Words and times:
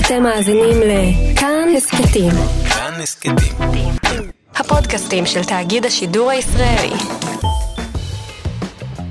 אתם 0.00 0.22
מאזינים 0.22 0.76
לכאן 0.80 1.68
הסכתים. 1.76 2.30
כאן 2.68 2.92
הסכתים. 3.02 3.34
הפודקאסטים 4.54 5.26
של 5.26 5.44
תאגיד 5.44 5.86
השידור 5.86 6.30
הישראלי. 6.30 6.96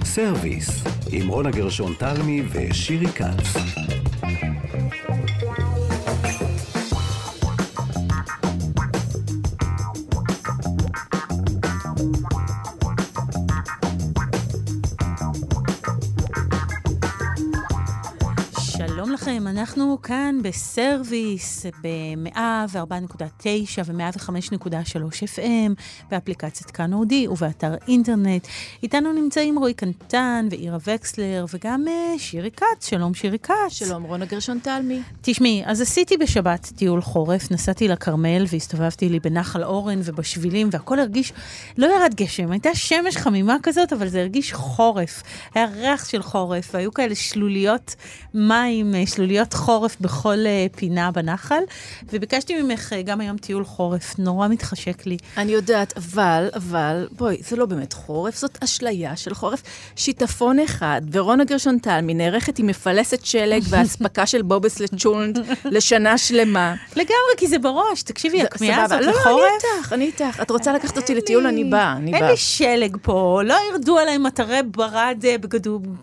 סרוויס, 0.04 0.84
עם 1.12 1.28
רונה 1.28 1.52
גרשון 1.52 1.94
תלמי 1.98 2.42
ושירי 2.52 3.08
כץ. 3.08 3.58
אנחנו 19.62 20.02
כאן 20.02 20.36
בסרוויס 20.44 21.66
ב-104.9 21.82 23.46
ו-105.3 23.86 25.38
FM, 25.38 25.72
באפליקציית 26.12 26.72
כאן 26.72 26.94
אודי 26.94 27.28
ובאתר 27.28 27.74
אינטרנט. 27.88 28.48
איתנו 28.84 29.14
נמצאים 29.14 29.60
רועי 29.60 29.74
קנטן 29.74 30.48
ואירה 30.52 30.78
וקסלר 30.88 31.46
וגם 31.54 31.86
uh, 31.88 32.20
שירי 32.20 32.52
כץ. 32.52 32.90
שלום 32.90 33.14
שירי 33.14 33.40
כץ. 33.40 33.54
שלום 33.70 34.04
רונה 34.04 34.26
גרשון 34.26 34.60
תלמי. 34.60 35.02
תשמעי, 35.22 35.64
אז 35.66 35.82
עשיתי 35.82 36.18
בשבת 36.18 36.72
טיול 36.76 37.02
חורף, 37.02 37.52
נסעתי 37.52 37.88
לכרמל 37.88 38.46
והסתובבתי 38.52 39.10
לי 39.10 39.20
בנחל 39.20 39.64
אורן 39.64 40.00
ובשבילים 40.04 40.70
והכל 40.72 41.00
הרגיש, 41.00 41.34
לא 41.78 41.86
ירד 41.86 42.14
גשם, 42.16 42.52
הייתה 42.52 42.76
שמש 42.76 43.18
חמימה 43.18 43.58
כזאת, 43.64 43.94
אבל 43.94 44.08
זה 44.08 44.20
הרגיש 44.20 44.54
חורף. 44.54 45.24
היה 45.56 45.66
ריח 45.66 46.10
של 46.10 46.22
חורף 46.22 46.70
והיו 46.74 46.94
כאלה 46.94 47.16
שלוליות 47.16 47.96
מים, 48.34 48.96
אה, 48.96 49.06
שלוליות 49.52 49.54
חורף 49.54 49.96
בכל 50.02 50.38
אה, 50.46 50.66
פינה 50.76 51.12
בנחל, 51.12 51.64
וביקשתי 52.14 52.62
ממך 52.62 52.94
אה, 52.94 53.02
גם 53.02 53.22
היום 53.22 53.38
טיול 53.38 53.64
חורף, 53.66 54.20
נורא 54.20 54.48
מתחשק 54.48 55.06
לי. 55.06 55.18
אני 55.38 55.52
יודעת, 55.52 55.98
אבל, 55.98 56.50
אבל, 56.56 57.08
בואי, 57.12 57.38
זה 57.48 57.56
לא 57.56 57.66
באמת 57.66 57.94
חורף, 57.94 58.36
זאת 58.36 58.58
אשליה 58.64 59.16
של 59.16 59.34
חורף. 59.34 59.62
שיטפון 59.96 60.60
אחד, 60.60 61.02
ורונה 61.12 61.44
גרשון 61.44 61.78
תלמי 61.78 62.14
נערכת 62.14 62.60
עם 62.60 62.68
מפלסת 62.68 63.26
שלג 63.26 63.62
ואספקה 63.70 64.26
של 64.26 64.42
בובס 64.42 64.80
לצ'ולנד 64.80 65.40
לשנה 65.66 66.18
שלמה. 66.18 66.76
לגמרי, 66.96 67.34
כי 67.38 67.48
זה 67.48 67.60
בראש. 67.60 68.04
תקשיבי, 68.04 68.42
הכמיהה 68.42 68.84
הזאת. 68.84 69.02
לא, 69.02 69.12
לחורף... 69.12 69.26
לא, 69.26 69.48
אני 69.48 69.76
איתך, 69.78 69.94
אני 69.94 70.06
איתך. 70.06 70.42
את 70.42 70.52
רוצה 70.52 70.74
לקחת 70.74 70.98
אותי 70.98 71.16
לטיול? 71.16 71.48
אני 71.48 71.64
באה, 71.64 71.94
אני 71.94 72.14
אין 72.14 72.20
באה. 72.20 72.32
לי 72.32 72.38
שלג 72.38 72.98
פה, 73.02 73.42
לא 73.46 73.56
ירדו 73.72 73.98
עליי 73.98 74.18
מטרי 74.18 74.60
ברד 74.64 75.24
אה, 75.28 75.36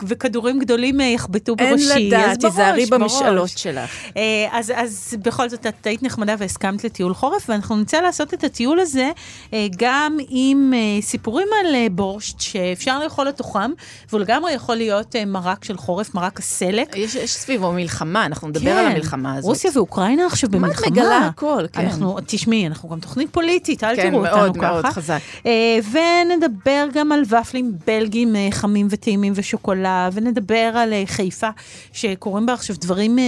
וכדורים 0.07 0.59
גדולים 0.59 0.99
יחבטו 0.99 1.55
אין 1.59 1.69
בראשי. 1.69 1.93
אז 1.93 1.97
לדעת, 1.97 2.39
תיזהרי 2.39 2.85
בראש. 2.85 3.21
במשאלות 3.41 3.57
שלך. 3.57 3.89
אה, 4.17 4.21
אז, 4.51 4.73
אז 4.75 5.17
בכל 5.23 5.49
זאת, 5.49 5.65
את 5.67 5.87
היית 5.87 6.03
נחמדה 6.03 6.35
והסכמת 6.39 6.83
לטיול 6.83 7.13
חורף, 7.13 7.49
ואנחנו 7.49 7.75
נמצא 7.75 8.01
לעשות 8.01 8.33
את 8.33 8.43
הטיול 8.43 8.79
הזה 8.79 9.11
אה, 9.53 9.67
גם 9.77 10.17
עם 10.29 10.73
אה, 10.75 11.01
סיפורים 11.01 11.47
על 11.59 11.75
בורשט 11.91 12.39
שאפשר 12.39 12.99
לאכול 12.99 13.27
לתוכם, 13.27 13.71
והוא 14.09 14.21
לגמרי 14.21 14.51
יכול 14.51 14.75
להיות 14.75 15.15
מרק 15.27 15.63
של 15.63 15.77
חורף, 15.77 16.15
מרק 16.15 16.39
הסלק. 16.39 16.95
יש 16.95 17.15
יש 17.15 17.33
סביבו 17.33 17.71
מלחמה, 17.71 18.25
אנחנו 18.25 18.47
נדבר 18.47 18.71
על 18.71 18.85
המלחמה 18.85 19.33
הזאת. 19.33 19.43
כן. 19.43 19.49
רוסיה 19.49 19.71
ואוקראינה 19.75 20.25
עכשיו 20.25 20.49
מה 20.49 20.57
את 20.57 20.61
במלחמה. 20.61 20.87
מגלה 20.91 21.17
הכל, 21.17 21.65
כן. 21.73 21.81
אנחנו, 21.81 22.17
תשמעי, 22.25 22.67
אנחנו 22.67 22.89
גם 22.89 22.99
תוכנית 22.99 23.29
פוליטית, 23.31 23.83
אל 23.83 23.95
כן, 23.95 24.09
תראו 24.09 24.21
מאוד, 24.21 24.47
אותנו 24.47 24.61
מאוד 24.61 24.83
ככה. 24.85 24.91
חזק. 24.91 25.19
אה, 25.45 25.79
ונדבר 25.91 26.87
גם 26.93 27.11
על 27.11 27.21
ופלים 27.29 27.71
בלגים 27.87 28.35
חמים 28.51 28.87
וטעימים 28.89 29.33
ושוקולד, 29.35 30.11
ונדבר 30.13 30.71
על 30.75 30.93
חיפה, 31.05 31.49
שקורים 31.93 32.45
בה 32.45 32.53
עכשיו 32.53 32.75
דברים 32.79 33.19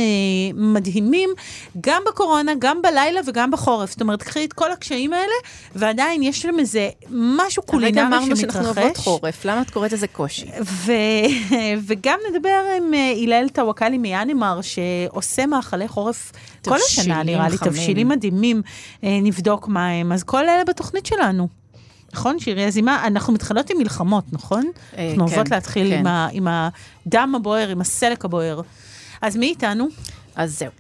מדהימים, 0.53 1.29
גם 1.81 2.01
בקורונה, 2.07 2.51
גם 2.59 2.81
בלילה 2.81 3.21
וגם 3.27 3.51
בחורף. 3.51 3.89
זאת 3.89 4.01
אומרת, 4.01 4.23
קחי 4.23 4.45
את 4.45 4.53
כל 4.53 4.71
הקשיים 4.71 5.13
האלה, 5.13 5.33
ועדיין 5.75 6.23
יש 6.23 6.41
שם 6.41 6.59
איזה 6.59 6.89
משהו 7.09 7.63
הרגע 7.67 7.71
קולינרי 7.71 8.01
אמרנו 8.01 8.35
שמתרחש. 8.35 8.53
שאנחנו 8.53 8.81
אוהבות 8.81 8.97
חורף, 8.97 9.45
למה 9.45 9.61
את 9.61 9.69
קוראת 9.69 9.91
לזה 9.91 10.07
קושי? 10.07 10.45
ו... 10.63 10.91
וגם 11.87 12.19
נדבר 12.29 12.63
עם 12.77 12.93
אה, 12.93 13.13
הלל 13.23 13.49
טוואקלי 13.49 13.97
מיאנימר, 13.97 14.59
שעושה 14.61 15.45
מאכלי 15.45 15.87
חורף 15.87 16.31
כל 16.65 16.75
השנה, 16.75 17.23
נראה 17.23 17.49
לי, 17.49 17.57
חמים. 17.57 17.71
תבשילים 17.71 18.09
מדהימים, 18.09 18.61
אה, 19.03 19.19
נבדוק 19.21 19.67
מה 19.67 19.89
הם. 19.89 20.11
אז 20.11 20.23
כל 20.23 20.49
אלה 20.49 20.63
בתוכנית 20.67 21.05
שלנו. 21.05 21.47
נכון, 22.13 22.39
שירי 22.39 22.65
הזימה? 22.65 23.07
אנחנו 23.07 23.33
מתחילות 23.33 23.69
עם 23.69 23.77
מלחמות, 23.77 24.23
נכון? 24.31 24.71
אה, 24.97 25.03
אנחנו 25.09 25.27
כן, 25.27 25.33
אוהבות 25.33 25.51
להתחיל 25.51 25.89
כן. 25.89 25.99
עם, 25.99 26.07
ה... 26.07 26.27
עם 26.31 26.47
הדם 26.47 27.33
הבוער, 27.35 27.69
עם 27.69 27.81
הסלק 27.81 28.25
הבוער. 28.25 28.61
אז 29.21 29.37
מי 29.37 29.45
איתנו? 29.45 29.87
אז 30.35 30.59
זהו. 30.59 30.71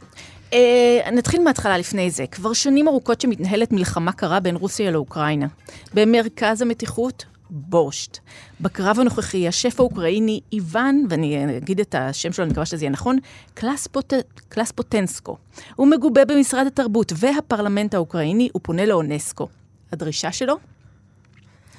Uh, 0.49 1.11
נתחיל 1.11 1.43
מההתחלה 1.43 1.77
לפני 1.77 2.11
זה. 2.11 2.27
כבר 2.27 2.53
שנים 2.53 2.87
ארוכות 2.87 3.21
שמתנהלת 3.21 3.71
מלחמה 3.71 4.11
קרה 4.11 4.39
בין 4.39 4.55
רוסיה 4.55 4.91
לאוקראינה. 4.91 5.47
במרכז 5.93 6.61
המתיחות, 6.61 7.25
בורשט. 7.49 8.17
בקרב 8.61 8.99
הנוכחי, 8.99 9.47
השף 9.47 9.79
האוקראיני 9.79 10.39
איוון, 10.53 11.05
ואני 11.09 11.57
אגיד 11.57 11.79
את 11.79 11.95
השם 11.95 12.33
שלו, 12.33 12.43
אני 12.45 12.51
מקווה 12.51 12.65
שזה 12.65 12.85
יהיה 12.85 12.91
נכון, 12.91 13.17
קלספוט... 13.53 14.13
קלספוטנסקו. 14.49 15.37
הוא 15.75 15.87
מגובה 15.87 16.25
במשרד 16.25 16.67
התרבות 16.67 17.13
והפרלמנט 17.15 17.93
האוקראיני, 17.93 18.49
הוא 18.53 18.59
פונה 18.63 18.85
לאונסקו. 18.85 19.47
הדרישה 19.91 20.31
שלו? 20.31 20.57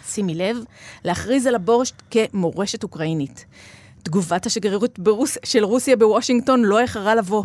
שימי 0.09 0.35
לב, 0.35 0.57
להכריז 1.05 1.47
על 1.47 1.55
הבורשט 1.55 1.95
כמורשת 2.11 2.83
אוקראינית. 2.83 3.45
תגובת 4.03 4.47
השגרירות 4.47 4.99
ברוס... 4.99 5.39
של 5.45 5.65
רוסיה 5.65 5.97
בוושינגטון 5.97 6.63
לא 6.63 6.81
איחרה 6.81 7.15
לבוא. 7.15 7.45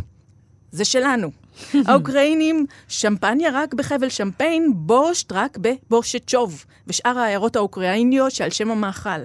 זה 0.72 0.86
שלנו. 0.86 1.32
האוקראינים, 1.88 2.66
שמפניה 2.88 3.50
רק 3.54 3.74
בחבל 3.74 4.10
שמפיין, 4.10 4.72
בורשט 4.76 5.32
רק 5.32 5.58
בבורשצ'וב, 5.58 6.66
ושאר 6.88 7.20
העיירות 7.20 7.56
האוקראיניות 7.56 8.32
שעל 8.32 8.50
שם 8.50 8.72
המאכל. 8.72 9.22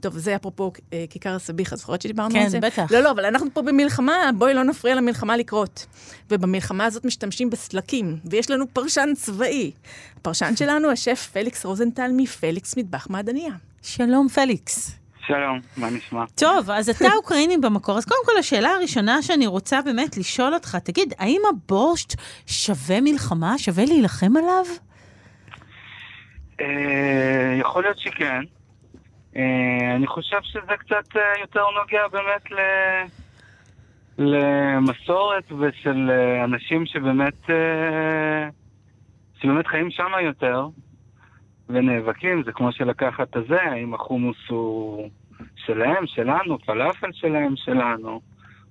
טוב, 0.00 0.18
זה 0.18 0.36
אפרופו 0.36 0.72
אה, 0.92 1.04
כיכר 1.10 1.34
הסביח, 1.34 1.72
אז 1.72 1.78
זוכרת 1.78 2.02
שדיברנו 2.02 2.34
כן, 2.34 2.40
על 2.40 2.48
זה? 2.48 2.60
בטח. 2.60 2.92
לא, 2.92 3.00
לא, 3.00 3.10
אבל 3.10 3.24
אנחנו 3.24 3.46
פה 3.52 3.62
במלחמה, 3.62 4.30
בואי 4.38 4.54
לא 4.54 4.64
נפריע 4.64 4.94
למלחמה 4.94 5.36
לקרות. 5.36 5.86
ובמלחמה 6.30 6.84
הזאת 6.84 7.04
משתמשים 7.04 7.50
בסלקים, 7.50 8.18
ויש 8.24 8.50
לנו 8.50 8.64
פרשן 8.72 9.08
צבאי. 9.16 9.70
הפרשן 10.16 10.56
שלנו, 10.56 10.90
השף 10.90 11.28
פליקס 11.32 11.64
רוזנטל 11.64 12.10
מפליקס 12.16 12.76
מטבח 12.76 13.06
מעדניה. 13.10 13.52
שלום, 13.82 14.28
פליקס. 14.28 14.90
שלום, 15.28 15.60
מה 15.76 15.90
נשמע? 15.90 16.24
טוב, 16.38 16.70
אז 16.70 16.88
אתה 16.88 17.08
אוקראיני 17.16 17.56
במקור, 17.58 17.98
אז 17.98 18.04
קודם 18.04 18.20
כל 18.24 18.32
השאלה 18.38 18.68
הראשונה 18.68 19.22
שאני 19.22 19.46
רוצה 19.46 19.82
באמת 19.82 20.16
לשאול 20.16 20.54
אותך, 20.54 20.76
תגיד, 20.76 21.14
האם 21.18 21.40
הבורשט 21.50 22.20
שווה 22.46 23.00
מלחמה? 23.00 23.58
שווה 23.58 23.84
להילחם 23.84 24.36
עליו? 24.36 24.64
אה, 26.60 27.56
יכול 27.60 27.82
להיות 27.82 27.98
שכן. 27.98 28.40
אה, 29.36 29.94
אני 29.96 30.06
חושב 30.06 30.38
שזה 30.42 30.76
קצת 30.78 31.16
אה, 31.16 31.22
יותר 31.40 31.64
נוגע 31.80 32.08
באמת 32.08 32.50
ל... 32.50 32.58
למסורת 34.18 35.52
ושל 35.52 36.10
אנשים 36.44 36.86
שבאמת, 36.86 37.50
שבאמת 39.42 39.66
חיים 39.66 39.90
שם 39.90 40.12
יותר 40.24 40.68
ונאבקים, 41.68 42.42
זה 42.46 42.52
כמו 42.52 42.72
שלקחת 42.72 43.30
את 43.30 43.36
הזה, 43.36 43.62
האם 43.62 43.94
החומוס 43.94 44.36
הוא 44.48 45.08
שלהם, 45.56 46.06
שלנו, 46.06 46.58
פלאפל 46.58 47.10
שלהם, 47.12 47.54
שלנו. 47.56 48.20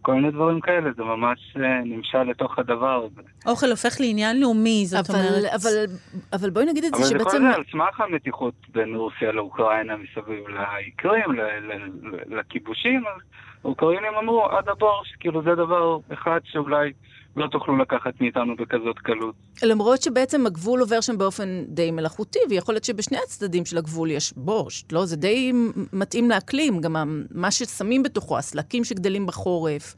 כל 0.02 0.14
מיני 0.14 0.32
דברים 0.32 0.62
כאלה, 0.62 0.90
זה 0.98 1.04
ממש 1.04 1.40
אה, 1.58 1.82
נמשל 1.86 2.24
לתוך 2.24 2.60
הדבר 2.60 3.06
הזה. 3.06 3.22
אוכל 3.46 3.70
הופך 3.70 3.96
לעניין 4.00 4.42
לאומי, 4.42 4.86
זאת 4.86 5.10
אבל, 5.10 5.20
אומרת... 5.20 5.54
אבל, 5.54 5.86
אבל 6.34 6.50
בואי 6.50 6.66
נגיד 6.66 6.84
את 6.84 6.94
אבל 6.94 7.04
זה 7.04 7.08
זה 7.08 7.14
כל 7.14 7.20
שבעצם... 7.24 7.44
זה 7.50 7.56
על 7.56 7.64
סמך 7.72 8.02
המתיחות 8.02 8.54
בין 8.74 8.96
רוסיה 8.96 9.32
לאוקראינה 9.32 9.94
מסביב 9.98 10.48
לאיכרים, 10.48 11.32
ל- 11.32 11.42
ל- 11.42 11.90
ל- 12.04 12.40
לכיבושים, 12.40 13.04
אז 13.16 13.22
האוקראינים 13.64 14.12
אמרו 14.22 14.46
עד 14.46 14.70
הבורש, 14.70 15.16
כאילו 15.20 15.44
זה 15.44 15.56
דבר 15.56 15.98
אחד 16.14 16.40
שאולי 16.44 16.94
לא 17.38 17.48
תוכלו 17.48 17.78
לקחת 17.78 18.22
מאיתנו 18.22 18.56
בכזאת 18.56 19.00
קלות. 19.00 19.36
למרות 19.64 20.02
שבעצם 20.02 20.46
הגבול 20.46 20.80
עובר 20.80 21.02
שם 21.02 21.18
באופן 21.18 21.64
די 21.68 21.92
מלאכותי, 21.92 22.40
ויכול 22.50 22.76
להיות 22.76 22.84
שבשני 22.84 23.18
הצדדים 23.18 23.66
של 23.66 23.78
הגבול 23.78 24.12
יש 24.12 24.34
בורשט, 24.38 24.92
לא? 24.92 25.06
זה 25.06 25.18
די 25.18 25.54
מתאים 25.94 26.30
לאקלים, 26.30 26.82
גם 26.82 26.96
מה 27.32 27.52
ששמים 27.52 28.04
בתוכו, 28.04 28.38
הסלקים 28.38 28.84
שגדלים 28.84 29.26
בחורף, 29.26 29.96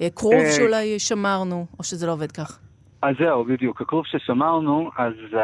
אה, 0.00 0.08
כרוב 0.16 0.34
אה, 0.34 0.52
שאולי 0.52 0.98
שמרנו, 0.98 1.66
או 1.78 1.84
שזה 1.84 2.06
לא 2.06 2.12
עובד 2.12 2.32
כך. 2.32 2.58
אז 3.02 3.14
זהו, 3.18 3.44
בדיוק. 3.44 3.80
הכרוב 3.80 4.04
ששמרנו, 4.06 4.90
אז 4.98 5.12
uh, 5.32 5.36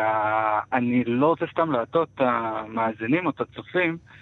אני 0.73 1.05
לא 1.07 1.27
רוצה 1.27 1.45
סתם 1.53 1.73
להטעות 1.73 2.09
את 2.15 2.21
המאזינים 2.21 3.27
או 3.27 3.31
את 3.31 3.41
הצופים. 3.41 3.97
Uh, 3.97 4.22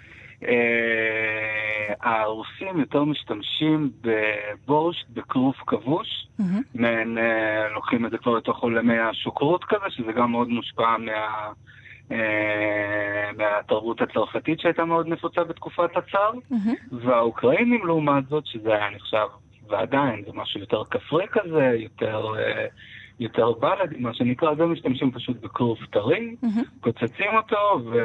הרוסים 2.01 2.79
יותר 2.79 3.03
משתמשים 3.03 3.91
בבורשט, 4.01 5.09
בכרוב 5.09 5.53
כבוש. 5.67 6.27
מעין, 6.75 7.17
אה, 7.17 7.69
לוקחים 7.69 8.05
את 8.05 8.11
זה 8.11 8.17
כבר 8.17 8.37
לתוך 8.37 8.59
עולמי 8.59 8.99
השוקרות 8.99 9.63
כזה, 9.63 9.85
שזה 9.89 10.11
גם 10.11 10.31
מאוד 10.31 10.49
מושפע 10.49 10.97
מה, 10.97 11.51
אה, 12.11 13.29
מהתרבות 13.37 14.01
הצרפתית 14.01 14.59
שהייתה 14.59 14.85
מאוד 14.85 15.07
נפוצה 15.07 15.43
בתקופת 15.43 15.97
הצאר, 15.97 16.31
מהמם. 16.49 16.75
והאוקראינים 16.91 17.85
לעומת 17.85 18.27
זאת, 18.29 18.45
שזה 18.45 18.73
היה 18.73 18.89
נחשב 18.89 19.27
ועדיין 19.69 20.23
זה 20.25 20.31
משהו 20.33 20.59
יותר 20.59 20.83
כפרי 20.91 21.25
כזה, 21.31 21.73
יותר, 21.79 22.25
אה, 22.39 22.65
יותר 23.21 23.51
בלדי, 23.51 23.95
מה 23.99 24.13
שנקרא, 24.13 24.51
אז 24.51 24.59
הם 24.59 24.73
משתמשים 24.73 25.11
פשוט 25.11 25.37
בכרוב 25.41 25.77
טרי, 25.91 26.35
קוצצים 26.81 27.31
אותו, 27.37 27.55
ו... 27.85 27.95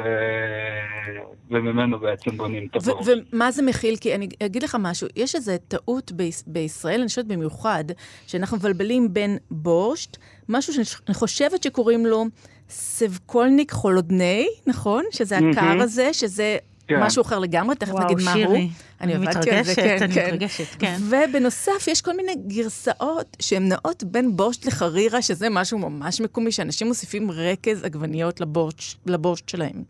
וממנו 1.51 1.99
בעצם 1.99 2.37
בונים 2.37 2.67
את 2.71 2.75
הבורש. 2.75 3.07
ומה 3.33 3.51
זה 3.51 3.61
מכיל? 3.63 3.95
כי 4.01 4.15
אני 4.15 4.27
אגיד 4.45 4.63
לך 4.63 4.77
משהו, 4.79 5.07
יש 5.15 5.35
איזו 5.35 5.51
טעות 5.67 6.11
ביש- 6.11 6.43
בישראל, 6.47 6.99
אני 6.99 7.07
חושבת 7.07 7.25
במיוחד, 7.25 7.83
שאנחנו 8.27 8.57
מבלבלים 8.57 9.13
בין 9.13 9.37
בורשט, 9.51 10.17
משהו 10.49 10.73
שאני 10.73 11.15
חושבת 11.15 11.63
שקוראים 11.63 12.05
לו 12.05 12.25
סבקולניק 12.69 13.71
חולודני, 13.71 14.47
נכון? 14.67 15.03
שזה 15.11 15.37
הקר 15.37 15.61
מהמם. 15.61 15.81
הזה, 15.81 16.13
שזה 16.13 16.57
כן. 16.87 17.03
משהו 17.03 17.21
אחר 17.21 17.39
לגמרי, 17.39 17.75
תכף 17.75 17.91
וואו, 17.91 18.05
נגיד 18.05 18.17
מה 18.25 18.33
הוא. 18.33 18.41
שירי, 18.41 18.69
אני 19.01 19.15
אני 19.15 19.27
עבדתי 19.27 19.51
על 19.51 19.63
זה, 19.63 19.71
מתרגשת, 19.71 19.81
כן, 19.81 20.03
אני 20.03 20.13
כן. 20.13 20.25
מתרגשת, 20.27 20.79
כן. 20.79 20.95
ובנוסף, 21.09 21.87
יש 21.87 22.01
כל 22.01 22.17
מיני 22.17 22.35
גרסאות 22.47 23.37
שהן 23.39 23.69
נעות 23.69 24.03
בין 24.03 24.35
בורשט 24.35 24.65
לחרירה, 24.65 25.21
שזה 25.21 25.47
משהו 25.49 25.77
ממש 25.77 26.21
מקומי, 26.21 26.51
שאנשים 26.51 26.87
מוסיפים 26.87 27.31
רקז 27.31 27.83
עגבניות 27.83 28.41
לבורשט, 28.41 29.09
לבורשט 29.09 29.49
שלהם. 29.49 29.83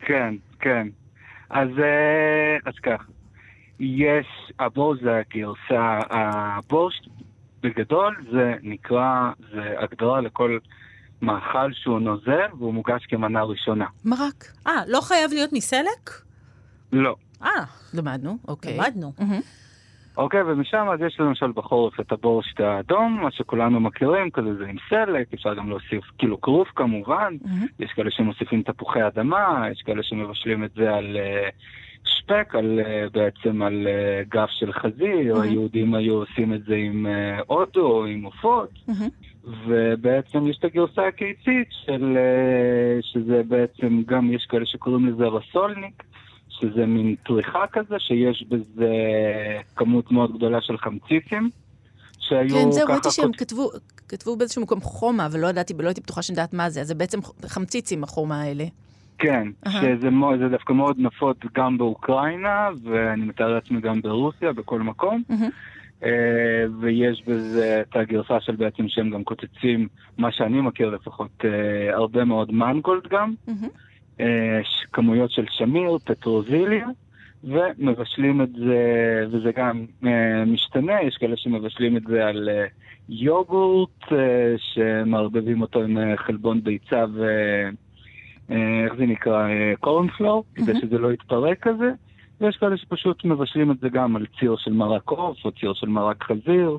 כן, 0.00 0.34
כן. 0.60 0.88
אז, 1.50 1.68
אה, 1.78 2.56
אז 2.66 2.74
כך, 2.82 3.06
יש, 3.80 4.26
הבורש 4.58 4.98
זה 5.02 5.16
הגרסה, 5.16 5.98
הבורש 6.10 7.08
בגדול 7.62 8.16
זה 8.32 8.54
נקרא, 8.62 9.30
זה 9.52 9.74
הגדרה 9.78 10.20
לכל 10.20 10.58
מאכל 11.22 11.72
שהוא 11.72 12.00
נוזל 12.00 12.46
והוא 12.58 12.74
מוגש 12.74 13.06
כמנה 13.08 13.42
ראשונה. 13.42 13.86
מרק. 14.04 14.44
אה, 14.66 14.82
לא 14.86 15.00
חייב 15.00 15.30
להיות 15.32 15.52
מסלק? 15.52 16.25
לא. 16.92 17.16
אה, 17.42 17.48
למדנו, 17.94 18.38
אוקיי. 18.48 18.76
למדנו. 18.76 19.12
אוקיי, 20.16 20.42
ומשם 20.42 20.86
אז 20.92 21.00
יש 21.06 21.20
למשל 21.20 21.52
בחורף 21.54 22.00
את 22.00 22.12
הבורשט 22.12 22.60
האדום, 22.60 23.18
מה 23.22 23.30
שכולנו 23.30 23.80
מכירים, 23.80 24.30
כזה 24.30 24.54
זה 24.54 24.66
עם 24.66 24.76
סלק, 24.90 25.34
אפשר 25.34 25.54
גם 25.54 25.68
להוסיף 25.68 26.04
כאילו 26.18 26.40
כרוב 26.40 26.66
כמובן, 26.76 27.34
מהמם. 27.44 27.66
יש 27.78 27.92
כאלה 27.92 28.10
שמוסיפים 28.10 28.62
תפוחי 28.62 29.06
אדמה, 29.06 29.64
יש 29.72 29.82
כאלה 29.82 30.02
שמבשלים 30.02 30.64
את 30.64 30.70
זה 30.76 30.94
על 30.94 31.16
אה, 31.16 31.48
שפק, 32.04 32.54
על, 32.54 32.80
אה, 32.86 33.06
בעצם 33.12 33.62
על 33.62 33.86
אה, 33.88 34.22
גף 34.28 34.48
של 34.50 34.72
חזיר, 34.72 35.36
Mhm. 35.36 35.40
היהודים 35.42 35.94
היו 35.94 36.14
עושים 36.14 36.54
את 36.54 36.64
זה 36.64 36.74
עם 36.76 37.06
אה, 37.06 37.40
אוטו, 37.48 38.04
עם 38.04 38.22
עופות, 38.22 38.70
מהמם. 38.88 39.08
ובעצם 39.66 40.46
יש 40.46 40.58
את 40.58 40.64
הגרסה 40.64 41.06
הקיצית 41.06 41.68
של, 41.70 42.16
אה, 42.16 42.98
שזה 43.02 43.42
בעצם 43.48 44.02
גם, 44.06 44.32
יש 44.32 44.46
כאלה 44.48 44.66
שקוראים 44.66 45.06
לזה 45.06 45.24
רסולניק, 45.24 46.02
שזה 46.60 46.86
מין 46.86 47.14
טריחה 47.26 47.66
כזה, 47.72 47.94
שיש 47.98 48.44
בזה 48.48 48.92
כמות 49.76 50.12
מאוד 50.12 50.36
גדולה 50.36 50.60
של 50.60 50.78
חמציצים, 50.78 51.50
שהיו 52.18 52.48
כן, 52.50 52.82
ככה 52.82 52.92
ראיתי 52.92 53.10
שהם 53.10 53.26
כות- 53.26 53.36
כתבו, 53.36 53.70
כתבו 54.08 54.36
באיזשהו 54.36 54.62
מקום 54.62 54.80
חומה, 54.80 55.28
ולא 55.32 55.46
ידעתי, 55.46 55.74
ולא 55.78 55.88
הייתי 55.88 56.00
בטוחה 56.00 56.22
שאני 56.22 56.38
יודעת 56.38 56.54
מה 56.54 56.70
זה, 56.70 56.80
אז 56.80 56.86
זה 56.86 56.94
בעצם 56.94 57.18
חמציצים, 57.46 58.04
החומה 58.04 58.42
האלה. 58.42 58.64
כן. 59.18 59.48
שזה 59.68 60.08
זה 60.38 60.48
דווקא 60.48 60.72
מאוד 60.72 60.96
נפוץ 60.98 61.36
גם 61.54 61.78
באוקראינה, 61.78 62.68
ואני 62.82 63.22
מתאר 63.24 63.54
לעצמי 63.54 63.80
גם 63.80 64.02
ברוסיה, 64.02 64.52
בכל 64.52 64.80
מקום. 64.80 65.22
אה, 66.04 66.10
ויש 66.80 67.22
בזה 67.26 67.82
את 67.88 67.96
הגרסה 67.96 68.40
של 68.40 68.56
בעצם 68.56 68.88
שהם 68.88 69.10
גם 69.10 69.24
קוצצים, 69.24 69.88
מה 70.18 70.32
שאני 70.32 70.60
מכיר 70.60 70.90
לפחות, 70.90 71.30
אה, 71.44 71.94
הרבה 71.96 72.24
מאוד 72.24 72.52
מנגולד 72.52 73.08
גם. 73.10 73.34
אה, 74.20 74.60
כמויות 74.92 75.30
של 75.30 75.44
שמיר, 75.50 75.98
פטרוזיליה, 76.04 76.86
ומבשלים 77.44 78.42
את 78.42 78.52
זה, 78.52 79.24
וזה 79.30 79.52
גם 79.56 79.86
אה, 80.04 80.44
משתנה, 80.46 81.02
יש 81.02 81.16
כאלה 81.16 81.36
שמבשלים 81.36 81.96
את 81.96 82.02
זה 82.02 82.26
על 82.26 82.48
אה, 82.48 82.66
יוגורט, 83.08 84.12
אה, 84.12 84.54
שמערבבים 84.58 85.62
אותו 85.62 85.82
עם 85.82 85.98
אה, 85.98 86.16
חלבון 86.16 86.62
ביצה 86.62 87.04
ו... 87.14 87.24
אה, 88.50 88.84
איך 88.84 88.94
זה 88.98 89.06
נקרא? 89.06 89.48
קורנפלור, 89.80 90.44
כדי 90.54 90.72
מהמם. 90.72 90.80
שזה 90.80 90.98
לא 90.98 91.12
יתפרק 91.12 91.58
כזה. 91.60 91.92
ויש 92.40 92.56
כאלה 92.56 92.76
שפשוט 92.76 93.24
מבשלים 93.24 93.70
את 93.70 93.78
זה 93.80 93.88
גם 93.88 94.16
על 94.16 94.26
ציר 94.40 94.56
של 94.58 94.72
מרק 94.72 95.10
עוף 95.10 95.44
או 95.44 95.52
ציר 95.52 95.72
של 95.74 95.88
מרק 95.88 96.24
חזיר. 96.24 96.78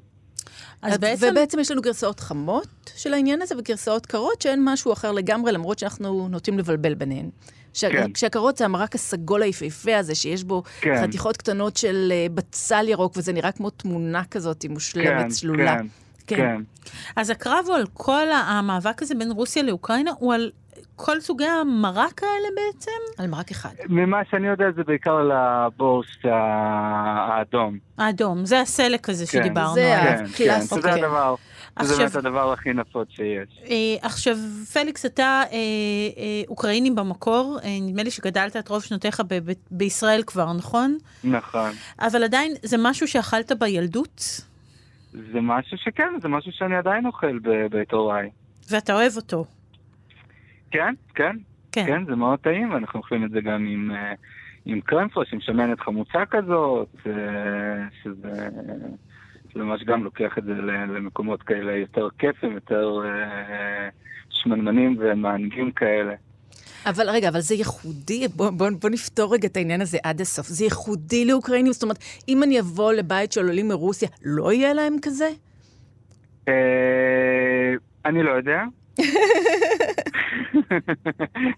אז 0.81 0.97
בעצם... 0.97 1.27
ובעצם 1.31 1.59
יש 1.59 1.71
לנו 1.71 1.81
גרסאות 1.81 2.19
חמות 2.19 2.67
של 2.95 3.13
העניין 3.13 3.41
הזה, 3.41 3.55
וגרסאות 3.57 4.05
קרות 4.05 4.41
שהן 4.41 4.59
משהו 4.63 4.93
אחר 4.93 5.11
לגמרי, 5.11 5.51
למרות 5.51 5.79
שאנחנו 5.79 6.27
נוטים 6.29 6.59
לבלבל 6.59 6.93
ביניהן. 6.93 7.29
שה- 7.73 7.89
כן. 7.91 8.11
כשהקרות 8.13 8.57
זה 8.57 8.65
המרק 8.65 8.95
הסגול 8.95 9.41
היפהפה 9.41 9.97
הזה, 9.97 10.15
שיש 10.15 10.43
בו 10.43 10.63
כן. 10.81 11.03
חתיכות 11.03 11.37
קטנות 11.37 11.77
של 11.77 12.13
אה, 12.15 12.27
בצל 12.33 12.85
ירוק, 12.87 13.13
וזה 13.17 13.33
נראה 13.33 13.51
כמו 13.51 13.69
תמונה 13.69 14.23
כזאת, 14.31 14.65
מושלמת, 14.69 15.31
צלולה. 15.31 15.77
כן, 15.77 15.87
כן. 16.27 16.35
כן. 16.35 16.61
אז 17.15 17.29
הקרב 17.29 17.65
הוא 17.67 17.75
על 17.75 17.85
כל 17.93 18.27
המאבק 18.31 19.01
הזה 19.01 19.15
בין 19.15 19.31
רוסיה 19.31 19.63
לאוקראינה, 19.63 20.11
הוא 20.19 20.33
על 20.33 20.51
כל 20.99 21.19
סוגי 21.19 21.45
המרק 21.45 22.21
האלה 22.23 22.47
בעצם? 22.55 22.91
על 23.23 23.27
מרק 23.27 23.51
אחד. 23.51 23.69
ממה 23.89 24.17
שאני 24.31 24.47
יודע 24.47 24.65
זה 24.75 24.83
בעיקר 24.83 25.11
על 25.11 25.31
הבורסט 25.31 26.25
האדום. 26.25 27.77
האדום, 27.97 28.45
זה 28.45 28.61
הסלק 28.61 29.09
הזה 29.09 29.25
כן. 29.25 29.39
שדיברנו 29.43 29.73
זה 29.73 29.97
עליו. 30.01 30.17
כן, 30.17 30.25
כן, 30.25 30.43
הקלאסי, 30.43 30.67
שזה 30.75 30.81
כן. 30.81 31.03
הדבר, 31.03 31.35
זה 31.81 31.83
עכשיו- 31.93 31.97
באמת 31.97 32.15
הדבר 32.15 32.53
הכי 32.53 32.73
נפוץ 32.73 33.07
שיש. 33.09 33.59
אה, 33.69 33.75
עכשיו, 34.01 34.35
פליקס, 34.73 35.05
אתה 35.05 35.23
אה, 35.23 35.43
אה, 35.51 35.57
אוקראיני 36.47 36.91
במקור, 36.91 37.57
אה, 37.63 37.69
נדמה 37.81 38.03
לי 38.03 38.11
שגדלת 38.11 38.55
את 38.57 38.67
רוב 38.69 38.83
שנותיך 38.83 39.21
ב- 39.27 39.51
ב- 39.51 39.55
בישראל 39.71 40.23
כבר, 40.27 40.53
נכון? 40.53 40.97
נכון. 41.23 41.69
אבל 41.99 42.23
עדיין, 42.23 42.53
זה 42.63 42.77
משהו 42.79 43.07
שאכלת 43.07 43.51
בילדות, 43.59 44.41
זה 45.13 45.41
משהו 45.41 45.77
שכן, 45.77 46.09
זה 46.21 46.27
משהו 46.27 46.51
שאני 46.51 46.75
עדיין 46.75 47.05
אוכל 47.05 47.39
בבית 47.41 47.91
הוריי. 47.91 48.29
ואתה 48.69 48.93
אוהב 48.93 49.15
אותו. 49.15 49.45
כן, 50.71 50.93
כן, 51.15 51.35
כן. 51.71 51.85
כן, 51.85 52.05
זה 52.05 52.15
מאוד 52.15 52.39
טעים, 52.39 52.71
ואנחנו 52.71 52.99
אוכלים 52.99 53.25
את 53.25 53.31
זה 53.31 53.41
גם 53.41 53.65
עם, 53.67 53.91
אה, 53.91 54.13
עם 54.65 54.81
קרמפוש, 54.81 55.33
עם 55.33 55.39
שמנת 55.41 55.79
חמוצה 55.79 56.25
כזאת, 56.31 56.95
אה, 57.07 57.11
שזה... 58.03 58.49
שזה 59.53 59.63
ממש 59.63 59.83
גם 59.83 60.03
לוקח 60.03 60.37
את 60.37 60.43
זה 60.43 60.53
למקומות 60.53 61.43
כאלה 61.43 61.75
יותר 61.75 62.07
כיפים, 62.19 62.51
יותר 62.51 63.01
אה, 63.05 63.89
שמנמנים 64.29 64.95
ומענגים 64.99 65.71
כאלה. 65.71 66.13
אבל 66.85 67.09
רגע, 67.09 67.29
אבל 67.29 67.39
זה 67.39 67.55
ייחודי, 67.55 68.27
בוא, 68.35 68.49
בוא, 68.49 68.69
בוא 68.81 68.89
נפתור 68.89 69.33
רגע 69.33 69.47
את 69.47 69.57
העניין 69.57 69.81
הזה 69.81 69.97
עד 70.03 70.21
הסוף. 70.21 70.47
זה 70.47 70.63
ייחודי 70.63 71.25
לאוקראינים? 71.25 71.73
זאת 71.73 71.83
אומרת, 71.83 71.97
אם 72.27 72.43
אני 72.43 72.59
אבוא 72.59 72.93
לבית 72.93 73.31
של 73.31 73.47
עולים 73.47 73.67
מרוסיה, 73.67 74.09
לא 74.25 74.53
יהיה 74.53 74.73
להם 74.73 74.95
כזה? 75.01 75.29
אני 78.05 78.23
לא 78.23 78.31
יודע. 78.31 78.63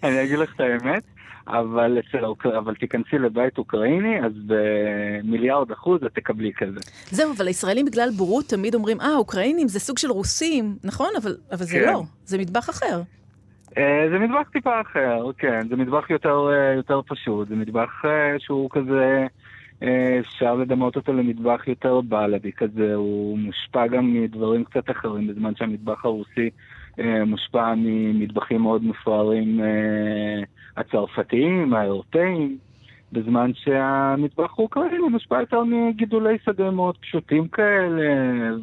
אני 0.04 0.24
אגיד 0.24 0.40
לך 0.40 0.56
את 0.56 0.60
האמת, 0.60 1.04
אבל, 1.48 2.00
אצל 2.00 2.24
האוקר... 2.24 2.58
אבל 2.58 2.76
תיכנסי 2.76 3.18
לבית 3.18 3.58
אוקראיני, 3.58 4.26
אז 4.26 4.32
במיליארד 4.46 5.72
אחוז 5.72 6.04
את 6.04 6.16
תקבלי 6.16 6.52
כזה. 6.58 6.80
זהו, 7.12 7.34
אבל 7.38 7.48
הישראלים 7.48 7.86
בגלל 7.86 8.10
בורות 8.18 8.46
תמיד 8.46 8.76
אומרים, 8.76 9.02
אה, 9.02 9.16
אוקראינים 9.16 9.68
זה 9.68 9.80
סוג 9.80 9.98
של 9.98 10.12
רוסים, 10.12 10.76
נכון? 10.84 11.10
אבל, 11.22 11.38
אבל 11.52 11.64
זה 11.64 11.80
כן. 11.80 11.86
לא, 11.86 12.04
זה 12.26 12.38
מטבח 12.38 12.70
אחר. 12.70 13.02
אה, 13.78 14.08
זה 14.12 14.20
מטבח 14.20 14.50
טיפה 14.54 14.82
אחר, 14.82 15.32
כן, 15.38 15.68
זה 15.70 15.76
מטבח 15.76 16.10
יותר, 16.10 16.50
אה, 16.52 16.74
יותר 16.74 17.02
פשוט, 17.08 17.48
זה 17.48 17.56
מטבח 17.56 18.06
אה, 18.06 18.36
שהוא 18.40 18.70
כזה, 18.70 19.28
אפשר 20.20 20.56
לדמות 20.56 20.96
אותו 20.96 21.14
למטבח 21.14 21.68
יותר 21.68 22.02
בלדי 22.02 22.52
כזה, 22.52 22.96
הוא 22.96 23.40
מושפע 23.40 23.88
גם 23.88 24.14
מדברים 24.14 24.64
קצת 24.64 24.92
אחרים, 24.92 25.28
בזמן 25.28 25.56
שהמטבח 25.56 26.06
הרוסי 26.06 26.50
מושפע 27.26 27.74
ממטבחים 27.78 28.62
מאוד 28.62 28.84
מפוארים 28.84 29.62
אה, 29.62 30.44
הצרפתיים, 30.78 31.74
האירופאים, 31.74 32.58
בזמן 33.12 33.52
שהמטבח 33.54 34.60
האוקראיני 34.60 34.98
מושפע 34.98 35.40
יותר 35.40 35.64
מגידולי 35.64 36.38
שדה 36.46 36.72
מאוד 36.72 36.98
פשוטים 36.98 37.48
כאלה, 37.48 38.04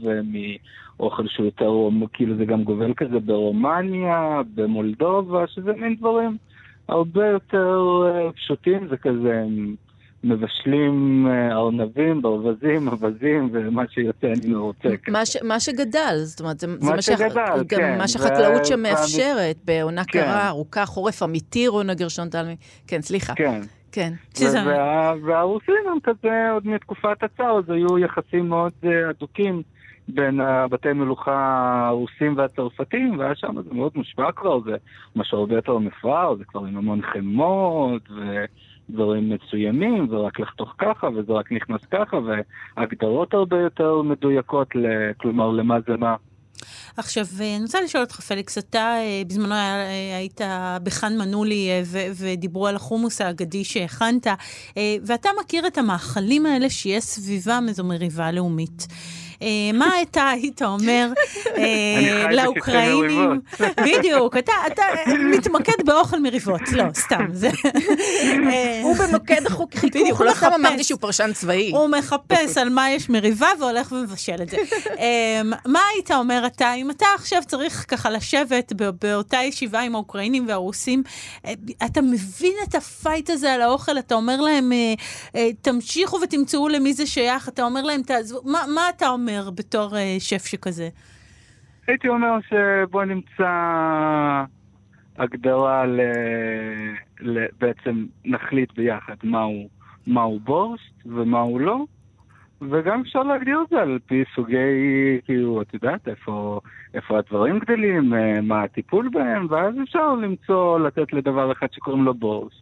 ומאוכל 0.02 1.26
שהוא 1.28 1.46
יותר, 1.46 1.72
כאילו 2.12 2.36
זה 2.36 2.44
גם 2.44 2.64
גובל 2.64 2.94
כזה 2.94 3.20
ברומניה, 3.20 4.40
במולדובה, 4.54 5.46
שזה 5.46 5.72
מין 5.72 5.96
דברים 5.96 6.36
הרבה 6.88 7.26
יותר 7.26 7.80
אה, 8.06 8.32
פשוטים, 8.32 8.88
זה 8.88 8.96
כזה 8.96 9.44
מבשלים 10.26 11.26
אה, 11.30 11.56
ארנבים, 11.56 12.22
ברווזים, 12.22 12.88
אווזים, 12.88 13.50
ומה 13.52 13.82
שיוצא 13.88 14.26
אני 14.26 14.54
מרוצה. 14.54 14.88
כזה. 14.88 15.12
מה, 15.12 15.26
ש, 15.26 15.36
מה 15.42 15.60
שגדל, 15.60 16.18
זאת 16.22 16.40
אומרת, 16.40 16.60
זה, 16.60 16.66
מה 16.66 16.74
מה, 16.80 17.02
שגדל, 17.02 17.34
גם 17.56 17.64
כן, 17.68 17.98
מה 17.98 18.08
שהחקלאות 18.08 18.60
ו- 18.60 18.64
שם 18.64 18.82
מאפשרת, 18.82 19.56
בעונה 19.64 20.04
כן. 20.04 20.20
קרה, 20.20 20.48
ארוכה, 20.48 20.86
חורף 20.86 21.22
אמיתי, 21.22 21.66
רונה 21.66 21.94
גרשון 21.94 22.28
תלמי. 22.28 22.56
כן, 22.86 23.02
סליחה. 23.02 23.34
כן. 23.34 23.60
כן. 23.92 24.12
והרוסים 25.26 25.74
הם 25.92 25.98
כזה, 26.02 26.50
עוד 26.52 26.66
מתקופת 26.66 27.22
הצאר, 27.22 27.58
אז 27.58 27.70
היו 27.70 27.98
יחסים 27.98 28.48
מאוד 28.48 28.72
אה, 28.84 29.08
הדוקים 29.08 29.62
בין 30.08 30.40
הבתי 30.40 30.92
מלוכה 30.92 31.86
הרוסים 31.88 32.36
והצרפתים, 32.36 33.18
והיה 33.18 33.34
שם 33.34 33.62
זה 33.62 33.74
מאוד 33.74 33.92
מושפע 33.94 34.32
כבר, 34.36 34.60
זה 34.60 34.76
משהו 35.16 35.38
הרבה 35.38 35.54
יותר 35.54 35.78
מפואר, 35.78 36.36
זה 36.38 36.44
כבר 36.44 36.60
עם 36.60 36.76
המון 36.76 37.00
חמות, 37.02 38.02
ו... 38.10 38.44
דברים 38.90 39.30
מסוימים, 39.30 40.06
ורק 40.10 40.40
לחתוך 40.40 40.74
ככה, 40.78 41.08
וזה 41.16 41.32
רק 41.32 41.52
נכנס 41.52 41.80
ככה, 41.90 42.16
והגדרות 42.76 43.34
הרבה 43.34 43.60
יותר 43.60 44.02
מדויקות, 44.02 44.68
כלומר, 45.16 45.50
למה 45.50 45.76
זה 45.86 45.96
מה. 45.96 46.16
עכשיו, 46.96 47.24
אני 47.40 47.62
רוצה 47.62 47.80
לשאול 47.80 48.04
אותך, 48.04 48.20
פליקס, 48.20 48.58
אתה 48.58 48.78
אה, 48.78 49.22
בזמנו 49.26 49.54
אה, 49.54 50.16
היית 50.16 50.40
בחאן 50.82 51.18
מנולי 51.18 51.68
אה, 51.70 51.82
ודיברו 52.16 52.66
על 52.66 52.76
החומוס 52.76 53.20
האגדי 53.20 53.64
שהכנת, 53.64 54.26
ואתה 55.06 55.28
מכיר 55.40 55.66
את 55.66 55.78
המאכלים 55.78 56.46
האלה 56.46 56.70
שיש 56.70 57.04
סביבם 57.04 57.64
איזו 57.68 57.84
מריבה 57.84 58.32
לאומית. 58.32 58.86
אה, 59.42 59.48
מה 59.74 60.02
אתה 60.02 60.28
היית 60.28 60.62
אומר 60.62 61.08
אה, 61.58 62.32
לאוקראינים? 62.32 63.40
בדיוק, 63.86 64.36
אתה 64.36 64.52
מתמקד 65.32 65.72
באוכל 65.84 66.20
מריבות, 66.20 66.60
לא, 66.72 66.84
סתם. 66.94 67.26
הוא 68.82 68.96
במוקד 68.96 69.46
החיכוך, 69.46 69.68
לא 70.20 70.32
סתם 70.32 70.50
אמרתי 70.54 70.84
שהוא 70.84 71.00
פרשן 71.00 71.32
צבאי. 71.32 71.70
הוא 71.70 71.88
מחפש 71.88 72.58
על 72.58 72.68
מה 72.68 72.90
יש 72.90 73.08
מריבה 73.08 73.48
והולך 73.60 73.92
ומבשל 73.92 74.42
את 74.42 74.50
זה. 74.50 74.56
אה, 74.98 75.42
מה 75.66 75.80
היית 75.94 76.10
אומר 76.10 76.46
אתה, 76.46 76.74
אם 76.74 76.90
אתה 76.90 77.06
עכשיו 77.14 77.42
צריך 77.46 77.84
ככה 77.88 78.10
לשבת 78.10 78.72
באותה 79.02 79.36
ישיבה 79.36 79.80
עם 79.80 79.94
האוקראינים 79.94 80.48
והרוסים, 80.48 81.02
אתה 81.84 82.02
מבין 82.02 82.54
את 82.68 82.74
ה 82.74 82.84
fight 82.84 83.30
הזה 83.30 83.52
על 83.52 83.62
האוכל, 83.62 83.98
אתה 83.98 84.14
אומר 84.14 84.40
להם, 84.40 84.72
תמשיכו 85.62 86.18
ותמצאו 86.22 86.68
למי 86.68 86.94
זה 86.94 87.06
שייך, 87.06 87.48
אתה 87.48 87.62
אומר 87.62 87.82
להם, 87.82 88.02
תעזבו, 88.02 88.40
מה 88.44 88.88
אתה 88.88 89.08
אומר? 89.08 89.25
אומר 89.28 89.50
בתור 89.50 89.90
אה, 89.90 90.20
שף 90.20 90.44
שכזה? 90.46 90.88
הייתי 91.86 92.08
אומר 92.08 92.38
שבוא 92.48 93.04
נמצא 93.04 93.50
הגדרה 95.18 95.86
ל... 95.86 96.00
ל... 97.20 97.46
בעצם 97.60 98.06
נחליט 98.24 98.72
ביחד 98.72 99.14
מהו, 99.24 99.68
מהו 100.06 100.40
בורסט 100.40 101.06
ומהו 101.06 101.58
לא, 101.58 101.84
וגם 102.70 103.00
אפשר 103.00 103.22
להגדיר 103.22 103.58
את 103.62 103.68
זה 103.68 103.80
על 103.80 103.98
פי 104.06 104.24
סוגי, 104.34 105.20
כאילו, 105.24 105.62
את 105.62 105.74
יודעת, 105.74 106.08
איפה, 106.08 106.60
איפה 106.94 107.18
הדברים 107.18 107.58
גדלים, 107.58 108.14
אה, 108.14 108.40
מה 108.40 108.62
הטיפול 108.62 109.08
בהם, 109.12 109.46
ואז 109.50 109.74
אפשר 109.82 110.14
למצוא, 110.14 110.80
לתת 110.80 111.12
לדבר 111.12 111.52
אחד 111.52 111.66
שקוראים 111.72 112.04
לו 112.04 112.14
בורסט. 112.14 112.60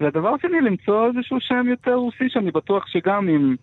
והדבר 0.00 0.34
שני, 0.42 0.60
למצוא 0.60 1.06
איזשהו 1.06 1.36
שם 1.40 1.66
יותר 1.68 1.94
רוסי, 1.94 2.28
שאני 2.28 2.50
בטוח 2.50 2.86
שגם 2.86 3.28
אם... 3.28 3.56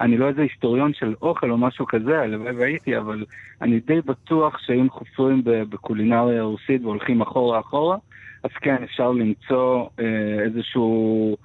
אני 0.00 0.16
לא 0.18 0.28
איזה 0.28 0.42
היסטוריון 0.42 0.94
של 0.94 1.14
אוכל 1.22 1.50
או 1.50 1.58
משהו 1.58 1.86
כזה, 1.86 2.20
הלוואי 2.20 2.52
והייתי, 2.52 2.98
אבל 2.98 3.24
אני 3.62 3.80
די 3.80 4.00
בטוח 4.00 4.58
שאם 4.66 4.90
חופרים 4.90 5.42
בקולינריה 5.44 6.42
רוסית 6.42 6.82
והולכים 6.82 7.20
אחורה 7.20 7.60
אחורה, 7.60 7.96
אז 8.42 8.50
כן, 8.60 8.76
אפשר 8.82 9.12
למצוא 9.12 9.86
אה, 10.00 10.42
איזשהו... 10.44 11.36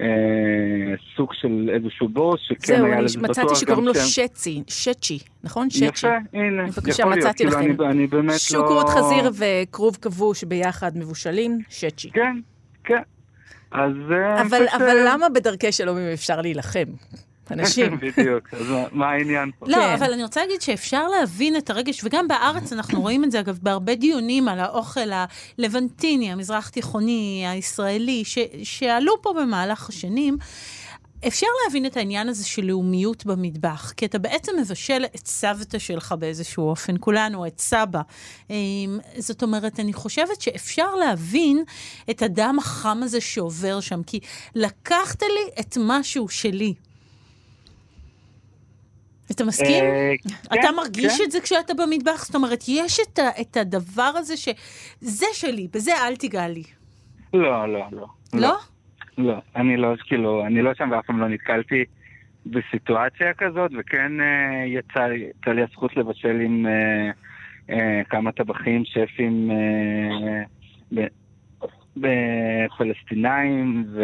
אה, 0.00 0.94
סוג 1.16 1.32
של 1.32 1.70
איזשהו 1.74 2.08
בוס, 2.08 2.40
שכן 2.40 2.76
זהו, 2.76 2.86
היה 2.86 3.00
לזה 3.00 3.18
בטוח. 3.18 3.34
זהו, 3.34 3.44
מצאתי 3.44 3.60
שקוראים 3.60 3.86
לו 3.86 3.94
שצי, 3.94 4.62
שצ'י, 4.68 5.18
נכון? 5.44 5.70
שצ'י. 5.70 5.84
יפה, 5.86 6.16
הנה, 6.32 6.66
בבקשה, 6.66 7.04
מצאתי 7.06 7.44
כאילו, 7.44 7.50
לכם. 7.50 7.82
אני, 7.82 7.90
אני 7.90 8.06
באמת 8.06 8.38
שוקורות 8.38 8.84
לא... 8.84 8.90
שוקורות 8.90 9.20
חזיר 9.28 9.30
וכרוב 9.38 9.96
כבוש 9.96 10.44
ביחד 10.44 10.98
מבושלים, 10.98 11.58
שצ'י. 11.68 12.10
כן, 12.10 12.36
כן. 12.84 13.02
אז... 13.70 13.92
אה, 14.10 14.42
אבל, 14.42 14.62
אבל 14.76 14.96
למה 15.06 15.28
בדרכי 15.28 15.72
שלום 15.72 15.96
אם 15.96 16.12
אפשר 16.12 16.40
להילחם? 16.40 16.84
אנשים. 17.50 17.98
בדיוק, 18.02 18.54
אז 18.54 18.66
מה 18.92 19.10
העניין 19.10 19.50
פה? 19.58 19.66
לא, 19.68 19.76
כן. 19.76 19.92
אבל 19.92 20.12
אני 20.12 20.22
רוצה 20.22 20.40
להגיד 20.40 20.62
שאפשר 20.62 21.08
להבין 21.08 21.56
את 21.56 21.70
הרגש, 21.70 22.04
וגם 22.04 22.28
בארץ 22.28 22.72
אנחנו 22.72 23.00
רואים 23.00 23.24
את 23.24 23.30
זה, 23.30 23.40
אגב, 23.40 23.58
בהרבה 23.62 23.94
דיונים 23.94 24.48
על 24.48 24.60
האוכל 24.60 25.10
הלבנטיני, 25.58 26.32
המזרח 26.32 26.68
תיכוני, 26.68 27.44
הישראלי, 27.48 28.24
ש, 28.24 28.38
שעלו 28.62 29.22
פה 29.22 29.32
במהלך 29.40 29.88
השנים. 29.88 30.36
אפשר 31.26 31.46
להבין 31.64 31.86
את 31.86 31.96
העניין 31.96 32.28
הזה 32.28 32.44
של 32.44 32.64
לאומיות 32.64 33.26
במטבח, 33.26 33.92
כי 33.96 34.06
אתה 34.06 34.18
בעצם 34.18 34.52
מבשל 34.60 35.04
את 35.04 35.26
סבתא 35.26 35.78
שלך 35.78 36.14
באיזשהו 36.18 36.68
אופן, 36.68 36.94
כולנו, 37.00 37.46
את 37.46 37.60
סבא. 37.60 38.00
אמ, 38.50 38.98
זאת 39.18 39.42
אומרת, 39.42 39.80
אני 39.80 39.92
חושבת 39.92 40.40
שאפשר 40.40 40.94
להבין 40.94 41.64
את 42.10 42.22
הדם 42.22 42.56
החם 42.58 43.00
הזה 43.02 43.20
שעובר 43.20 43.80
שם, 43.80 44.02
כי 44.02 44.20
לקחת 44.54 45.22
לי 45.22 45.60
את 45.60 45.78
משהו 45.80 46.28
שלי. 46.28 46.74
אתה 49.32 49.44
מסכים? 49.44 49.84
אה, 49.84 50.12
אתה 50.44 50.62
כן, 50.62 50.74
מרגיש 50.76 51.18
כן. 51.18 51.24
את 51.24 51.30
זה 51.30 51.40
כשאתה 51.40 51.72
במטבח? 51.74 52.24
זאת 52.24 52.34
אומרת, 52.34 52.64
יש 52.68 53.00
את 53.40 53.56
הדבר 53.56 54.10
הזה 54.16 54.36
ש... 54.36 54.48
זה 55.00 55.26
שלי, 55.32 55.68
בזה 55.72 55.92
אל 56.06 56.16
תיגע 56.16 56.48
לי. 56.48 56.62
לא, 57.34 57.72
לא, 57.72 57.86
לא. 57.92 58.06
לא? 58.32 58.56
לא, 59.18 59.34
אני 59.56 59.76
לא, 59.76 59.88
כאילו, 60.06 60.46
אני 60.46 60.62
לא 60.62 60.74
שם 60.74 60.90
ואף 60.92 61.06
פעם 61.06 61.20
לא 61.20 61.28
נתקלתי 61.28 61.84
בסיטואציה 62.46 63.34
כזאת, 63.34 63.70
וכן 63.78 64.20
אה, 64.20 64.64
יצא, 64.66 65.08
יצא 65.12 65.50
לי 65.50 65.62
הזכות 65.62 65.96
לבשל 65.96 66.40
עם 66.40 66.66
אה, 67.70 68.02
כמה 68.10 68.32
טבחים, 68.32 68.82
שפים 68.84 69.50
בפלסטינאים 71.96 73.84
ו... 73.92 74.02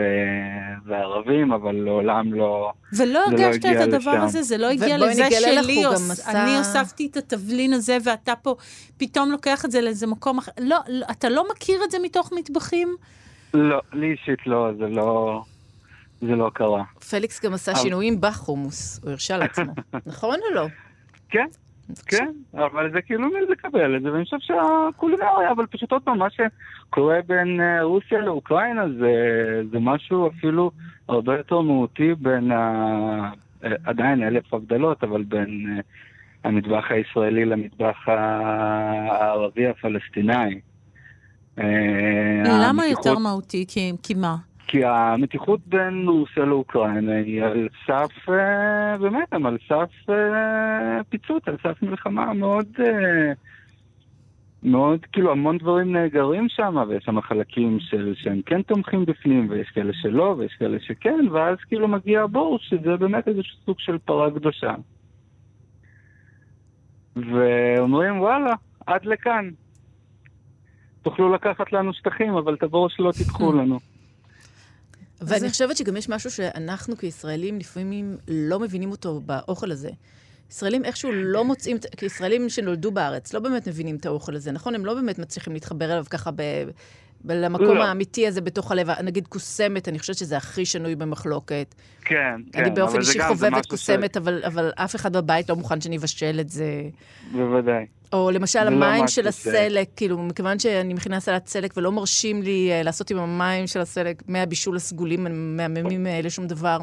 וערבים, 0.84 1.52
אבל 1.52 1.74
לעולם 1.74 2.34
לא... 2.34 2.72
ולא 2.92 3.12
לא 3.12 3.18
הרגשת 3.18 3.64
לא 3.64 3.70
את 3.72 3.80
הדבר 3.80 4.14
לשם. 4.14 4.22
הזה, 4.22 4.42
זה 4.42 4.58
לא 4.58 4.70
הגיע 4.70 4.98
לזה 4.98 5.30
שלי, 5.30 5.86
אוס... 5.86 6.28
אני 6.28 6.56
הוספתי 6.56 7.08
את 7.10 7.16
התבלין 7.16 7.72
הזה 7.72 7.96
ואתה 8.04 8.36
פה 8.36 8.54
פתאום 8.96 9.30
לוקח 9.30 9.64
את 9.64 9.70
זה 9.70 9.80
לאיזה 9.80 10.06
מקום 10.06 10.38
אחר. 10.38 10.52
לא, 10.60 10.76
לא, 10.88 11.06
אתה 11.10 11.28
לא 11.28 11.44
מכיר 11.52 11.84
את 11.84 11.90
זה 11.90 11.98
מתוך 12.02 12.32
מטבחים? 12.38 12.96
לא, 13.54 13.80
לי 13.92 14.10
אישית 14.10 14.46
לא, 14.46 14.70
זה 14.78 14.86
לא... 14.86 15.42
זה 16.20 16.36
לא 16.36 16.50
קרה. 16.54 16.84
פליקס 17.10 17.44
גם 17.44 17.54
עשה 17.54 17.74
שינויים 17.74 18.20
בחומוס, 18.20 19.00
הוא 19.02 19.10
הרשה 19.10 19.36
לעצמו. 19.36 19.72
נכון 20.06 20.38
או 20.50 20.54
לא? 20.54 20.66
כן, 21.30 21.46
כן, 22.06 22.32
אבל 22.54 22.90
זה 22.92 23.02
כאילו 23.02 23.28
מי 23.28 23.40
לקבל 23.50 23.96
את 23.96 24.02
זה, 24.02 24.12
ואני 24.12 24.24
חושב 24.24 24.36
שהקולינריה, 24.40 25.50
אבל 25.50 25.66
פשוט 25.66 25.92
עוד 25.92 26.02
פעם, 26.02 26.18
מה 26.18 26.26
שקורה 26.30 27.18
בין 27.26 27.60
אה, 27.60 27.82
רוסיה 27.82 28.20
לאוקראינה 28.20 28.84
זה, 28.98 29.12
זה 29.72 29.78
משהו 29.80 30.28
אפילו 30.28 30.70
הרבה 31.08 31.36
יותר 31.36 31.60
מהותי 31.60 32.14
בין, 32.18 32.52
ה... 32.52 33.32
אה, 33.64 33.72
עדיין 33.84 34.22
אלף 34.22 34.54
הבדלות, 34.54 35.04
אבל 35.04 35.22
בין 35.22 35.76
אה, 35.76 35.80
המטבח 36.44 36.84
הישראלי 36.90 37.44
למטבח 37.44 38.08
הערבי 38.08 39.66
הפלסטיני. 39.66 40.60
למה 42.44 42.86
יותר 42.86 43.18
מהותי? 43.18 43.64
כי, 43.68 43.92
כי 44.02 44.14
מה? 44.14 44.36
כי 44.68 44.84
המתיחות 44.84 45.60
בין 45.66 46.08
רוסיה 46.08 46.44
לאוקראינה 46.44 47.16
היא 47.16 47.42
על 47.42 47.68
סף, 47.86 48.28
אה, 48.28 48.98
באמת, 48.98 49.32
הם 49.32 49.46
על 49.46 49.58
סף 49.68 50.10
אה, 50.10 51.04
פיצוץ, 51.08 51.42
על 51.46 51.56
סף 51.62 51.82
מלחמה 51.82 52.32
מאוד, 52.32 52.66
אה, 52.80 53.32
מאוד, 54.62 55.00
כאילו 55.12 55.32
המון 55.32 55.58
דברים 55.58 55.92
נאגרים 55.92 56.48
שם, 56.48 56.76
ויש 56.88 57.04
שם 57.04 57.20
חלקים 57.20 57.78
של, 57.80 58.14
שהם 58.16 58.42
כן 58.46 58.62
תומכים 58.62 59.04
בפנים, 59.04 59.46
ויש 59.50 59.70
כאלה 59.70 59.92
שלא, 59.94 60.34
ויש 60.38 60.54
כאלה 60.58 60.78
שכן, 60.80 61.28
ואז 61.32 61.56
כאילו 61.68 61.88
מגיע 61.88 62.22
הבור, 62.22 62.58
שזה 62.60 62.96
באמת 62.96 63.28
איזשהו 63.28 63.56
סוג 63.66 63.76
של 63.78 63.98
פרה 63.98 64.30
קדושה. 64.30 64.74
ואומרים, 67.16 68.20
וואלה, 68.20 68.54
עד 68.86 69.04
לכאן. 69.04 69.50
תוכלו 71.02 71.32
לקחת 71.34 71.72
לנו 71.72 71.92
שטחים, 71.92 72.34
אבל 72.34 72.54
את 72.54 72.62
הבור 72.62 72.88
שלא 72.88 73.12
תיקחו 73.12 73.52
לנו. 73.58 73.78
ואני 75.20 75.40
זה... 75.40 75.48
חושבת 75.48 75.76
שגם 75.76 75.96
יש 75.96 76.08
משהו 76.08 76.30
שאנחנו 76.30 76.96
כישראלים 76.96 77.58
לפעמים 77.58 78.16
לא 78.28 78.60
מבינים 78.60 78.90
אותו 78.90 79.20
באוכל 79.20 79.72
הזה. 79.72 79.90
ישראלים 80.50 80.84
איכשהו 80.84 81.12
לא 81.12 81.44
מוצאים, 81.44 81.76
כישראלים 81.96 82.48
שנולדו 82.48 82.90
בארץ, 82.90 83.32
לא 83.32 83.40
באמת 83.40 83.68
מבינים 83.68 83.96
את 83.96 84.06
האוכל 84.06 84.36
הזה, 84.36 84.52
נכון? 84.52 84.74
הם 84.74 84.86
לא 84.86 84.94
באמת 84.94 85.18
מצליחים 85.18 85.52
להתחבר 85.52 85.92
אליו 85.92 86.04
ככה 86.10 86.30
ב... 86.30 86.42
למקום 87.24 87.76
לא. 87.76 87.84
האמיתי 87.84 88.26
הזה 88.26 88.40
בתוך 88.40 88.72
הלב. 88.72 88.90
נגיד 88.90 89.26
קוסמת, 89.26 89.88
אני 89.88 89.98
חושבת 89.98 90.16
שזה 90.16 90.36
הכי 90.36 90.66
שנוי 90.66 90.96
במחלוקת. 90.96 91.74
כן, 92.04 92.16
כן. 92.52 92.62
אני 92.62 92.70
באופן 92.70 93.00
אישי 93.00 93.28
חובבת 93.28 93.66
קוסמת, 93.66 94.14
ש... 94.14 94.16
אבל, 94.16 94.42
אבל 94.44 94.70
אף 94.74 94.96
אחד 94.96 95.16
בבית 95.16 95.48
לא 95.48 95.56
מוכן 95.56 95.80
שאני 95.80 95.96
אבשל 95.96 96.40
את 96.40 96.48
זה. 96.48 96.82
בוודאי. 97.32 97.86
או 98.12 98.30
למשל 98.30 98.64
לא 98.64 98.68
המים 98.68 99.00
לא 99.00 99.06
של 99.06 99.28
הסלק, 99.28 99.88
כאילו, 99.96 100.18
מכיוון 100.18 100.58
שאני 100.58 100.94
מכינה 100.94 101.20
סלט 101.20 101.46
סלק 101.46 101.76
ולא 101.76 101.92
מרשים 101.92 102.42
לי 102.42 102.70
uh, 102.70 102.84
לעשות 102.84 103.10
עם 103.10 103.18
המים 103.18 103.66
של 103.66 103.80
הסלק, 103.80 104.22
מהבישול 104.28 104.76
הסגולים 104.76 105.26
המהממים 105.26 106.06
האלה 106.06 106.30
שום 106.30 106.46
דבר. 106.46 106.78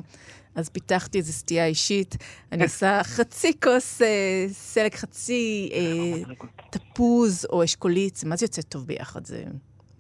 אז 0.56 0.70
פיתחתי 0.70 1.18
איזו 1.18 1.34
סטייה 1.34 1.66
אישית. 1.66 2.18
אני 2.52 2.64
עושה 2.70 3.04
חצי 3.04 3.52
כוס 3.64 4.02
uh, 4.02 4.06
סלק, 4.52 4.96
חצי 4.96 5.70
uh, 5.72 6.46
תפוז 6.70 7.46
או 7.50 7.64
אשכולית, 7.64 8.24
מה 8.26 8.36
זה 8.36 8.44
יוצא 8.44 8.62
טוב 8.62 8.88
ביחד? 8.88 9.26
זה 9.26 9.44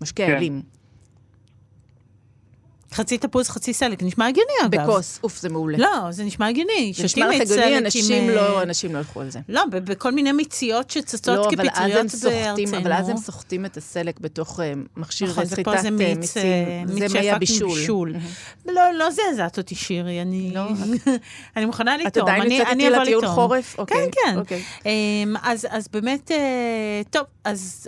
משקה 0.01 0.25
כן. 0.25 0.31
אלים. 0.35 0.61
חצי 2.93 3.17
תפוז, 3.17 3.49
חצי 3.49 3.73
סלק, 3.73 4.03
נשמע 4.03 4.27
הגיוני 4.27 4.51
אגב. 4.65 4.81
בכוס, 4.81 5.19
אוף, 5.23 5.39
זה 5.41 5.49
מעולה. 5.49 5.77
לא, 5.77 6.11
זה 6.11 6.23
נשמע 6.23 6.47
הגיוני. 6.47 6.93
זה 6.95 7.03
נשמע 7.03 7.27
לך 7.29 7.41
הגיוני, 7.41 7.77
אנשים 7.77 8.23
עם, 8.23 8.29
לא, 8.29 8.57
אה, 8.57 8.63
אנשים 8.63 8.93
לא 8.93 8.97
ילכו 8.99 9.21
על 9.21 9.29
זה. 9.29 9.39
לא, 9.49 9.61
ב- 9.71 9.77
בכל 9.91 10.11
מיני 10.11 10.31
מיציות 10.31 10.89
שצצות 10.89 11.37
לא, 11.37 11.47
כפטריות 11.51 12.07
סוחטים, 12.07 12.31
בארצנו. 12.55 12.77
אבל 12.77 12.93
אז 12.93 13.09
הם 13.09 13.17
סוחטים 13.17 13.65
את 13.65 13.77
הסלק 13.77 14.19
בתוך 14.19 14.59
אה, 14.59 14.73
מכשיר 14.97 15.29
נכון, 15.29 15.45
סחיטת 15.45 15.67
ופה 15.67 15.81
זה 15.81 15.87
אה, 15.87 15.91
מיץ, 15.91 16.17
מיצים. 16.17 16.41
אה, 16.43 16.83
זה 16.87 16.93
מי 16.93 17.09
שהפק 17.09 17.29
הבישול. 17.35 17.69
מבישול. 17.71 18.13
לא, 18.65 18.93
לא 18.93 19.05
זעזעת 19.11 19.57
אותי, 19.57 19.75
שירי, 19.75 20.21
אני... 20.21 20.51
לא? 20.53 20.61
אני 21.57 21.65
מוכנה 21.65 21.95
את 21.95 22.01
לטעום. 22.05 22.27
עדיין 22.27 22.41
אני- 22.41 22.53
יוצאת 22.57 22.73
איתי 22.73 22.89
לטיול. 22.89 23.27
חורף? 23.27 23.75
אוקיי, 23.79 23.97
כן, 24.11 24.21
כן. 24.33 24.37
אוקיי. 24.39 24.63
אמ, 24.85 25.35
אז 25.43 25.87
באמת, 25.93 26.31
אה, 26.31 26.37
טוב, 27.09 27.23
אז... 27.43 27.87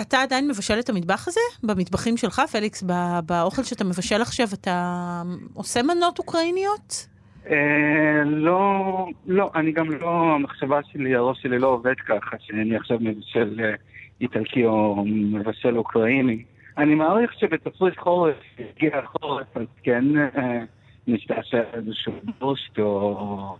אתה 0.00 0.22
עדיין 0.22 0.48
מבשל 0.48 0.78
את 0.78 0.88
המטבח 0.88 1.28
הזה? 1.28 1.40
במטבחים 1.62 2.16
שלך, 2.16 2.42
פליקס, 2.52 2.82
ב- 2.82 3.18
באוכל 3.26 3.62
שאתה 3.62 3.84
מבשל 3.84 4.22
עכשיו, 4.22 4.46
אתה 4.54 5.22
עושה 5.54 5.82
מנות 5.82 6.18
אוקראיניות? 6.18 7.08
אה, 7.50 8.24
לא, 8.24 9.06
לא, 9.26 9.50
אני 9.54 9.72
גם 9.72 9.90
לא, 9.90 10.34
המחשבה 10.34 10.80
שלי, 10.92 11.14
הראש 11.14 11.42
שלי 11.42 11.58
לא 11.58 11.66
עובד 11.68 11.94
ככה, 12.06 12.36
שאני 12.40 12.76
עכשיו 12.76 12.98
מבשל 13.00 13.60
אה, 13.64 13.74
איטלקי 14.20 14.66
או 14.66 15.04
מבשל 15.06 15.78
אוקראיני. 15.78 16.42
אני 16.78 16.94
מעריך 16.94 17.32
שבתפריט 17.38 17.98
חורף, 17.98 18.36
הגיע 18.58 18.98
החורף, 18.98 19.56
אז 19.56 19.66
כן 19.82 20.04
אה, 20.18 20.58
נשתעשע 21.06 21.60
איזשהו 21.72 22.12
בוסט 22.40 22.78
או 22.78 23.56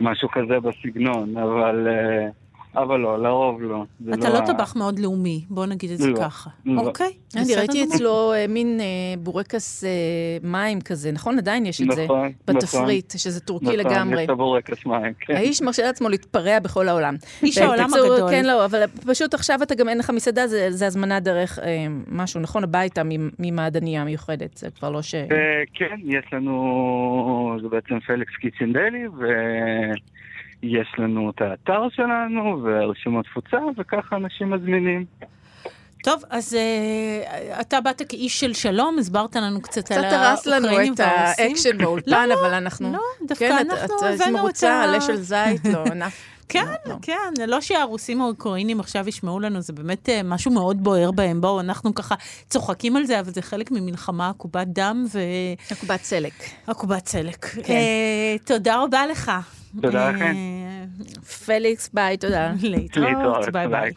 משהו 0.00 0.28
כזה 0.28 0.60
בסגנון, 0.60 1.36
אבל, 1.36 1.88
אה, 1.88 2.28
אבל 2.76 3.00
לא, 3.00 3.22
לרוב 3.22 3.62
לא. 3.62 3.84
אתה 4.14 4.28
לא 4.30 4.38
ה- 4.38 4.46
טבח 4.46 4.76
מאוד 4.76 4.98
לאומי, 4.98 5.44
בוא 5.50 5.66
נגיד 5.66 5.90
את 5.90 5.98
זה 5.98 6.10
לא, 6.10 6.16
ככה. 6.16 6.50
לא. 6.66 6.80
אוקיי, 6.80 7.12
אני 7.36 7.54
ראיתי. 7.54 7.84
אצלו 7.84 8.32
אה, 8.32 8.46
מין 8.48 8.80
אה, 8.80 8.84
בורקס 9.18 9.84
אה, 9.84 9.90
מים 10.42 10.80
כזה, 10.80 11.12
נכון? 11.12 11.38
עדיין 11.38 11.66
יש 11.66 11.82
את 11.82 11.86
זה 11.94 12.04
נכון, 12.04 12.32
בתפריט, 12.46 13.12
שזה 13.16 13.40
טורקי 13.40 13.64
נכון, 13.66 13.78
לגמרי. 13.78 14.18
יש 14.20 14.24
את 14.24 14.30
הבורקס 14.30 14.86
מים, 14.86 15.12
כן. 15.20 15.34
האיש 15.36 15.62
מרשה 15.62 15.82
לעצמו 15.82 16.08
להתפרע 16.08 16.58
בכל 16.58 16.88
העולם. 16.88 17.14
איש 17.42 17.58
העולם 17.58 17.88
הגדול. 17.94 18.30
כן, 18.30 18.44
לא, 18.44 18.64
אבל 18.64 18.82
פשוט 19.06 19.34
עכשיו 19.34 19.62
אתה 19.62 19.74
גם 19.74 19.88
אין 19.88 19.98
לך 19.98 20.10
מסעדה, 20.10 20.46
זה, 20.46 20.66
זה 20.70 20.86
הזמנה 20.86 21.20
דרך 21.20 21.58
אה, 21.58 21.86
משהו, 22.08 22.40
נכון? 22.40 22.64
הביתה 22.64 23.02
מ- 23.04 23.30
ממעדניה 23.38 24.04
מיוחדת, 24.04 24.56
זה 24.56 24.70
כבר 24.70 24.90
לא 24.90 25.02
ש... 25.02 25.14
כן, 25.74 25.96
יש 26.04 26.24
לנו, 26.32 27.56
זה 27.62 27.68
בעצם 27.68 28.00
פליקס 28.00 28.32
קיצ'ן 28.40 28.72
דלי, 28.72 29.04
ויש 30.64 30.88
לנו 30.98 31.30
את 31.30 31.40
האתר 31.40 31.82
שלנו, 31.90 32.60
ורשימות 32.62 33.26
תפוצה, 33.26 33.56
וככה 33.78 34.16
אנשים 34.16 34.50
מזמינים. 34.50 35.04
טוב, 36.02 36.22
אז 36.30 36.56
אה, 36.56 37.60
אתה 37.60 37.80
באת 37.80 38.02
כאיש 38.08 38.40
של 38.40 38.52
שלום, 38.52 38.98
הסברת 38.98 39.36
לנו 39.36 39.62
קצת 39.62 39.90
על 39.92 40.02
קצת 40.02 40.12
הרס 40.12 40.46
לנו 40.46 40.66
האוקראינים 40.66 40.94
את 40.94 41.00
והרוסים. 41.00 41.46
האקשן 41.48 41.78
באולפן, 41.78 42.28
לא, 42.28 42.34
אבל 42.34 42.54
אנחנו... 42.54 42.92
לא, 42.92 43.00
דווקא 43.28 43.48
כן, 43.48 43.66
אנחנו 43.70 43.84
את 43.84 44.02
הבאנו 44.02 44.36
את 44.36 44.42
מרוצה, 44.42 44.72
ה- 44.74 44.84
עלה 44.84 45.00
של 45.00 45.16
זית, 45.16 45.64
לא, 45.64 45.84
ענף. 45.92 46.20
כן, 46.48 46.64
לא, 46.66 46.92
לא. 46.92 46.96
כן, 47.02 47.46
לא 47.46 47.60
שהרוסים 47.60 48.20
האוקראינים 48.20 48.80
עכשיו 48.80 49.08
ישמעו 49.08 49.40
לנו, 49.40 49.60
זה 49.60 49.72
באמת 49.72 50.08
אה, 50.08 50.20
משהו 50.24 50.50
מאוד 50.50 50.84
בוער 50.84 51.10
בהם. 51.10 51.40
בואו, 51.40 51.60
אנחנו 51.60 51.94
ככה 51.94 52.14
צוחקים 52.48 52.96
על 52.96 53.04
זה, 53.04 53.20
אבל 53.20 53.30
זה 53.30 53.42
חלק 53.42 53.70
ממלחמה 53.70 54.28
עקובת 54.28 54.66
דם 54.66 55.04
עקובת 55.70 56.00
סלק. 56.02 56.32
ועקובת 56.68 57.06
סלק. 57.06 57.44
כן. 57.44 57.72
אה, 57.72 58.36
תודה 58.44 58.82
רבה 58.82 59.06
לך. 59.06 59.32
תודה 59.82 60.06
אה, 60.06 60.12
לכם. 60.12 60.34
פליקס, 61.46 61.90
ביי, 61.94 62.16
תודה. 62.16 62.52
להתראות, 62.62 63.48
ביי 63.52 63.68
ביי. 63.68 63.92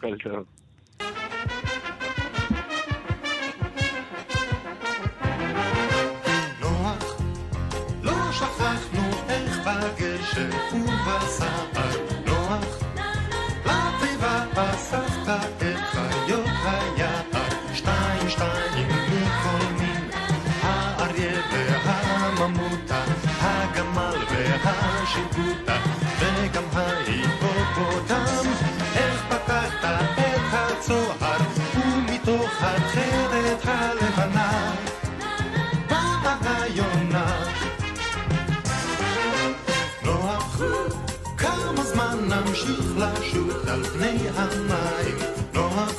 זמן 42.58 42.74
נמשיך 42.74 42.96
לשוט 42.96 43.68
על 43.68 43.84
פני 43.84 44.28
המים? 44.36 45.16
נוח, 45.54 45.92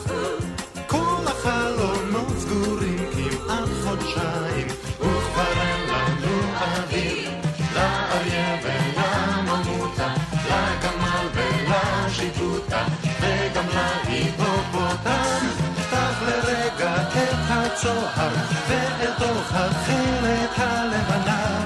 כל 0.87 1.25
החלונות 1.27 2.37
סגורים 2.39 3.05
כמעט 3.13 3.69
חודשיים, 3.83 4.67
וכבר 4.99 5.61
אין 5.61 5.89
לנו 5.89 6.41
אוויר 6.61 7.31
לאריה 7.75 8.57
ולממותה, 8.63 10.13
לגמל 10.45 11.27
ולשיבוטה, 11.33 12.85
וגם 13.21 13.65
להיפופוטם. 13.73 15.45
פתח 15.75 16.21
לרגע 16.27 16.95
את 16.95 17.35
הצוהר, 17.49 18.33
ואל 18.69 19.11
תוך 19.17 19.51
התכלת 19.53 20.57
הלבנה, 20.57 21.65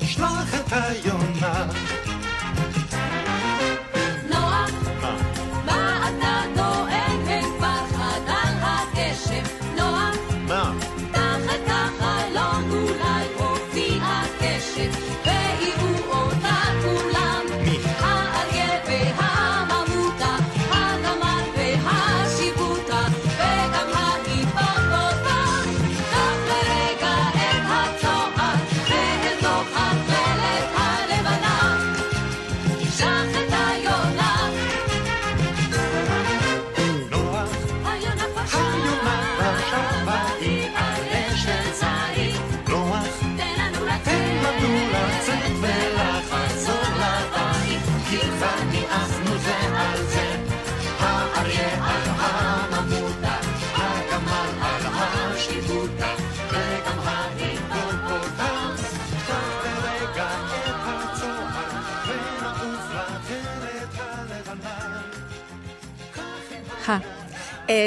שלח 0.00 0.54
את 0.54 0.72
היונה. 0.72 1.97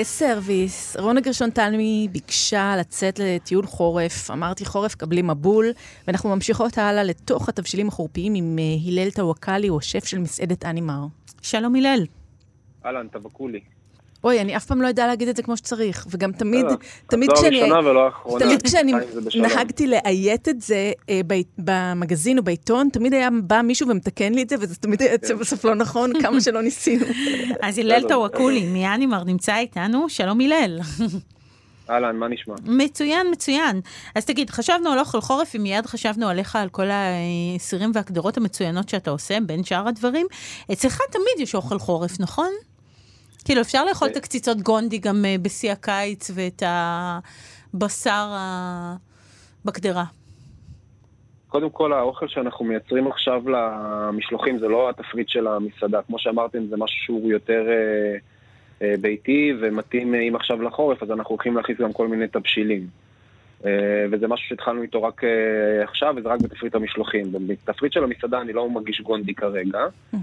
סרוויס, 0.03 0.97
רונה 0.97 1.21
גרשון 1.21 1.49
תלמי 1.49 2.07
ביקשה 2.11 2.75
לצאת 2.79 3.19
לטיול 3.19 3.65
חורף. 3.65 4.31
אמרתי 4.31 4.65
חורף, 4.65 4.95
קבלי 4.95 5.21
מבול, 5.21 5.65
ואנחנו 6.07 6.35
ממשיכות 6.35 6.77
הלאה 6.77 7.03
לתוך 7.03 7.49
התבשילים 7.49 7.87
החורפיים 7.87 8.33
עם 8.35 8.59
אה, 8.59 8.63
הלל 8.91 9.11
טוואקלי, 9.11 9.67
הוא 9.67 9.79
השף 9.79 10.05
של 10.05 10.19
מסעדת 10.19 10.65
אנימר. 10.65 11.05
שלום 11.41 11.75
הלל. 11.75 12.05
אהלן, 12.85 13.07
טוואקולי. 13.07 13.59
אוי, 14.23 14.41
אני 14.41 14.57
אף 14.57 14.65
פעם 14.65 14.81
לא 14.81 14.87
יודע 14.87 15.07
להגיד 15.07 15.27
את 15.27 15.35
זה 15.35 15.43
כמו 15.43 15.57
שצריך, 15.57 16.07
וגם 16.09 16.31
תמיד, 16.31 16.65
בסדר. 16.65 16.77
תמיד 17.07 17.29
לא 17.29 17.35
כשאני... 17.35 17.61
הראשונה 17.61 17.89
ולא 17.89 18.05
האחרונה. 18.05 18.45
תמיד 18.45 18.61
כשאני. 18.61 18.93
נהגתי 19.35 19.87
לאיית 19.87 20.49
את 20.49 20.61
זה 20.61 20.91
אה, 21.09 21.21
במגזין 21.57 22.37
או 22.37 22.43
בעיתון, 22.43 22.89
תמיד 22.93 23.13
היה 23.13 23.29
בא 23.43 23.61
מישהו 23.61 23.87
ומתקן 23.87 24.33
לי 24.33 24.41
את 24.41 24.49
זה, 24.49 24.55
וזה 24.59 24.75
תמיד 24.75 25.01
היה 25.01 25.11
יוצא 25.11 25.33
בסוף 25.33 25.65
לא 25.65 25.75
נכון, 25.75 26.21
כמה 26.21 26.41
שלא 26.41 26.61
ניסינו. 26.61 27.05
אז 27.61 27.77
הלל 27.77 27.97
בסדר, 27.97 28.09
טוואקולי 28.09 28.65
מאנימר 28.65 29.23
נמצא 29.23 29.57
איתנו, 29.57 30.09
שלום 30.09 30.41
הלל. 30.41 30.79
אהלן, 31.89 32.15
מה 32.15 32.27
נשמע? 32.27 32.55
מצוין, 32.63 33.27
מצוין. 33.31 33.81
אז 34.15 34.25
תגיד, 34.25 34.49
חשבנו 34.49 34.89
על 34.89 34.99
אוכל 34.99 35.21
חורף, 35.21 35.51
ומיד 35.55 35.85
חשבנו 35.85 36.27
עליך, 36.27 36.55
על 36.55 36.69
כל 36.69 36.87
הסירים 36.91 37.91
והקדרות 37.93 38.37
המצוינות 38.37 38.89
שאתה 38.89 39.11
עושה, 39.11 39.37
בין 39.45 39.63
שאר 39.63 39.87
הדברים. 39.87 40.27
אצלך 40.71 40.99
תמיד 41.11 41.39
יש 41.47 41.55
אוכל 41.55 41.79
חורף, 41.79 42.19
נכון? 42.19 42.51
כאילו, 43.45 43.61
אפשר 43.61 43.85
לאכול 43.85 44.07
את 44.07 44.17
הקציצות 44.17 44.61
גונדי 44.61 44.97
גם 44.97 45.25
אה, 45.25 45.35
בשיא 45.41 45.71
הקיץ, 45.71 46.31
ואת. 46.33 46.63
הבשר 47.73 48.29
ה... 48.33 48.95
בקדרה? 49.65 50.03
קודם 51.47 51.69
כל, 51.69 51.93
האוכל 51.93 52.27
שאנחנו 52.27 52.65
מייצרים 52.65 53.07
עכשיו 53.07 53.43
למשלוחים 53.49 54.59
זה 54.59 54.67
לא 54.67 54.89
התפריט 54.89 55.29
של 55.29 55.47
המסעדה. 55.47 56.01
כמו 56.01 56.19
שאמרתם, 56.19 56.67
זה 56.67 56.77
משהו 56.77 56.97
שהוא 57.03 57.31
יותר 57.31 57.67
אה, 57.69 58.15
אה, 58.81 58.95
ביתי 59.01 59.53
ומתאים, 59.61 60.15
אה, 60.15 60.19
אם 60.19 60.35
עכשיו 60.35 60.61
לחורף, 60.61 61.03
אז 61.03 61.11
אנחנו 61.11 61.29
הולכים 61.29 61.57
להכניס 61.57 61.77
גם 61.77 61.93
כל 61.93 62.07
מיני 62.07 62.27
תבשילים. 62.27 62.87
אה, 63.65 64.05
וזה 64.11 64.27
משהו 64.27 64.49
שהתחלנו 64.49 64.81
איתו 64.81 65.03
רק 65.03 65.23
אה, 65.23 65.83
עכשיו, 65.83 66.13
וזה 66.17 66.29
רק 66.29 66.41
בתפריט 66.41 66.75
המשלוחים. 66.75 67.31
בתפריט 67.47 67.93
של 67.93 68.03
המסעדה 68.03 68.41
אני 68.41 68.53
לא 68.53 68.69
מרגיש 68.69 69.01
גונדי 69.01 69.33
כרגע. 69.33 69.79
אה, 70.13 70.19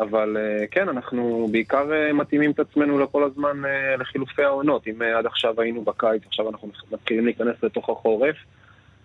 אבל 0.00 0.36
אה, 0.36 0.66
כן, 0.70 0.88
אנחנו 0.88 1.48
בעיקר 1.50 1.92
אה, 1.92 2.12
מתאימים 2.12 2.50
את 2.50 2.60
עצמנו 2.60 2.98
לכל 2.98 3.24
הזמן 3.24 3.64
אה, 3.64 3.96
לחילופי 3.96 4.42
העונות. 4.42 4.86
אם 4.86 5.02
אה, 5.02 5.18
עד 5.18 5.26
עכשיו 5.26 5.60
היינו 5.60 5.82
בקיץ, 5.82 6.22
עכשיו 6.26 6.48
אנחנו 6.50 6.68
מתחילים 6.92 7.24
להיכנס 7.24 7.56
לתוך 7.62 7.88
החורף, 7.90 8.36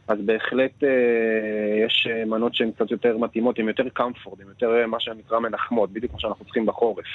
אז 0.08 0.18
בהחלט 0.26 0.84
אה, 0.84 0.90
יש 1.86 2.08
אה, 2.12 2.26
מנות 2.26 2.56
שהן 2.56 2.72
קצת 2.72 2.92
יותר 2.92 3.18
מתאימות, 3.18 3.60
הן 3.60 3.68
יותר 3.68 3.90
קמפורד, 3.94 4.42
הן 4.42 4.48
יותר 4.48 4.82
אה, 4.82 4.88
מה 4.88 5.00
שנקרא 5.00 5.40
מנחמות, 5.40 5.92
בדיוק 5.92 6.12
כמו 6.12 6.20
שאנחנו 6.20 6.46
צריכים 6.46 6.66
בחורף. 6.66 7.06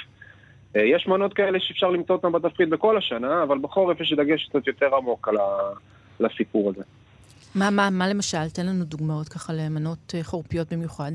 אה, 0.75 0.81
יש 0.81 1.07
מנות 1.07 1.33
כאלה 1.33 1.59
שאפשר 1.59 1.89
למצוא 1.89 2.15
אותן 2.15 2.31
בתפריט 2.31 2.69
בכל 2.69 2.97
השנה, 2.97 3.43
אבל 3.43 3.57
בחורף 3.61 4.01
יש 4.01 4.13
דגש 4.13 4.49
קצת 4.49 4.67
יותר 4.67 4.95
עמוק 4.95 5.27
על 5.27 5.37
ה- 5.37 5.73
לסיפור 6.19 6.69
הזה. 6.69 6.83
מה, 7.55 7.69
מה, 7.69 7.89
מה 7.89 8.07
למשל? 8.07 8.49
תן 8.53 8.65
לנו 8.65 8.83
דוגמאות 8.85 9.29
ככה 9.29 9.53
למנות 9.53 10.13
אה, 10.15 10.23
חורפיות 10.23 10.73
במיוחד. 10.73 11.11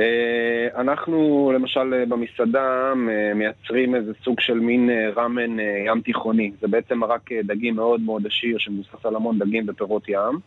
אה, 0.00 0.68
אנחנו 0.76 1.50
למשל 1.54 1.94
אה, 1.94 2.06
במסעדה 2.06 2.92
מ- 2.96 3.38
מייצרים 3.38 3.94
איזה 3.94 4.12
סוג 4.24 4.40
של 4.40 4.60
מין 4.60 4.90
אה, 4.90 5.10
ראמן 5.16 5.60
אה, 5.60 5.82
ים 5.86 6.00
תיכוני. 6.00 6.52
זה 6.60 6.68
בעצם 6.68 7.04
אה, 7.04 7.16
דגים 7.44 7.74
מאוד 7.76 8.00
מאוד 8.00 8.26
עשיר 8.26 8.58
שמבוסס 8.58 9.06
על 9.06 9.16
המון 9.16 9.38
דגים 9.38 9.64
ופירות 9.68 10.08
ים. 10.08 10.38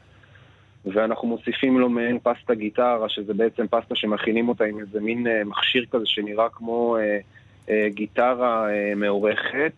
ואנחנו 0.86 1.28
מוסיפים 1.28 1.80
לו 1.80 1.90
מעין 1.90 2.20
פסטה 2.24 2.56
גיטרה, 2.56 3.10
שזה 3.10 3.34
בעצם 3.34 3.68
פסטה 3.68 3.96
שמכינים 3.96 4.50
אותה 4.50 4.64
עם 4.66 4.80
איזה 4.80 5.02
מין 5.02 5.28
אה, 5.28 5.44
מכשיר 5.46 5.86
כזה 5.92 6.06
שנראה 6.06 6.50
כמו 6.50 6.98
אה, 6.98 7.18
אה, 7.70 7.88
גיטרה 7.90 8.70
אה, 8.70 8.94
מעורכת. 8.96 9.72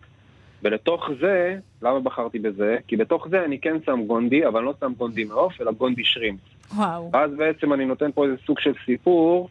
ולתוך 0.62 1.10
זה, 1.20 1.56
למה 1.82 2.00
בחרתי 2.00 2.38
בזה? 2.38 2.76
כי 2.86 2.96
בתוך 2.96 3.28
זה 3.28 3.44
אני 3.44 3.58
כן 3.58 3.76
שם 3.86 4.00
גונדי, 4.06 4.46
אבל 4.46 4.62
לא 4.62 4.74
שם 4.80 4.92
גונדי 4.96 5.24
מעוף, 5.24 5.60
אלא 5.60 5.72
גונדי 5.72 6.04
שרימפ. 6.04 6.40
וואו. 6.76 7.10
אז 7.12 7.30
בעצם 7.36 7.72
אני 7.72 7.84
נותן 7.84 8.10
פה 8.14 8.24
איזה 8.24 8.36
סוג 8.46 8.60
של 8.60 8.72
סיפור 8.86 9.48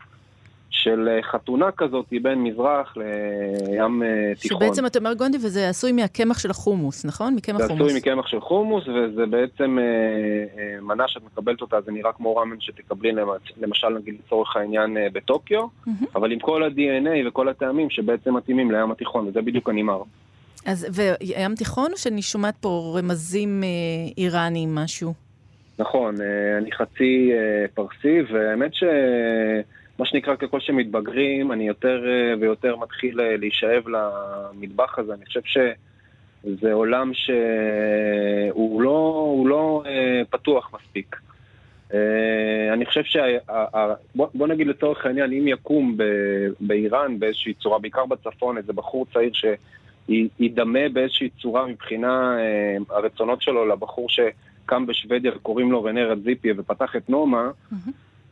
של 0.69 1.10
אה, 1.12 1.23
חתונה 1.32 1.71
כזאת 1.77 2.06
בין 2.21 2.43
מזרח 2.43 2.93
לים 2.97 4.03
אה, 4.03 4.08
תיכון. 4.41 4.58
שבעצם 4.60 4.86
אתה 4.86 4.99
אומר 4.99 5.13
גונדי 5.13 5.38
וזה 5.38 5.69
עשוי 5.69 5.91
מהקמח 5.91 6.39
של 6.39 6.51
החומוס, 6.51 7.06
נכון? 7.06 7.36
מקמח 7.36 7.58
זה 7.62 7.67
חומוס. 7.67 7.82
עשוי 7.88 7.99
מקמח 7.99 8.27
של 8.27 8.41
חומוס, 8.41 8.84
וזה 8.88 9.25
בעצם 9.25 9.77
אה, 9.80 9.84
אה, 9.84 10.82
מנה 10.82 11.03
שאת 11.08 11.21
מקבלת 11.23 11.62
אותה, 11.62 11.82
זה 11.86 11.91
נראה 11.91 12.13
כמו 12.13 12.36
ראמן 12.36 12.56
שתקבלי 12.60 13.12
למ- 13.12 13.27
למשל, 13.62 13.88
נגיד 13.89 14.15
לצורך 14.25 14.56
העניין, 14.56 14.97
אה, 14.97 15.08
בטוקיו, 15.13 15.67
אבל 16.15 16.32
עם 16.32 16.39
כל 16.39 16.63
ה-DNA 16.63 17.27
וכל 17.27 17.49
הטעמים 17.49 17.89
שבעצם 17.89 18.34
מתאימים 18.38 18.71
לים 18.71 18.91
התיכון, 18.91 19.27
וזה 19.27 19.41
בדיוק 19.41 19.69
הנימר. 19.69 20.01
אז, 20.65 20.88
וים 20.93 21.56
תיכון 21.56 21.91
או 21.91 21.97
שאני 21.97 22.21
שומעת 22.21 22.56
פה 22.60 22.95
רמזים 22.99 23.63
אה, 23.63 23.67
איראניים 24.17 24.75
משהו? 24.75 25.13
נכון, 25.80 26.22
אה, 26.22 26.58
אני 26.58 26.72
חצי 26.72 27.32
אה, 27.34 27.66
פרסי, 27.74 28.22
והאמת 28.32 28.74
ש... 28.74 28.84
מה 30.00 30.06
שנקרא, 30.06 30.36
ככל 30.36 30.60
שמתבגרים, 30.60 31.52
אני 31.52 31.68
יותר 31.68 32.04
אה, 32.08 32.34
ויותר 32.40 32.76
מתחיל 32.76 33.22
להישאב 33.38 33.84
למטבח 33.88 35.00
הזה. 35.00 35.13
אני 35.13 35.26
חושב 35.26 35.42
שזה 35.44 36.74
עולם 36.74 37.12
שהוא 37.13 38.82
לא, 38.82 39.44
לא 39.48 39.84
פתוח 40.30 40.72
מספיק. 40.74 41.16
אני 42.74 42.86
חושב 42.86 43.04
ש... 43.04 43.18
בוא, 44.16 44.48
נגיד 44.48 44.68
לצורך 44.68 45.06
העניין, 45.06 45.32
אם 45.34 45.48
יקום 45.48 45.98
באיראן 46.60 47.20
באיזושהי 47.20 47.54
צורה, 47.54 47.80
בעיקר 47.80 48.06
בצפון, 48.06 48.58
איזה 48.58 48.74
בחור 48.74 49.06
צעיר 49.13 49.32
שידמה 50.08 50.89
באיזושהי 50.93 51.30
צורה 51.30 51.65
מבחינה 51.65 52.38
אה, 52.39 52.96
הרצונות 52.96 53.41
שלו 53.41 53.65
לבחור 53.65 54.10
שקם 54.10 54.86
בשוודיה 54.86 55.32
וקוראים 55.36 55.72
לו 55.72 55.84
רנה 55.84 56.06
רדזיפי 56.06 56.52
ופתח 56.58 56.96
את 56.96 57.10
נומה, 57.10 57.50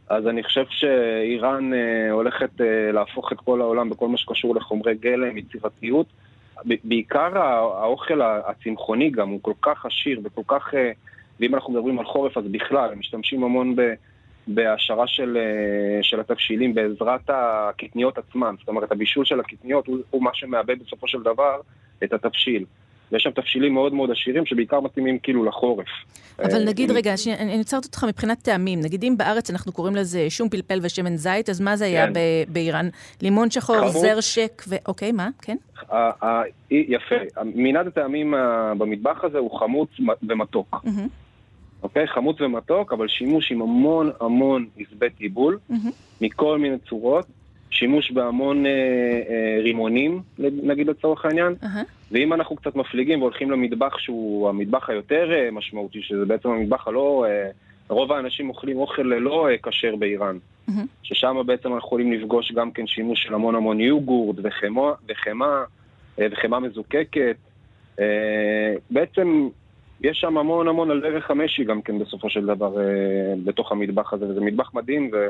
אז 0.09 0.27
אני 0.27 0.43
חושב 0.43 0.65
שאיראן 0.69 1.73
אה, 1.73 2.11
הולכת 2.11 2.61
אה, 2.61 2.91
להפוך 2.91 3.31
את 3.31 3.37
כל 3.37 3.61
העולם 3.61 3.89
בכל 3.89 4.07
מה 4.07 4.17
שקשור 4.17 4.55
לחומרי 4.55 4.95
גלם, 4.95 5.37
יצירתיות. 5.37 6.07
בעיקר 6.83 7.37
האוכל 7.37 8.21
הצמחוני 8.21 9.09
גם 9.09 9.29
הוא 9.29 9.39
כל 9.41 9.53
כך 9.61 9.85
עשיר 9.85 10.19
וכל 10.23 10.41
כך... 10.47 10.73
אה, 10.73 10.91
ואם 11.39 11.55
אנחנו 11.55 11.73
מדברים 11.73 11.99
על 11.99 12.05
חורף 12.05 12.37
אז 12.37 12.43
בכלל, 12.51 12.89
הם 12.91 12.99
משתמשים 12.99 13.43
המון 13.43 13.75
ב... 13.75 13.81
בהעשרה 14.47 15.07
של, 15.07 15.37
אה, 15.37 16.03
של 16.03 16.19
התבשילים 16.19 16.73
בעזרת 16.73 17.21
הקטניות 17.27 18.17
עצמן. 18.17 18.55
זאת 18.59 18.67
אומרת, 18.67 18.91
הבישול 18.91 19.25
של 19.25 19.39
הקטניות 19.39 19.87
הוא, 19.87 19.97
הוא 20.09 20.23
מה 20.23 20.29
שמאבד 20.33 20.75
בסופו 20.85 21.07
של 21.07 21.21
דבר 21.21 21.59
את 22.03 22.13
התבשיל. 22.13 22.65
ויש 23.11 23.23
שם 23.23 23.31
תבשילים 23.31 23.73
מאוד 23.73 23.93
מאוד 23.93 24.11
עשירים 24.11 24.45
שבעיקר 24.45 24.79
מתאימים 24.79 25.19
כאילו 25.19 25.45
לחורף. 25.45 25.87
אבל 26.39 26.53
אה, 26.53 26.65
נגיד, 26.65 26.91
רגע, 26.91 27.17
שנייה, 27.17 27.39
אני 27.39 27.57
עוצרת 27.57 27.85
אותך 27.85 28.03
מבחינת 28.03 28.41
טעמים. 28.41 28.79
נגיד, 28.81 29.03
אם 29.03 29.17
בארץ 29.17 29.49
אנחנו 29.49 29.71
קוראים 29.71 29.95
לזה 29.95 30.29
שום 30.29 30.49
פלפל 30.49 30.79
ושמן 30.81 31.15
זית, 31.15 31.49
אז 31.49 31.61
מה 31.61 31.75
זה 31.75 31.85
היה 31.85 32.07
כן. 32.07 32.13
באיראן? 32.47 32.89
לימון 33.21 33.51
שחור, 33.51 33.79
חמוץ. 33.79 33.95
זר 33.95 34.21
שק 34.21 34.63
ו... 34.67 34.75
אוקיי, 34.87 35.11
מה? 35.11 35.29
כן? 35.41 35.57
יפה, 36.71 37.15
מנעד 37.55 37.87
הטעמים 37.87 38.33
ה- 38.33 38.73
במטבח 38.77 39.23
הזה 39.23 39.37
הוא 39.37 39.59
חמוץ 39.59 39.89
ומתוק. 40.29 40.75
מהמם, 40.83 41.07
אוקיי? 41.85 42.07
חמוץ 42.07 42.41
ומתוק, 42.41 42.93
אבל 42.93 43.07
שימוש 43.07 43.51
עם 43.51 43.61
המון 43.61 44.11
המון 44.21 44.65
עשבי 44.77 45.09
טיבול, 45.09 45.57
מהמם. 45.69 45.91
מכל 46.21 46.59
מיני 46.59 46.75
צורות, 46.89 47.25
שימוש 47.69 48.11
בהמון 48.11 48.65
אה, 48.65 48.71
אה, 48.71 49.61
רימונים, 49.63 50.21
נגיד 50.39 50.87
לצורך 50.87 51.25
העניין, 51.25 51.55
אהה. 51.63 51.83
ואם 52.11 52.33
אנחנו 52.33 52.55
קצת 52.55 52.75
מפליגים 52.75 53.21
והולכים 53.21 53.51
למטבח 53.51 53.97
שהוא 53.97 54.49
המטבח 54.49 54.89
היותר 54.89 55.31
אה, 55.33 55.51
משמעותי, 55.51 56.01
שזה 56.01 56.25
בעצם 56.25 56.49
המטבח 56.49 56.87
הלא... 56.87 57.25
אה, 57.27 57.49
רוב 57.89 58.11
האנשים 58.11 58.49
אוכלים 58.49 58.77
אוכל 58.77 59.01
ללא 59.01 59.49
אה, 59.49 59.57
כשר 59.57 59.95
באיראן, 59.95 60.37
מהמם. 60.67 60.85
ששם 61.03 61.37
בעצם 61.45 61.73
אנחנו 61.73 61.87
יכולים 61.87 62.11
לפגוש 62.11 62.51
גם 62.51 62.71
כן 62.71 62.87
שימוש 62.87 63.23
של 63.23 63.33
המון 63.33 63.55
המון 63.55 63.79
יוגורט 63.79 64.35
וחמאה, 64.43 64.91
וחמאה, 65.09 65.63
אה, 66.19 66.27
וחמאה 66.31 66.59
מזוקקת. 66.59 67.35
אה, 67.99 68.73
בעצם 68.89 69.47
יש 70.01 70.17
שם 70.19 70.37
המון 70.37 70.67
המון 70.67 70.91
על 70.91 71.01
דרך 71.01 71.31
המשי 71.31 71.63
גם 71.63 71.81
כן 71.81 71.99
בסופו 71.99 72.29
של 72.29 72.45
דבר 72.45 72.79
אה, 72.79 72.83
בתוך 73.43 73.71
המטבח 73.71 74.13
הזה, 74.13 74.25
וזה 74.25 74.41
מטבח 74.41 74.73
מדהים, 74.73 75.09
ו, 75.13 75.27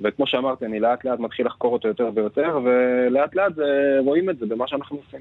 וכמו 0.00 0.26
שאמרתי, 0.26 0.66
אני 0.66 0.80
לאט 0.80 1.04
לאט 1.04 1.18
מתחיל 1.18 1.46
לחקור 1.46 1.72
אותו 1.72 1.88
יותר 1.88 2.10
ויותר, 2.14 2.60
ולאט 2.64 3.34
לאט 3.34 3.54
זה, 3.54 3.98
רואים 4.04 4.30
את 4.30 4.38
זה 4.38 4.46
במה 4.46 4.68
שאנחנו 4.68 4.96
עושים. 4.96 5.20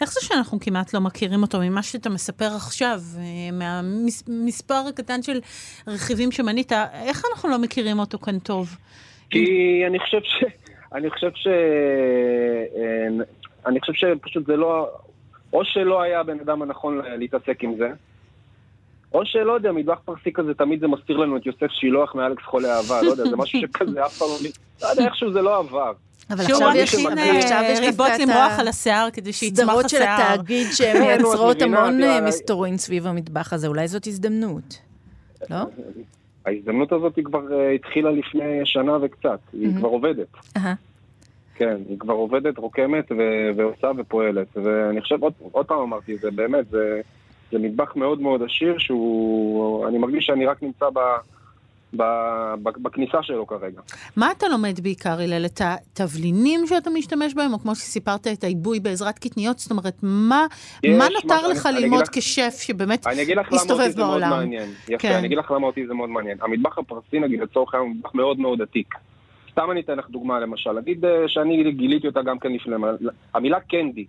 איך 0.00 0.12
זה 0.12 0.20
שאנחנו 0.20 0.60
כמעט 0.60 0.94
לא 0.94 1.00
מכירים 1.00 1.42
אותו 1.42 1.58
ממה 1.60 1.82
שאתה 1.82 2.10
מספר 2.10 2.48
עכשיו, 2.56 2.98
אה, 3.18 3.22
מהמספר 3.52 4.82
הקטן 4.88 5.22
של 5.22 5.38
רכיבים 5.86 6.30
שמנית, 6.30 6.72
איך 7.06 7.22
אנחנו 7.32 7.50
לא 7.50 7.58
מכירים 7.58 7.98
אותו 7.98 8.18
כאן 8.18 8.38
טוב? 8.38 8.76
כי 9.30 9.82
אני 9.86 9.98
חושב 9.98 10.20
ש... 10.22 10.44
אני 10.94 11.10
חושב 11.10 11.30
ש... 11.34 11.46
אה, 11.46 13.24
אני 13.66 13.80
חושב 13.80 13.92
שפשוט 13.92 14.46
זה 14.46 14.56
לא... 14.56 14.88
או 15.52 15.64
שלא 15.64 16.02
היה 16.02 16.20
הבן 16.20 16.40
אדם 16.40 16.62
הנכון 16.62 17.00
להתעסק 17.18 17.64
עם 17.64 17.74
זה, 17.78 17.88
או 19.14 19.26
שלא 19.26 19.52
יודע, 19.52 19.72
מטבח 19.72 19.98
פרסי 20.04 20.32
כזה, 20.32 20.54
תמיד 20.54 20.80
זה 20.80 20.88
מזכיר 20.88 21.16
לנו 21.16 21.36
את 21.36 21.46
יוסף 21.46 21.70
שילוח 21.70 22.14
מאלכס 22.14 22.42
חולה 22.42 22.76
אהבה, 22.76 23.02
לא 23.02 23.10
יודע, 23.10 23.24
זה 23.24 23.36
משהו 23.36 23.60
שכזה 23.62 24.06
אף 24.06 24.18
פעם 24.18 24.28
לא... 24.28 24.50
לא 24.82 24.86
יודע, 24.86 25.04
איכשהו 25.04 25.32
זה 25.32 25.42
לא 25.42 25.58
עבר. 25.58 25.92
אבל 26.30 26.44
עכשיו 26.44 26.70
יש, 26.74 26.94
אבל 26.94 27.18
אה, 27.18 27.38
עכשיו 27.38 27.62
יש 27.64 27.80
ריבות 27.80 28.10
למרוח 28.20 28.58
על 28.58 28.68
השיער 28.68 29.08
כדי 29.12 29.32
שיצמח 29.32 29.68
הסדרות 29.68 29.88
של 29.88 29.96
השיער. 29.96 30.34
התאגיד 30.34 30.66
כן, 30.66 30.72
שהן 30.72 30.96
את 30.96 31.00
מייצרות 31.00 31.62
המון 31.62 32.02
אה, 32.02 32.20
מסתורין 32.20 32.76
סביב 32.76 33.06
המטבח 33.06 33.52
הזה, 33.52 33.66
אולי 33.66 33.88
זאת 33.88 34.06
הזדמנות. 34.06 34.78
לא? 35.50 35.56
ההזדמנות 36.46 36.92
הזאת 36.92 37.16
היא 37.16 37.24
כבר 37.24 37.52
אה, 37.52 37.70
התחילה 37.70 38.10
לפני 38.10 38.60
שנה 38.64 38.92
וקצת, 39.02 39.38
היא. 39.52 39.76
כבר 39.76 39.88
עובדת. 39.88 40.28
כן, 41.54 41.76
היא 41.88 41.98
כבר 41.98 42.14
עובדת, 42.14 42.58
רוקמת 42.58 43.12
ועושה 43.56 43.90
ופועלת. 43.96 44.56
ואני 44.56 45.00
חושב, 45.00 45.16
עוד 45.52 45.66
פעם 45.66 45.78
אמרתי, 45.78 46.16
זה 46.16 46.30
באמת, 46.30 46.68
זה, 46.70 47.00
זה 47.52 47.58
מטבח 47.58 47.96
מאוד 47.96 48.20
מאוד 48.20 48.42
עשיר, 48.42 48.74
שהוא... 48.78 49.88
אני 49.88 49.98
מרגיש 49.98 50.24
שאני 50.26 50.46
רק 50.46 50.62
נמצא 50.62 50.86
ב, 50.94 50.98
ב, 51.96 52.02
ב, 52.62 52.70
בכניסה 52.82 53.22
שלו 53.22 53.46
כרגע. 53.46 53.80
מה 54.16 54.30
אתה 54.32 54.48
לומד 54.48 54.80
בעיקר, 54.82 55.20
הלל? 55.20 55.46
את 55.46 55.60
התבלינים 55.60 56.66
שאתה 56.66 56.90
משתמש 56.90 57.34
בהם, 57.34 57.52
או 57.52 57.58
כמו 57.58 57.74
שסיפרת, 57.74 58.26
את 58.26 58.44
העיבוי 58.44 58.80
בעזרת 58.80 59.18
קטניות? 59.18 59.58
זאת 59.58 59.70
אומרת, 59.70 59.94
מה, 60.02 60.46
יש 60.84 60.98
מה 60.98 61.04
נותר 61.22 61.44
אני- 61.46 61.54
לך 61.54 61.66
אני 61.66 61.80
ללמוד 61.80 62.02
לך- 62.02 62.08
כשף 62.12 62.54
שבאמת 62.60 63.06
אני 63.06 63.22
אגיד 63.22 63.36
לך 63.36 63.52
למה 63.52 63.60
אותי 63.72 63.90
זה 63.90 63.96
בעולם? 64.02 64.52
יפה, 64.88 64.98
כן. 64.98 65.12
אני 65.12 65.26
אגיד 65.26 65.38
לך 65.38 65.50
למה 65.50 65.66
אותי 65.66 65.86
זה 65.86 65.94
מאוד 65.94 66.08
מעניין. 66.10 66.38
המטבח 66.42 66.78
הפרסי, 66.78 67.18
נגיד, 67.20 67.40
לצורך 67.40 67.74
העניין, 67.74 67.90
הוא 67.90 67.98
מטבח 67.98 68.14
מאוד 68.14 68.40
מאוד 68.40 68.62
עתיק. 68.62 68.94
סתם 69.52 69.70
אני 69.70 69.80
אתן 69.80 69.96
לך 69.98 70.10
דוגמה, 70.10 70.40
למשל. 70.40 70.72
נגיד 70.72 71.04
אה, 71.04 71.10
שאני 71.28 71.72
גיליתי 71.72 72.06
אותה 72.06 72.22
גם 72.22 72.38
כן 72.38 72.52
לפני... 72.52 72.74
המילה 73.34 73.60
קנדי, 73.60 74.04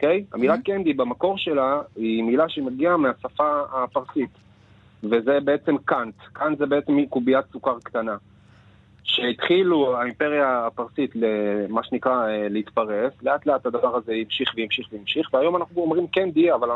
אוקיי? 0.00 0.24
המילה 0.32 0.58
קנדי 0.64 0.92
במקור 0.92 1.38
שלה 1.38 1.80
היא 1.96 2.22
מילה 2.22 2.48
שמגיעה 2.48 2.96
מהשפה 2.96 3.62
הפרסית, 3.72 4.30
וזה 5.02 5.38
בעצם 5.44 5.76
קאנט. 5.84 6.14
קאנט 6.32 6.58
זה 6.58 6.66
בעצם 6.66 7.06
קוביית 7.08 7.44
סוכר 7.52 7.78
קטנה. 7.82 8.16
שהתחילו 9.04 9.96
האימפריה 9.96 10.66
הפרסית, 10.66 11.10
למה 11.14 11.84
שנקרא, 11.84 12.28
אה, 12.28 12.46
להתפרס, 12.50 13.12
לאט 13.22 13.46
לאט 13.46 13.66
הדבר 13.66 13.96
הזה 13.96 14.12
המשיך 14.12 14.54
והמשיך 14.56 14.88
והמשיך, 14.92 15.34
והיום 15.34 15.56
אנחנו 15.56 15.82
אומרים 15.82 16.06
קנדי, 16.06 16.52
אבל 16.52 16.68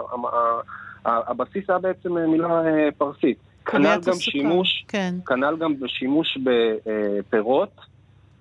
הבסיס 1.04 1.70
היה 1.70 1.78
בעצם 1.78 2.18
אה, 2.18 2.26
מילה 2.26 2.66
אה, 2.66 2.88
פרסית. 2.98 3.38
כנ"ל 3.66 3.82
קוביית 3.82 4.06
גם. 4.06 4.14
שימוש, 4.14 4.84
כן. 4.88 5.14
כנ"ל 5.26 5.56
גם 5.60 5.80
בשימוש 5.80 6.38
בפירות 6.44 7.80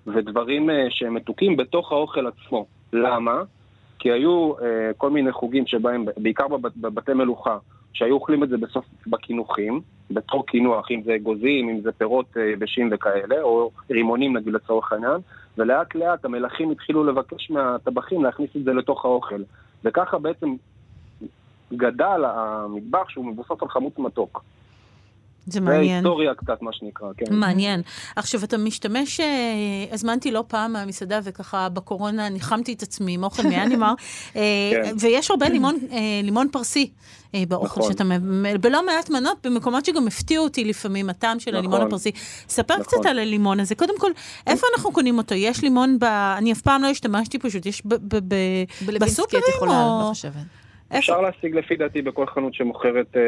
ודברים 0.06 0.70
שהם 0.90 1.14
מתוקים 1.14 1.56
בתוך 1.56 1.92
האוכל 1.92 2.26
עצמו. 2.26 2.66
למה? 2.92 3.42
כי 4.04 4.12
היו 4.12 4.52
אה, 4.62 4.90
כל 4.96 5.10
מיני 5.10 5.32
חוגים 5.32 5.66
שבהם, 5.66 6.06
בעיקר 6.16 6.48
בבת- 6.48 6.76
בבתי 6.76 7.12
מלוכה, 7.12 7.58
שהיו 7.92 8.14
אוכלים 8.14 8.44
את 8.44 8.48
זה 8.48 8.56
בסוף 8.56 8.84
בקינוחים, 9.06 9.80
בתור 10.10 10.46
קינוח, 10.46 10.90
אם 10.90 11.02
זה 11.02 11.14
אגוזים, 11.14 11.68
אם 11.68 11.80
זה 11.80 11.92
פירות 11.92 12.26
אה, 12.36 12.42
יבשים 12.42 12.88
וכאלה, 12.92 13.42
או 13.42 13.70
רימונים 13.90 14.36
נגיד 14.36 14.52
לצורך 14.52 14.92
העניין, 14.92 15.16
ולאט 15.58 15.94
לאט 15.94 16.24
המלכים 16.24 16.70
התחילו 16.70 17.04
לבקש 17.04 17.50
מהטבחים 17.50 18.24
להכניס 18.24 18.50
את 18.56 18.64
זה 18.64 18.72
לתוך 18.72 19.04
האוכל. 19.04 19.42
וככה 19.84 20.18
בעצם 20.18 20.54
גדל 21.72 22.24
המטבח 22.24 23.08
שהוא 23.08 23.24
מבוסס 23.26 23.62
על 23.62 23.68
חמוץ 23.68 23.98
מתוק. 23.98 24.44
זה 25.46 25.52
זה 25.52 25.60
מעניין. 25.60 25.96
היסטוריה 25.96 26.34
קצת, 26.34 26.62
מה 26.62 26.70
שנקרא, 26.72 27.08
כן. 27.16 27.34
מעניין. 27.34 27.82
עכשיו, 28.16 28.44
אתה 28.44 28.58
משתמש, 28.58 29.20
אה, 29.20 29.26
הזמנתי 29.92 30.30
לא 30.30 30.44
פעם 30.48 30.72
מהמסעדה, 30.72 31.20
וככה 31.24 31.68
בקורונה 31.68 32.28
ניחמתי 32.28 32.72
את 32.72 32.82
עצמי 32.82 33.14
עם 33.14 33.24
אוכל 33.24 33.42
מאנימר, 33.42 33.94
אה, 34.36 34.40
כן. 34.72 34.94
ויש 35.00 35.30
הרבה 35.30 35.48
לימון, 35.54 35.76
אה, 35.92 35.98
לימון 36.22 36.48
פרסי 36.52 36.90
באוכל 37.48 37.80
נכון. 37.80 37.92
שאתה, 37.92 38.04
בלא 38.60 38.86
מעט 38.86 39.10
מנות, 39.10 39.46
במקומות 39.46 39.84
שגם 39.84 40.06
הפתיעו 40.06 40.44
אותי 40.44 40.64
לפעמים, 40.64 41.10
הטעם 41.10 41.40
של 41.40 41.56
הלימון 41.56 41.76
נכון. 41.76 41.86
הפרסי. 41.86 42.12
ספר 42.48 42.74
נכון. 42.74 42.84
קצת 42.84 43.06
על 43.06 43.18
הלימון 43.18 43.60
הזה. 43.60 43.74
קודם 43.74 43.98
כל, 43.98 44.10
איפה 44.46 44.66
אנחנו 44.74 44.92
קונים 44.92 45.18
אותו? 45.18 45.34
יש 45.34 45.62
לימון 45.62 45.98
ב... 45.98 46.04
אני 46.38 46.52
אף 46.52 46.60
פעם 46.60 46.82
לא 46.82 46.88
השתמשתי 46.88 47.38
פשוט, 47.38 47.66
יש 47.66 47.82
ב- 47.84 47.94
ב- 47.94 48.34
ב- 48.34 48.64
בלווינסקי 48.86 49.10
בסופרים 49.10 49.42
את 49.48 49.54
יכולה, 49.54 49.84
או... 49.84 50.00
לא 50.00 50.08
חושבת. 50.08 50.63
אפשר 50.98 51.20
להשיג 51.20 51.54
לפי 51.54 51.76
דעתי 51.76 52.02
בכל 52.02 52.26
חנות 52.26 52.54
שמוכרת 52.54 53.16
אה, 53.16 53.22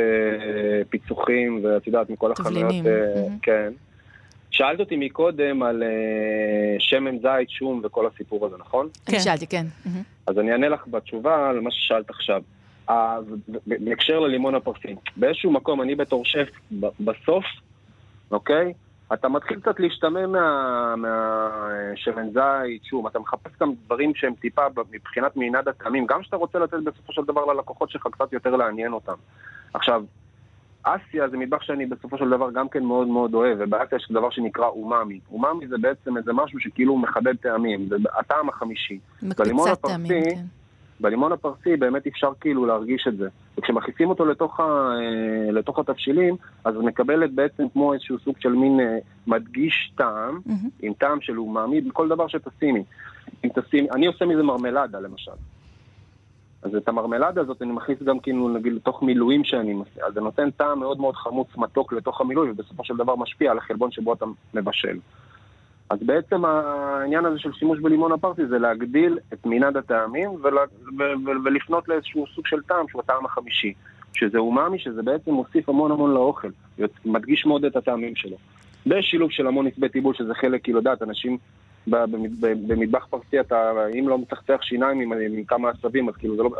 פיצוחים, 0.88 1.61
ואת 1.64 1.87
יודעת, 1.87 2.11
מכל 2.11 2.33
החנויות, 2.33 2.69
תבלינים, 2.69 2.87
אה. 2.87 3.27
כן. 3.42 3.73
שאלת 4.51 4.81
אותי 4.81 4.97
מקודם 4.97 5.62
על 5.62 5.83
אה, 5.83 6.77
שמן 6.79 7.19
זית, 7.19 7.51
שום 7.51 7.81
וכל 7.85 8.07
הסיפור 8.07 8.47
הזה, 8.47 8.57
נכון? 8.59 8.88
אני 9.09 9.16
כן. 9.16 9.23
שאלתי, 9.23 9.47
כן. 9.47 9.66
אז 10.27 10.38
אני 10.38 10.53
אענה 10.53 10.69
לך 10.69 10.87
בתשובה 10.87 11.49
על 11.51 11.61
מה 11.61 11.71
ששאלת 11.71 12.11
עכשיו. 12.11 12.42
אה, 12.90 13.19
בהקשר 13.66 14.21
ללימון 14.21 14.55
הפרסי, 14.55 14.95
באיזשהו 15.16 15.51
מקום, 15.51 15.83
אני 15.83 15.95
בתור 15.95 16.25
שף, 16.25 16.49
בסוף, 17.01 17.45
אוקיי? 18.31 18.73
אתה 19.12 19.29
מתחיל 19.29 19.61
קצת 19.61 19.81
להשתמם 19.81 20.33
מה- 20.33 20.95
מהשמן 20.97 22.27
זית, 22.33 22.85
שום, 22.85 23.07
אתה 23.07 23.19
מחפש 23.19 23.51
גם 23.61 23.73
דברים 23.85 24.14
שהם 24.14 24.35
טיפה 24.35 24.62
מבחינת 24.92 25.33
מנעד 25.37 25.69
הטעמים, 25.69 26.07
גם 26.07 26.23
שאתה 26.23 26.37
רוצה 26.37 26.59
לתת 26.59 26.79
בסופו 26.85 27.12
של 27.12 27.23
דבר 27.25 27.45
ללקוחות 27.45 27.90
שלך 27.90 28.07
קצת 28.12 28.33
יותר 28.33 28.57
לעניין 28.57 28.92
אותם. 28.92 29.14
עכשיו, 29.75 30.05
אסיה 30.83 31.29
זה 31.29 31.37
מטבח 31.37 31.62
שאני 31.62 31.87
בסופו 31.87 32.19
של 32.19 32.31
דבר 32.31 32.51
גם 32.51 32.69
כן 32.69 32.85
מאוד 32.85 33.09
מאוד 33.09 33.35
אוהב, 33.35 33.57
ובאסיה 33.61 33.97
יש 33.97 34.09
דבר 34.11 34.31
שנקרא 34.31 34.66
אומאמי. 34.66 35.21
אומאמי 35.33 35.66
זה 35.69 35.77
בעצם 35.79 36.16
איזה 36.16 36.33
משהו 36.33 36.61
שכאילו 36.61 36.97
מחדד 36.97 37.37
טעמים, 37.37 37.87
זה 37.88 37.97
הטעם 38.19 38.49
החמישי. 38.49 38.99
הפרסי, 39.71 39.92
טעמים, 39.92 40.25
כן. 40.25 40.42
בלימון 41.00 41.32
הפרסי 41.32 41.76
באמת 41.76 42.06
אפשר 42.06 42.30
כאילו 42.40 42.66
להרגיש 42.66 43.06
את 43.09 43.16
זה. 43.16 43.28
וכשמכניסים 43.59 44.09
אותו 44.09 44.26
לתוך, 44.26 44.61
ה, 44.61 44.62
אה, 44.62 45.52
לתוך 45.52 45.78
התבשילים, 45.78 46.37
אז 46.64 46.74
מקבלת 46.76 47.32
בעצם 47.32 47.68
כמו 47.72 47.94
איזשהו 47.94 48.18
סוג 48.18 48.35
של 48.40 48.52
מין 48.52 48.80
אה, 48.80 48.98
מדגיש 49.26 49.92
טעם, 49.96 50.40
מהמם. 50.46 50.68
עם 50.82 50.92
טעם 50.92 51.20
של 51.20 51.38
אומאמי, 51.38 51.80
בכל 51.80 52.09
דבר 52.09 52.28
שתשימי. 52.28 52.85
אם 53.44 53.50
תשימי, 53.54 53.90
אני 53.90 54.06
עושה 54.06 54.24
מזה 54.24 54.42
מרמלדה 54.42 55.00
למשל. 55.00 55.32
אז 56.62 56.74
את 56.74 56.88
המרמלדה 56.88 57.40
הזאת 57.40 57.62
אני 57.62 57.72
מכניס 57.72 58.02
גם 58.02 58.18
כאילו 58.18 58.48
נגיד 58.48 58.72
לתוך 58.72 59.02
מילואים 59.02 59.44
שאני 59.44 59.72
עושה. 59.72 60.06
אז 60.06 60.14
זה 60.14 60.20
נותן 60.20 60.50
טעם 60.50 60.80
מאוד 60.80 61.00
מאוד 61.00 61.14
חמוץ 61.14 61.48
מתוק 61.56 61.92
לתוך 61.92 62.20
המילוי, 62.20 62.50
ובסופו 62.50 62.85
של 62.85 62.96
דבר 62.96 63.16
משפיע 63.16 63.50
על 63.50 63.59
החלבון 63.59 63.90
שבו 63.90 64.12
אתה 64.12 64.24
מבשל. 64.54 64.98
אז 65.90 65.99
בעצם 66.03 66.44
העניין 66.44 67.25
הזה 67.25 67.38
של 67.38 67.53
שימוש 67.53 67.79
בלימון 67.81 68.12
הפרסי 68.12 68.46
זה 68.46 68.59
להגדיל 68.59 69.18
את 69.33 69.46
מנעד 69.46 69.77
הטעמים 69.77 70.31
ול, 70.31 70.59
ו, 70.99 71.03
ו, 71.27 71.31
ולפנות 71.44 71.88
לאיזשהו 71.88 72.27
סוג 72.35 72.46
של 72.46 72.62
טעם 72.62 72.88
שהוא 72.88 73.03
הטעם 73.05 73.27
החמישי. 73.27 73.75
שזה 74.12 74.38
אומאמי, 74.38 74.79
שזה 74.79 75.03
בעצם 75.03 75.31
מוסיף 75.31 75.68
המון 75.68 75.90
המון 75.90 76.14
לאוכל, 76.14 76.49
מדגיש 77.05 77.46
מאוד 77.46 77.64
את 77.64 77.77
הטעמים 77.77 78.16
שלו. 78.16 78.37
בשילוב 78.87 79.31
של 79.31 79.46
המון 79.46 79.66
נצבי 79.66 79.88
טיבול, 79.88 80.14
שזה 80.14 80.35
חלק, 80.35 80.62
כאילו, 80.62 80.79
יודעת, 80.79 81.03
אנשים 81.03 81.38
במטבח 82.66 83.07
פרסי, 83.11 83.40
אתה, 83.40 83.70
אם 83.99 84.09
לא 84.09 84.18
מצחצח 84.18 84.59
שיניים 84.62 85.01
עם, 85.01 85.12
עם 85.12 85.44
כמה 85.44 85.70
עשבים, 85.70 86.09
אז 86.09 86.14
כאילו, 86.16 86.37
זה 86.37 86.42
לא, 86.42 86.51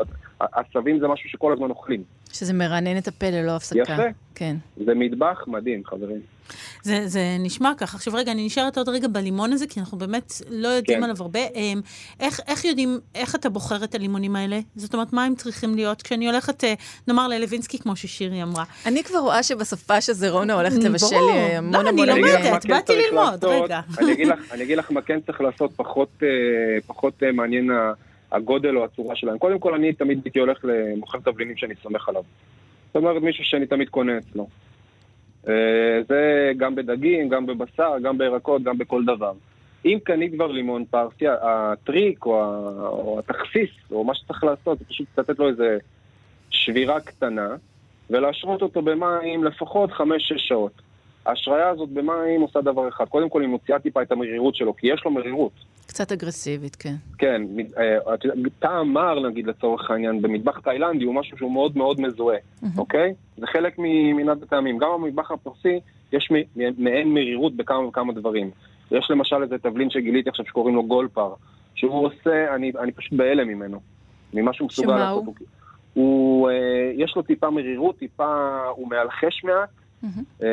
עשבים 0.41 0.99
זה 0.99 1.09
משהו 1.09 1.31
שכל 1.31 1.53
הזמן 1.53 1.71
אוכלים. 1.71 2.03
שזה 2.39 2.53
מרענן 2.53 2.99
את 2.99 3.09
הפה 3.09 3.31
ללא 3.31 3.57
הפסקה. 3.57 3.79
יפה. 3.83 4.03
כן. 4.35 4.57
זה 4.87 4.93
מטבח 4.95 5.45
מדהים, 5.47 5.83
חברים. 5.85 6.21
זה, 6.83 7.07
זה 7.09 7.21
נשמע 7.41 7.73
כך. 7.79 7.95
עכשיו 7.95 8.15
רגע, 8.15 8.33
אני 8.33 8.47
נשארת 8.47 8.79
עוד 8.79 8.89
רגע 8.89 9.09
בלימון 9.09 9.53
הזה, 9.53 9.67
כי 9.67 9.81
אנחנו 9.81 9.99
באמת 9.99 10.33
לא 10.51 10.69
יודעים 10.69 10.99
כן. 10.99 11.05
עליו 11.05 11.17
הרבה. 11.21 11.41
אמ, 11.55 11.81
איך, 12.21 12.41
איך 12.49 12.65
יודעים, 12.65 12.99
איך 13.15 13.35
אתה 13.35 13.49
בוחר 13.49 13.85
את 13.85 13.95
הלימונים 13.95 14.37
האלה? 14.37 14.61
זאת 14.77 14.95
אומרת, 14.95 15.13
מה 15.13 15.25
הם 15.25 15.35
צריכים 15.35 15.75
להיות? 15.75 16.03
כשאני 16.03 16.27
הולכת, 16.31 16.65
אה, 16.65 16.75
נאמר, 17.09 17.29
ללווינסקי, 17.29 17.79
כמו 17.79 17.97
ששירי 17.97 18.43
אמרה. 18.43 18.65
אני 18.87 19.03
כבר 19.05 19.19
רואה 19.19 19.43
שבסופה 19.43 20.01
של 20.01 20.13
רונה 20.29 20.55
הולכת. 20.55 20.77
לבשל 20.85 21.07
לי 21.17 21.39
המון 21.57 21.73
לא, 21.85 21.89
המון... 21.89 22.09
אני 22.09 22.13
אני 22.13 22.21
לומדת, 22.21 22.63
כן 22.63 22.69
באתי 22.69 22.87
צריך 22.87 22.99
ללמוד, 23.13 23.25
לעשות. 23.45 23.63
רגע. 23.65 23.81
אני 23.99 24.13
אגיד 24.13 24.27
לך- 24.29 24.53
אני 24.53 24.63
אגיד 24.65 24.79
לך 24.79 24.91
מה 24.93 25.03
כן 25.03 25.19
צריך 25.27 25.41
לעשות, 25.41 25.71
פחות, 25.77 26.09
אה, 26.23 26.29
פחות 26.87 27.23
אה, 27.23 27.33
מעניין 27.33 27.71
ה- 27.71 27.93
הגודל 28.33 28.77
או 28.77 28.85
הצורה 28.85 29.17
שלהם. 29.17 29.39
קודם 29.39 29.59
כל, 29.59 29.75
אני 29.75 29.93
תמיד 29.93 30.21
הייתי 30.25 30.39
הולך 30.39 30.65
למוכר 30.65 31.19
תבלינים 31.19 31.57
שאני 31.57 31.75
סומך 31.83 32.09
עליו. 32.09 32.23
זאת 32.87 32.97
אומרת, 32.97 33.23
מישהו 33.23 33.45
שאני 33.45 33.67
תמיד 33.67 33.89
קונה 33.89 34.19
אצלו. 34.19 34.49
אה, 35.49 36.01
זה 36.09 36.53
גם 36.57 36.75
בדגים, 36.75 37.29
גם 37.29 37.47
בבשר, 37.47 37.93
גם 38.03 38.19
בירקות, 38.19 38.63
גם 38.63 38.79
בכל 38.79 39.05
דבר. 39.05 39.33
אם 39.85 39.99
קנית 40.05 40.33
כבר 40.33 40.47
לימון 40.47 40.85
פרסי, 40.85 41.25
הטריק 41.29 42.27
או, 42.27 42.33
או 42.89 43.19
התכסיס, 43.19 43.71
או 43.91 44.05
מה 44.05 44.15
שצריך 44.15 44.45
לעשות, 44.45 44.79
זה 44.79 44.85
פשוט 44.85 45.07
לתת 45.19 45.39
לו 45.39 45.49
איזה 45.49 45.79
שבירה 46.51 47.01
קטנה, 47.01 47.49
ולהשרות 48.11 48.63
אותו 48.63 48.83
במים 48.83 49.45
לפחות 49.45 49.91
5-6 49.91 50.03
שעות. 50.37 50.73
ההשריה 51.27 51.69
הזאת 51.69 51.89
במים 51.89 52.41
עושה 52.41 52.61
דבר 52.61 52.89
אחד, 52.89 53.05
קודם 53.05 53.29
כל 53.29 53.41
היא 53.41 53.49
מוציאה 53.49 53.79
טיפה 53.79 54.03
את 54.03 54.13
המרירות 54.13 54.55
שלו, 54.55 54.77
כי 54.77 54.87
יש 54.87 55.05
לו 55.05 55.11
מרירות. 55.11 55.53
קצת 55.87 56.13
אגרסיבית, 56.13 56.77
כן. 56.77 56.95
כן, 57.19 57.43
אה, 57.79 58.15
את 58.15 58.25
יודעת, 58.25 58.53
טעם 58.59 58.93
מר 58.93 59.29
נגיד 59.29 59.47
לצורך 59.47 59.91
העניין, 59.91 60.23
במטבח 60.23 60.59
תאילנדי 60.59 61.05
הוא 61.05 61.15
משהו 61.15 61.39
שהוא 61.39 61.53
מאוד 61.53 61.79
מאוד 61.79 62.01
מזוהה, 62.01 62.39
אוקיי? 62.79 63.15
זה 63.37 63.47
חלק 63.47 63.75
ממנעד 63.79 64.43
הטעמים. 64.43 64.79
גם 64.79 64.89
במטבח 65.03 65.31
הפרסי 65.31 65.81
יש 66.13 66.33
מעין 66.79 67.15
מרירות 67.15 67.57
בכמה 67.57 67.87
וכמה 67.87 68.13
דברים. 68.13 68.51
יש 68.91 69.07
למשל 69.11 69.43
איזה 69.43 69.59
תבלין 69.59 69.91
שגיליתי 69.91 70.29
עכשיו 70.29 70.47
שקוראים 70.47 70.75
לו 70.75 70.87
גולפר, 70.87 71.35
שהוא 71.75 72.07
עושה, 72.07 72.55
אני, 72.55 72.73
אני 72.79 72.93
פשוט 72.93 73.13
בהלם 73.13 73.49
ממנו, 73.49 73.81
ממה 74.35 74.53
שהוא 74.53 74.67
מסוגל 74.67 74.97
לעשות. 74.97 75.25
הוא? 75.25 75.35
הוא, 75.95 76.51
אה, 76.51 76.93
יש 76.95 77.17
לו 77.17 77.23
טיפה 77.23 77.51
מרירות, 77.51 77.99
טיפה, 77.99 78.59
הוא 78.77 78.89
מאלחש 78.89 79.45
מעט, 79.45 79.69
אה, 80.43 80.49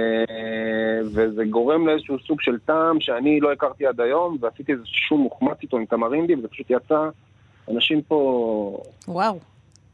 וזה 1.05 1.45
גורם 1.45 1.87
לאיזשהו 1.87 2.19
סוג 2.19 2.41
של 2.41 2.59
טעם 2.65 2.99
שאני 2.99 3.39
לא 3.39 3.51
הכרתי 3.51 3.85
עד 3.85 4.01
היום, 4.01 4.37
ועשיתי 4.39 4.71
איזה 4.71 4.83
שום 4.85 5.21
מוחמץ 5.21 5.57
איתו 5.63 5.77
עם 5.77 5.85
תמרינדי, 5.85 6.35
וזה 6.35 6.47
פשוט 6.47 6.65
יצא, 6.69 7.09
אנשים 7.71 8.01
פה, 8.01 8.77
וואו. 9.07 9.39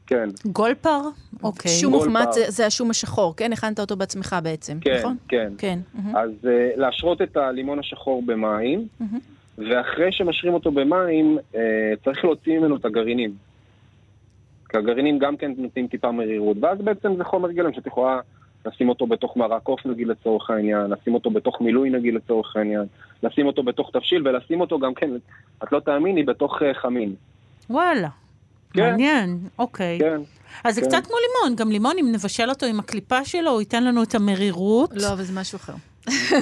כן, 0.07 0.29
גולפר? 0.45 0.99
אוקיי. 1.43 1.71
שום. 1.71 1.91
מוחמץ 1.93 2.33
זה- 2.35 2.45
זה 2.51 2.65
השום 2.65 2.89
השחור, 2.89 3.35
כן? 3.35 3.53
הכנת 3.53 3.79
אותו 3.79 3.95
בעצמך 3.95 4.35
בעצם, 4.43 4.77
כן, 4.81 4.97
נכון? 4.99 5.17
כן. 5.27 5.53
כן. 5.57 5.79
אז 6.15 6.29
אה, 6.47 6.69
להשרות 6.75 7.21
את 7.21 7.37
הלימון 7.37 7.79
השחור 7.79 8.23
במים. 8.25 8.87
ואחרי 9.57 10.11
שמשרים 10.11 10.53
אותו 10.53 10.71
במים, 10.71 11.37
אה, 11.55 11.61
צריך 12.03 12.25
להוציא 12.25 12.59
ממנו 12.59 12.75
את 12.75 12.85
הגרעינים. 12.85 13.33
כי 14.69 14.77
הגרעינים 14.77 15.19
גם 15.19 15.37
כן 15.37 15.51
נותנים 15.57 15.87
טיפה 15.87 16.11
מרירות, 16.11 16.57
ואז 16.61 16.77
בעצם 16.81 17.15
זה 17.17 17.23
חומר 17.23 17.51
גלם 17.51 17.73
שאת 17.73 17.87
יכולה 17.87 18.19
לשים 18.65 18.89
אותו 18.89 19.07
בתוך 19.07 19.37
מרק 19.37 19.67
עוף 19.67 19.85
נגיד 19.85 20.07
לצורך 20.07 20.49
העניין, 20.49 20.81
לשים 20.91 21.13
אותו 21.13 21.29
בתוך 21.29 21.61
מילוי 21.61 21.89
נגיד 21.89 22.13
לצורך 22.13 22.55
העניין, 22.55 22.85
לשים 23.23 23.47
אותו 23.47 23.63
בתוך 23.63 23.89
תבשיל 23.93 24.27
ולשים 24.27 24.61
אותו 24.61 24.79
גם 24.79 24.93
כן, 24.93 25.09
את 25.63 25.71
לא 25.71 25.79
תאמיני, 25.79 26.23
בתוך 26.23 26.61
אה, 26.63 26.73
חמין. 26.73 27.15
וואלה. 27.69 28.09
כן. 28.73 28.81
מעניין, 28.81 29.37
אוקיי. 29.59 29.99
כן. 29.99 30.21
אז 30.63 30.75
זה 30.75 30.81
כן. 30.81 30.87
קצת 30.87 31.07
כמו 31.07 31.15
לימון, 31.27 31.55
גם 31.55 31.71
לימון, 31.71 31.95
אם 31.99 32.11
נבשל 32.11 32.49
אותו 32.49 32.65
עם 32.65 32.79
הקליפה 32.79 33.25
שלו, 33.25 33.51
הוא 33.51 33.59
ייתן 33.59 33.83
לנו 33.83 34.03
את 34.03 34.15
המרירות. 34.15 34.89
לא, 34.93 35.07
אבל 35.13 35.23
זה 35.23 35.39
משהו 35.39 35.55
אחר. 35.55 35.73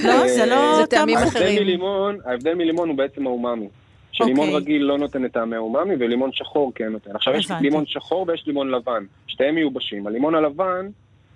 לא, 0.08 0.28
זה 0.28 0.46
לא 0.46 0.76
זה 0.76 0.86
טעמים 0.86 1.18
אחרים. 1.18 1.48
ההבדל 1.48 1.64
מלימון, 1.64 2.18
ההבדל 2.26 2.54
מלימון 2.54 2.90
הוא 2.90 2.98
בעצם 2.98 3.28
האומאמי. 3.28 3.68
שלימון 4.12 4.48
אוקיי. 4.48 4.56
רגיל 4.56 4.82
לא 4.82 4.98
נותן 4.98 5.26
את 5.26 5.34
טעמי 5.34 5.56
האומאמי 5.56 5.96
ולימון 6.00 6.30
שחור 6.34 6.72
כן 6.76 6.90
נותן. 6.90 7.16
עכשיו 7.16 7.34
יש. 7.34 7.52
לימון 7.62 7.86
שחור 7.86 8.26
ויש 8.28 8.44
לימון 8.48 8.72
לבן, 8.72 9.04
שתיהם 9.28 9.56
מיובשים. 9.56 10.08
הלימון 10.08 10.36
הלבן 10.36 10.88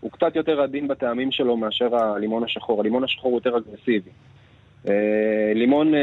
הוא 0.02 0.12
קצת 0.12 0.36
יותר 0.36 0.62
עדין 0.62 0.88
בטעמים 0.88 1.32
שלו 1.32 1.58
מאשר 1.58 1.96
הלימון 1.96 2.44
השחור. 2.44 2.80
הלימון 2.82 3.04
השחור 3.04 3.32
הוא 3.32 3.38
יותר 3.38 3.58
אגרסיבי. 3.58 4.10
אה, 4.88 4.94
לימון 5.56 5.94
אה, 5.96 6.00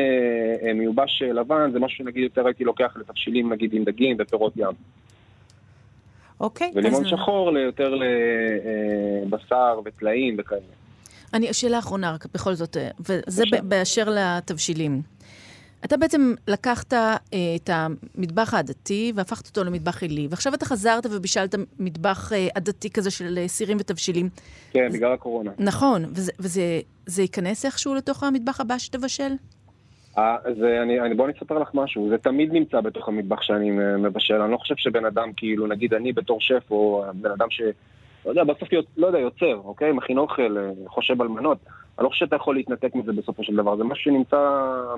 אה, 0.69 0.73
מיובש 0.75 1.23
לבן 1.23 1.71
זה 1.73 1.79
משהו 1.79 1.99
שנגיד 1.99 2.23
יותר 2.23 2.47
הייתי 2.47 2.65
לוקח 2.65 2.97
לתבשילים 2.97 3.53
נגיד 3.53 3.75
עם 3.75 3.85
דגים 3.85 4.17
ופירות 4.21 4.53
ים. 4.57 4.67
אוקיי. 6.41 6.73
ולימון 6.75 7.05
אז- 7.05 7.11
שחור 7.11 7.53
ליותר 7.53 7.95
לבשר 9.25 9.81
וטלאים 9.85 10.37
וכאלה. 10.39 10.61
אני, 11.35 11.53
שאלה 11.55 11.79
אחרונה, 11.79 12.13
רק 12.15 12.27
בכל 12.35 12.55
זאת, 12.55 12.77
וזה 13.01 13.43
באשר 13.63 14.09
לתבשילים. 14.11 15.03
אתה 15.85 15.97
בעצם 15.97 16.35
לקחת 16.49 16.93
אה, 16.93 17.17
את 17.57 17.71
המטבח 17.73 18.55
העדתי 18.55 19.13
והפכת 19.15 19.47
אותו 19.47 19.65
למטבח 19.65 20.03
עילי, 20.03 20.27
ועכשיו 20.31 20.55
אתה 20.55 20.65
חזרת 20.65 21.07
ובישלת 21.11 21.55
מטבח 21.79 22.33
אה, 22.33 22.49
עדתי 22.55 22.91
כזה 22.91 23.11
של 23.11 23.39
אה, 23.39 23.49
סירים 23.49 23.77
ותבשילים. 23.81 24.29
כן, 24.73 24.89
בגלל 24.93 25.13
הקורונה. 25.13 25.51
נכון, 25.59 26.05
וזה, 26.05 26.33
וזה 26.39 26.81
זה 27.07 27.23
ייכנס 27.23 27.65
איכשהו 27.65 27.95
לתוך 27.95 28.23
המטבח 28.23 28.61
הבא 28.61 28.79
שתבשל? 28.79 29.33
אה, 30.19 30.37
זה, 30.59 30.83
אני, 30.83 31.01
אני, 31.01 31.15
בוא 31.15 31.25
אני 31.25 31.35
אספר 31.39 31.59
לך 31.59 31.69
משהו, 31.75 32.09
זה 32.09 32.19
תמיד 32.19 32.53
נמצא 32.53 32.81
בתוך 32.81 33.09
המטבח 33.09 33.43
שאני 33.43 33.71
מבשל, 33.99 34.35
אני 34.35 34.53
לא 34.53 34.57
חושב 34.57 34.75
שבן 34.77 35.05
אדם, 35.05 35.33
כאילו, 35.37 35.67
נגיד 35.67 35.95
אני 35.95 36.13
בתור 36.13 36.41
שף, 36.41 36.71
או 36.71 37.05
בן 37.15 37.31
אדם 37.31 37.51
ש... 37.51 37.63
לא 38.27 38.31
יודע, 38.31 38.45
בסוף, 38.45 38.69
לא 38.97 39.07
יודע, 39.07 39.19
יוצר, 39.19 39.61
אוקיי? 39.65 39.93
מכין 39.93 40.19
אוכל, 40.19 40.59
אה, 40.59 40.71
חושב 40.87 41.23
על 41.23 41.29
מנות. 41.29 41.59
אני 41.99 42.05
לא 42.05 42.09
חושב 42.09 42.25
שאתה 42.27 42.37
יכול 42.37 42.55
להתנתק 42.55 42.95
מזה 42.95 43.13
בסופו 43.13 43.45
של 43.45 43.57
דבר, 43.57 43.77
זה 43.77 43.85
משהו 43.85 44.05
שנמצא 44.05 44.37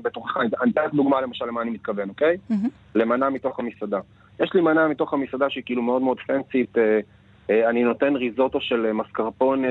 בתוכך. 0.03 0.37
אני 0.63 0.71
אתן 0.73 0.85
לך 0.85 0.95
דוגמה 0.95 1.21
למשל 1.21 1.45
למה 1.45 1.63
אני 1.63 1.71
מתכוון, 1.71 2.09
אוקיי? 2.09 2.37
מהמם. 2.51 2.69
למנה 2.95 3.31
מתוך 3.31 3.59
המסעדה. 3.61 4.01
יש 4.41 4.55
לי 4.55 4.61
מנה 4.61 4.89
מתוך 4.89 5.15
המסעדה 5.15 5.51
שהיא 5.51 5.65
כאילו 5.67 5.83
מאוד 5.83 6.03
מאוד 6.03 6.17
פנסית, 6.27 6.79
אה, 6.79 7.01
אה, 7.51 7.71
אני 7.71 7.83
נותן 7.85 8.17
ריזוטו 8.17 8.61
של 8.61 8.87
אה, 8.87 8.93
מסקרפונה 8.93 9.69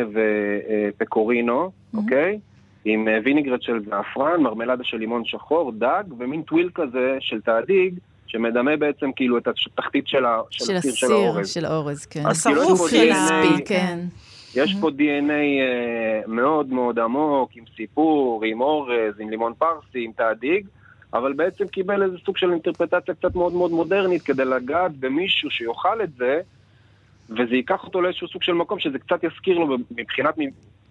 ופקורינו, 0.97 1.71
אוקיי? 1.97 2.39
עם 2.85 3.07
אה, 3.07 3.17
ויניגרט 3.25 3.61
של 3.61 3.79
זעפרן, 3.89 4.41
מרמלדה 4.41 4.83
של 4.83 4.97
לימון 4.97 5.21
שחור, 5.25 5.71
דג, 5.71 6.03
ומין 6.17 6.41
טוויל 6.41 6.69
כזה 6.75 7.17
של 7.19 7.41
תאדיג, 7.41 7.93
שמדמה 8.27 8.77
בעצם 8.77 9.11
כאילו 9.15 9.37
את 9.37 9.47
התחתית 9.47 10.07
של, 10.07 10.25
ה, 10.25 10.41
של, 10.49 10.65
של 10.65 10.75
הסיר 10.75 10.91
של 10.93 11.05
הסיר, 11.05 11.17
האורז. 11.17 11.49
של 11.53 11.65
האורז, 11.65 12.05
כן. 12.05 12.23
אז 12.27 12.47
כאילו 12.47 12.77
של 12.89 13.11
ה- 13.11 13.41
כן. 13.65 13.99
יש 14.55 14.75
פה 14.81 14.89
DNA 14.89 15.31
אה, 15.31 16.21
מאוד 16.27 16.67
מאוד 16.67 16.99
עמוק, 16.99 17.49
עם 17.55 17.63
סיפור, 17.75 18.43
עם 18.45 18.61
אורז, 18.61 19.19
עם 19.19 19.29
לימון 19.29 19.53
פרסי, 19.57 20.03
עם 20.05 20.11
תאדיג, 20.11 20.67
אבל 21.13 21.33
בעצם 21.33 21.67
קיבל 21.67 22.03
איזה 22.03 22.17
סוג 22.25 22.37
של 22.37 22.51
אינטרפרטציה 22.51 23.15
קצת 23.15 23.35
מאוד 23.35 23.53
מאוד 23.53 23.71
מודרנית 23.71 24.21
כדי 24.21 24.45
לגעת 24.45 24.91
במישהו 24.99 25.51
שיאכל 25.51 26.01
את 26.03 26.13
זה, 26.17 26.41
וזה 27.29 27.55
ייקח 27.55 27.83
אותו 27.83 28.01
לאיזשהו 28.01 28.27
סוג 28.27 28.43
של 28.43 28.53
מקום 28.53 28.79
שזה 28.79 28.99
קצת 28.99 29.23
יזכיר 29.23 29.57
לו 29.57 29.77
מבחינת 29.91 30.35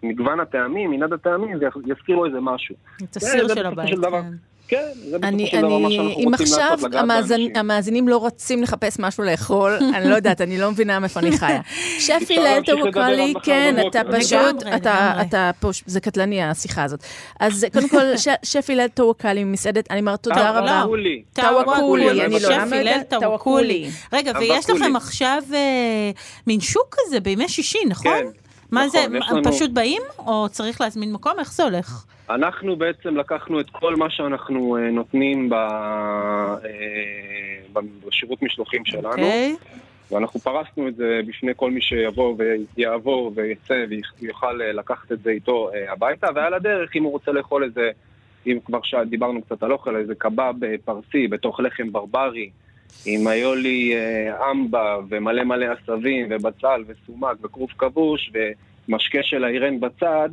מגוון 0.03 0.41
הטעמים, 0.41 0.91
מנעד 0.91 1.13
הטעמים, 1.13 1.59
זה 1.59 1.67
יזכיר 1.87 2.17
לו 2.17 2.27
איזה 2.27 2.41
משהו. 2.41 2.75
את 3.05 3.17
הסיר 3.17 3.49
של 3.49 3.67
הבית. 3.67 3.95
כן. 4.01 4.33
כן, 4.69 4.77
זה 4.95 5.19
בסופו 5.19 5.27
אני, 5.27 5.47
של 5.47 5.59
דבר 5.61 5.69
מה 5.79 5.87
אני, 5.87 5.97
שאנחנו 5.97 6.11
אם 6.21 6.29
רוצים 6.29 6.33
עכשיו 6.43 6.71
לעשות, 6.71 6.91
לגעת 6.91 7.03
המאזנ, 7.03 7.29
באנשים. 7.29 7.57
המאזינים 7.57 8.09
לא 8.09 8.17
רוצים 8.17 8.63
לחפש 8.63 8.97
משהו 8.99 9.25
לאכול, 9.25 9.79
אני 9.95 10.11
לא 10.11 10.15
יודעת, 10.15 10.41
אני 10.41 10.59
לא 10.59 10.71
מבינה 10.71 10.99
מאיפה 10.99 11.21
אני 11.21 11.39
חיה. 11.39 11.61
עד 12.17 12.63
מחר 12.75 13.41
כן. 13.43 13.77
אתה 13.89 14.01
פשוט, 14.19 14.63
אתה, 14.77 15.51
פה, 15.61 15.71
זה 15.87 16.01
קטלני 16.01 16.43
השיחה 16.43 16.85
הזאת. 16.85 17.01
אז 17.41 17.67
קודם 17.73 17.89
כל, 17.89 18.17
ש- 18.25 18.29
שף 18.43 18.71
הלל 18.71 18.89
טווקלי 18.89 19.45
ממסעדת, 19.45 19.91
אני 19.91 20.01
אומרת 20.01 20.23
תודה 20.23 20.51
רבה. 20.51 20.81
טווקולי. 20.81 21.23
טוואקולי, 21.33 22.25
אני 22.25 22.41
לא. 22.41 22.49
הלל 22.53 23.01
טוואקולי. 23.09 23.91
רגע, 24.13 24.33
ויש. 24.41 24.71
לכם 24.71 24.97
עכשיו 24.97 25.43
אה, 25.55 26.11
מין 26.47 26.61
שוק 26.61 26.97
כזה 26.99 27.21
בימי 27.21 27.49
שישי, 27.49 27.79
נכון? 27.87 28.13
כן, 28.13 28.27
מה 28.73 28.81
נכון, 28.81 28.91
זה, 28.91 28.99
הם 29.05 29.15
לנו- 29.15 29.53
פשוט 29.53 29.71
באים, 29.71 30.03
או 30.19 30.49
צריך 30.49 30.81
להזמין 30.81 31.13
מקום? 31.13 31.33
איך 31.39 31.53
זה 31.53 31.63
הולך? 31.65 32.05
אנחנו 32.31 32.77
בעצם 32.77 33.17
לקחנו 33.17 33.61
את 33.61 33.71
כל 33.71 33.97
מה 33.97 34.11
שאנחנו 34.11 34.77
אה, 34.77 34.91
נותנים 34.91 35.49
ב, 35.51 35.55
אה, 35.55 36.59
בשירות 38.07 38.43
משלוחים 38.43 38.85
שלנו, 38.85 39.09
אוקיי? 39.09 39.57
ואנחנו 40.13 40.41
פרסנו 40.41 40.89
את 40.89 40.97
זה 40.97 41.21
בפני 41.27 41.53
כל 41.57 41.71
מי 41.71 41.81
שיבוא 41.81 42.37
ויעבור 42.77 43.33
ויצא 43.35 43.85
ויוכל 44.21 44.63
אה, 44.63 44.73
לקחת 44.73 45.13
את 45.13 45.23
זה 45.23 45.31
איתו 45.31 45.71
הביתה, 45.89 46.27
ועל 46.35 46.55
הדרך, 46.55 46.97
אם 46.97 47.03
הוא 47.03 47.13
רוצה 47.13 47.33
לאכול 47.33 47.65
איזה, 47.65 47.91
אם 48.47 48.59
כבר 48.65 48.79
דיברנו 49.11 49.43
קצת 49.43 49.63
על 49.63 49.73
אוכל, 49.73 49.97
איזה 49.97 50.15
קבב 50.15 50.55
פרסי 50.85 51.29
בתוך 51.29 51.61
לחם 51.61 51.93
ברברי, 51.93 52.51
עם 53.07 53.27
איולי 53.27 53.95
אה, 53.95 54.51
אמבה 54.51 54.97
ומלא 55.09 55.45
מלא 55.45 55.67
עשבים 55.73 56.27
ובצל 56.31 56.85
וסומק 56.87 57.37
וכרוב 57.43 57.71
כבוש 57.79 58.31
ומשקה 58.89 59.19
של 59.23 59.45
האירן 59.45 59.81
בצד, 59.81 60.29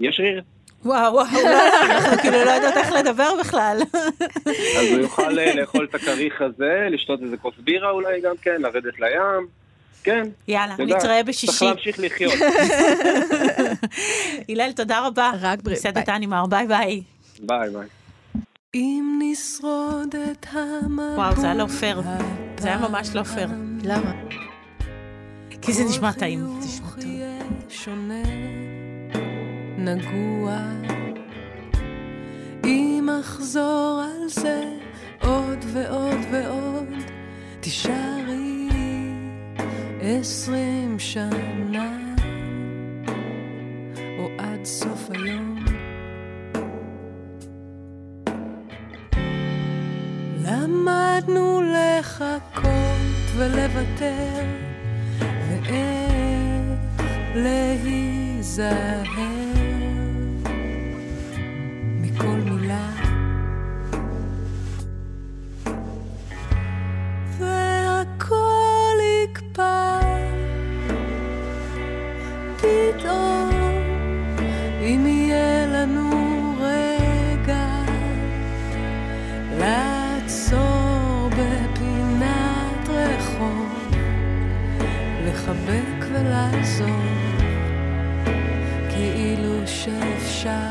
יש 0.00 0.20
ריר. 0.20 0.42
וואו, 0.84 1.12
וואו, 1.12 1.26
לא, 1.32 1.50
אנחנו 1.90 2.18
כאילו 2.18 2.44
לא 2.44 2.50
יודעות 2.50 2.76
איך 2.76 2.92
לדבר 2.92 3.30
בכלל. 3.40 3.82
אז 4.78 4.86
הוא 4.90 5.00
יוכל 5.00 5.38
אה, 5.38 5.54
לאכול 5.54 5.86
את 5.90 5.94
הכריך 5.94 6.42
הזה, 6.42 6.88
לשתות 6.90 7.22
איזה 7.22 7.36
כוס 7.36 7.54
בירה 7.58 7.90
אולי 7.90 8.20
גם 8.20 8.34
כן, 8.42 8.62
לרדת 8.62 9.00
לים. 9.00 9.46
כן, 10.04 10.28
יאללה, 10.48 10.74
נתראה 10.78 10.98
צריך 10.98 11.26
בשישי. 11.26 11.64
להמשיך 11.64 12.00
לחיות. 12.00 12.32
הלל, 14.48 14.72
תודה 14.72 15.06
רבה. 15.06 15.30
רק 15.40 15.62
בריאות, 15.62 15.80
מסעדת 15.80 16.06
ביי. 16.06 16.16
אנימר, 16.16 16.46
ביי 16.46 16.66
ביי. 16.66 17.02
ביי 17.40 17.70
ביי. 17.70 18.03
אם 18.74 19.18
נשרוד 19.22 20.16
את 20.32 20.46
המבול 20.52 21.14
וואו, 21.16 21.36
זה 21.36 21.46
היה 21.46 21.54
לא 21.54 21.66
פייר. 21.66 22.02
זה 22.58 22.68
היה 22.68 22.78
ממש 22.78 23.14
לא 23.14 23.22
פייר. 23.22 23.48
למה? 23.82 24.12
כי 25.62 25.72
זה 25.72 25.84
נשמע 25.84 26.12
טעים. 26.12 26.60
זה 26.60 26.66
נשמע 26.66 26.88
טוב. 26.90 27.04
שונה, 27.68 28.22
נגוע. 29.78 30.58
אם 32.64 33.08
אחזור 33.20 34.02
על 34.04 34.28
זה 34.28 34.64
עוד 35.22 35.64
ועוד 35.72 36.18
ועוד, 36.32 36.88
תישארי 37.60 38.68
עשרים 40.00 40.98
שנה, 40.98 42.03
לחכות 52.14 53.36
ולוותר, 53.36 54.44
ואיך 55.48 56.80
להיזהר 57.34 59.02
ולעזור, 86.64 87.02
כאילו 88.90 89.66
שאפשר 89.66 90.70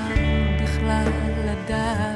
בכלל 0.63 1.07
לדעת 1.45 2.12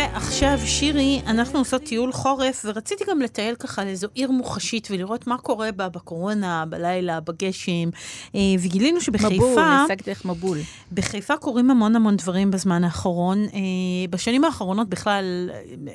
ועכשיו, 0.00 0.58
שירי, 0.64 1.20
אנחנו 1.26 1.58
עושות 1.58 1.82
טיול 1.82 2.12
חורף, 2.12 2.62
ורציתי 2.64 3.04
גם 3.08 3.20
לטייל 3.22 3.54
ככה 3.54 3.84
לאיזו 3.84 4.08
עיר 4.14 4.30
מוחשית 4.30 4.88
ולראות 4.90 5.26
מה 5.26 5.38
קורה 5.38 5.72
בה 5.72 5.88
בקורונה, 5.88 6.64
בלילה, 6.68 7.20
בגשם, 7.20 7.90
אה, 8.34 8.40
וגילינו 8.60 9.00
שבחיפה... 9.00 9.34
מבול, 9.34 9.58
השגתי 9.58 10.10
לך 10.10 10.24
מבול. 10.24 10.58
בחיפה 10.92 11.36
קורים 11.36 11.70
המון 11.70 11.96
המון 11.96 12.16
דברים 12.16 12.50
בזמן 12.50 12.84
האחרון. 12.84 13.38
אה, 13.44 13.60
בשנים 14.10 14.44
האחרונות 14.44 14.88
בכלל, 14.88 15.50
אה, 15.88 15.92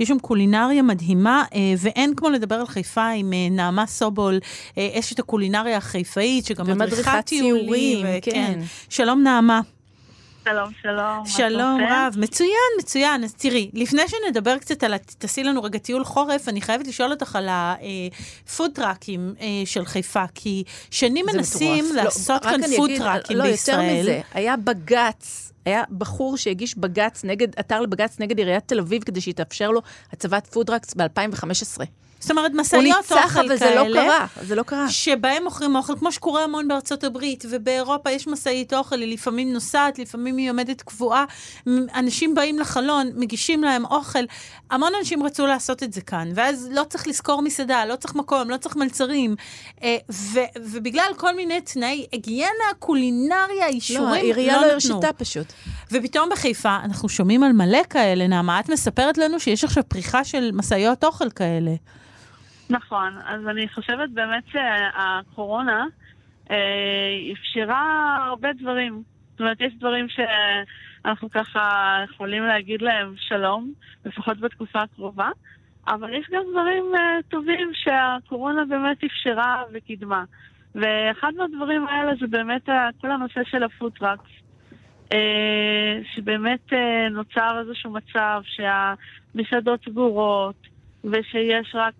יש 0.00 0.08
שם 0.08 0.18
קולינריה 0.18 0.82
מדהימה, 0.82 1.44
ואין 1.78 2.14
כמו 2.16 2.30
לדבר 2.30 2.54
על 2.54 2.66
חיפה 2.66 3.08
עם 3.08 3.32
נעמה 3.50 3.86
סובול, 3.86 4.38
אשת 4.78 5.18
הקולינריה 5.18 5.76
החיפאית, 5.76 6.44
שגם 6.44 6.64
ומדריכת 6.68 6.92
מדריכת 6.92 7.26
טיולים. 7.26 8.06
ו- 8.06 8.18
כן. 8.22 8.60
שלום 8.88 9.22
נעמה. 9.22 9.60
שלום, 10.50 10.70
שלום. 10.82 11.26
שלום? 11.26 11.80
רב, 11.90 12.14
מצוין, 12.18 12.50
מצוין. 12.78 13.24
אז 13.24 13.34
תראי, 13.34 13.70
לפני 13.74 14.02
שנדבר 14.08 14.58
קצת 14.58 14.82
על, 14.84 14.94
ה- 14.94 14.98
תעשי 14.98 15.42
לנו 15.44 15.62
רגע 15.62 15.78
טיול 15.78 16.04
חורף, 16.04 16.48
אני 16.48 16.60
חייבת 16.60 16.86
לשאול 16.86 17.10
אותך 17.10 17.36
על 17.36 17.48
הפודטראקים 17.50 19.34
של 19.64 19.84
חיפה, 19.84 20.24
כי 20.34 20.64
שנים 20.90 21.26
מנסים 21.34 21.74
מטורף. 21.84 21.96
לא, 21.96 22.02
לעשות 22.02 22.30
רק 22.46 22.52
כאן 22.52 22.60
פודטראקים 22.76 23.36
לא, 23.36 23.44
בישראל. 23.44 23.84
יותר 23.88 24.00
מזה, 24.00 24.20
היה 24.34 24.56
בג"ץ, 24.56 25.52
היה 25.66 25.82
בחור 25.98 26.36
שהגיש 26.36 26.78
בג"ץ 26.78 27.24
נגד, 27.24 27.48
עתר 27.56 27.80
לבג"ץ 27.80 28.20
נגד 28.20 28.38
עיריית 28.38 28.68
תל 28.68 28.78
אביב 28.78 29.02
כדי 29.02 29.20
שהיא 29.20 29.34
לו 29.60 29.82
הצבת 30.12 30.46
food 30.46 30.65
trucks 30.65 30.94
ב-2015. 30.94 31.84
זאת 32.20 32.30
אומרת, 32.30 32.50
הוא 32.52 32.60
משאיות 32.60 32.84
ניצח, 32.84 33.24
אוכל 33.24 33.40
אבל 33.40 33.48
זה 33.48 33.58
כאלה. 33.58 33.88
לא 33.88 33.94
קרה, 33.94 34.26
זה 34.42 34.54
לא 34.54 34.62
קרה. 34.62 34.88
שבהם 34.88 35.44
מוכרים 35.44 35.76
אוכל, 35.76 35.98
כמו 35.98 36.12
שקורה 36.12 36.44
המון 36.44 36.68
בארצות 36.68 37.04
הברית, 37.04 37.44
ובאירופה 37.50 38.10
יש 38.10 38.26
משאית 38.26 38.74
אוכל, 38.74 39.00
היא 39.00 39.12
לפעמים 39.12 39.52
נוסעת, 39.52 39.98
לפעמים 39.98 40.36
היא 40.36 40.50
עומדת 40.50 40.82
קבועה. 40.82 41.24
אנשים 41.94 42.34
באים 42.34 42.58
לחלון, 42.58 43.10
מגישים 43.14 43.64
להם 43.64 43.84
אוכל. 43.84 44.24
המון 44.70 44.92
אנשים 44.98 45.22
רצו 45.22 45.46
לעשות 45.46 45.82
את 45.82 45.92
זה 45.92 46.00
כאן, 46.00 46.28
ואז 46.34 46.68
לא 46.72 46.84
צריך 46.88 47.08
לשכור 47.08 47.42
מסעדה, 47.42 47.84
לא 47.84 47.96
צריך 47.96 48.14
מקום, 48.14 48.50
לא 48.50 48.56
צריך 48.56 48.76
מלצרים. 48.76 49.36
אה, 49.82 49.96
ו- 50.10 50.60
ובגלל 50.64 51.10
כל 51.16 51.36
מיני 51.36 51.60
תנאי 51.60 52.06
היגיינה, 52.12 52.64
קולינריה, 52.78 53.66
אישורים, 53.66 54.02
לא, 54.02 54.14
העירייה 54.14 54.56
לא 54.60 54.66
לא. 54.66 54.72
הרשתה 54.72 55.12
פשוט. 55.16 55.46
ופתאום 55.92 56.28
בחיפה 56.32 56.76
אנחנו 56.84 57.08
שומעים 57.08 57.42
על 57.42 57.52
מלא 57.52 57.82
כאלה, 57.90 58.26
נעמה, 58.26 58.60
את 58.60 58.68
מספרת 58.68 59.18
לנו 59.18 59.40
שיש 59.40 59.64
עכשיו 59.64 59.82
פריחה 59.88 60.24
של 60.24 60.50
משאיות 60.52 61.04
אוכל 61.04 61.30
כאלה. 61.30 61.70
נכון, 62.70 63.18
אז 63.26 63.40
אני 63.48 63.68
חושבת 63.68 64.10
באמת 64.10 64.44
שהקורונה 64.52 65.84
אה, 66.50 66.56
אפשרה 67.32 68.16
הרבה 68.28 68.52
דברים. 68.52 69.02
זאת 69.30 69.40
אומרת, 69.40 69.60
יש 69.60 69.72
דברים 69.78 70.06
שאנחנו 70.08 71.30
ככה 71.30 71.96
יכולים 72.10 72.42
להגיד 72.42 72.82
להם 72.82 73.14
שלום, 73.18 73.72
לפחות 74.04 74.40
בתקופה 74.40 74.82
הקרובה, 74.82 75.30
אבל 75.88 76.14
יש 76.14 76.26
גם 76.30 76.42
דברים 76.50 76.84
אה, 76.94 77.18
טובים 77.28 77.70
שהקורונה 77.74 78.64
באמת 78.64 79.04
אפשרה 79.04 79.62
וקידמה. 79.72 80.24
ואחד 80.74 81.32
מהדברים 81.36 81.86
האלה 81.88 82.12
זה 82.20 82.26
באמת 82.26 82.68
כל 83.00 83.10
הנושא 83.10 83.40
של 83.44 83.62
ה 83.62 83.68
food 83.68 83.90
trucks. 83.90 84.30
אה, 85.12 85.98
שבאמת 86.14 86.72
אה, 86.72 87.08
נוצר 87.10 87.60
איזשהו 87.60 87.90
מצב 87.90 88.42
שהמסעדות 88.44 89.80
סגורות 89.84 90.66
ושיש 91.04 91.74
רק 91.74 91.94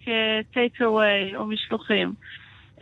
טייק 0.52 0.82
אווי 0.82 1.36
או 1.36 1.46
משלוחים. 1.46 2.14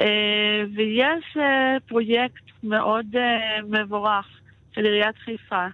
אה, 0.01 0.63
ויש 0.75 1.37
אה, 1.37 1.77
פרויקט 1.87 2.45
מאוד 2.63 3.07
אה, 3.17 3.63
מבורך 3.69 4.27
של 4.75 4.85
עיריית 4.85 5.17
חיפה, 5.17 5.67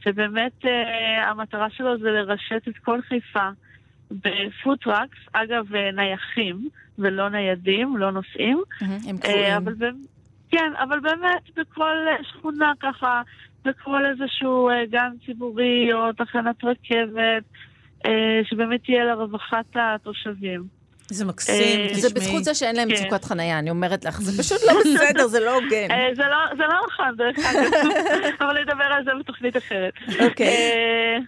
שבאמת 0.00 0.64
אה, 0.64 1.30
המטרה 1.30 1.70
שלו 1.70 1.98
זה 1.98 2.10
לרשת 2.10 2.68
את 2.68 2.78
כל 2.78 3.00
חיפה 3.02 3.48
ב 4.10 4.19
food 4.19 4.55
trucks, 4.55 5.18
אגב, 5.32 5.74
אה, 5.74 5.90
נייחים 5.90 6.68
ולא 6.98 7.28
ניידים, 7.28 7.96
לא 7.96 8.12
נוסעים. 8.12 8.62
הם 8.80 9.16
אה, 9.24 9.58
קבועים. 9.60 9.78
באמת, 9.78 9.94
כן, 10.50 10.72
אבל 10.82 11.00
באמת 11.00 11.50
בכל 11.56 11.96
אה, 12.08 12.24
שכונה 12.24 12.72
ככה, 12.80 13.22
בכל 13.64 14.02
איזשהו 14.06 14.68
אה, 14.68 14.86
גן 14.90 15.10
ציבורי 15.26 15.92
או 15.92 16.12
תחנת 16.12 16.64
רכבת, 16.64 17.42
אה, 18.06 18.10
שבאמת 18.44 18.80
תהיה 18.84 19.04
לרווחת 19.04 19.64
התושבים. 19.74 20.64
זה 21.08 21.24
מקסים, 21.24 21.54
אה, 21.80 21.86
תשמעי. 21.88 22.00
זה 22.00 22.14
בזכות 22.14 22.44
זה 22.44 22.54
שאין 22.54 22.76
להם 22.76 22.88
כן. 22.88 22.94
מצוקת 22.94 23.24
חניה, 23.24 23.58
אני 23.58 23.70
אומרת 23.70 24.04
לך, 24.04 24.20
זה 24.20 24.32
פשוט 24.42 24.58
לא 24.66 24.72
בסדר, 24.80 25.26
זה 25.26 25.40
לא 25.40 25.54
הוגן. 25.54 25.88
זה 26.16 26.22
לא- 26.22 26.56
זה 26.56 26.62
לא 26.62 26.74
נכון, 26.88 27.16
דרך 27.16 27.36
אגב, 27.38 27.90
אבל 28.40 28.60
נדבר 28.62 28.84
על 28.84 29.04
זה 29.04 29.10
בתוכנית 29.20 29.56
אחרת. 29.56 29.92
אוקיי. 30.20 31.20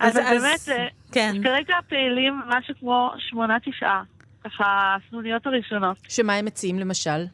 אז- 0.00 0.16
באמת, 0.16 0.78
כן. 1.12 1.36
כרגע 1.42 1.74
פעילים 1.88 2.40
משהו 2.46 2.74
כמו 2.80 3.10
שמונה, 3.18 3.56
תשעה, 3.64 4.02
ככה 4.44 4.64
הסנוניות 5.06 5.46
הראשונות. 5.46 5.96
שמה 6.08 6.34
הם 6.34 6.44
מציעים 6.44 6.78
למשל? 6.78 7.24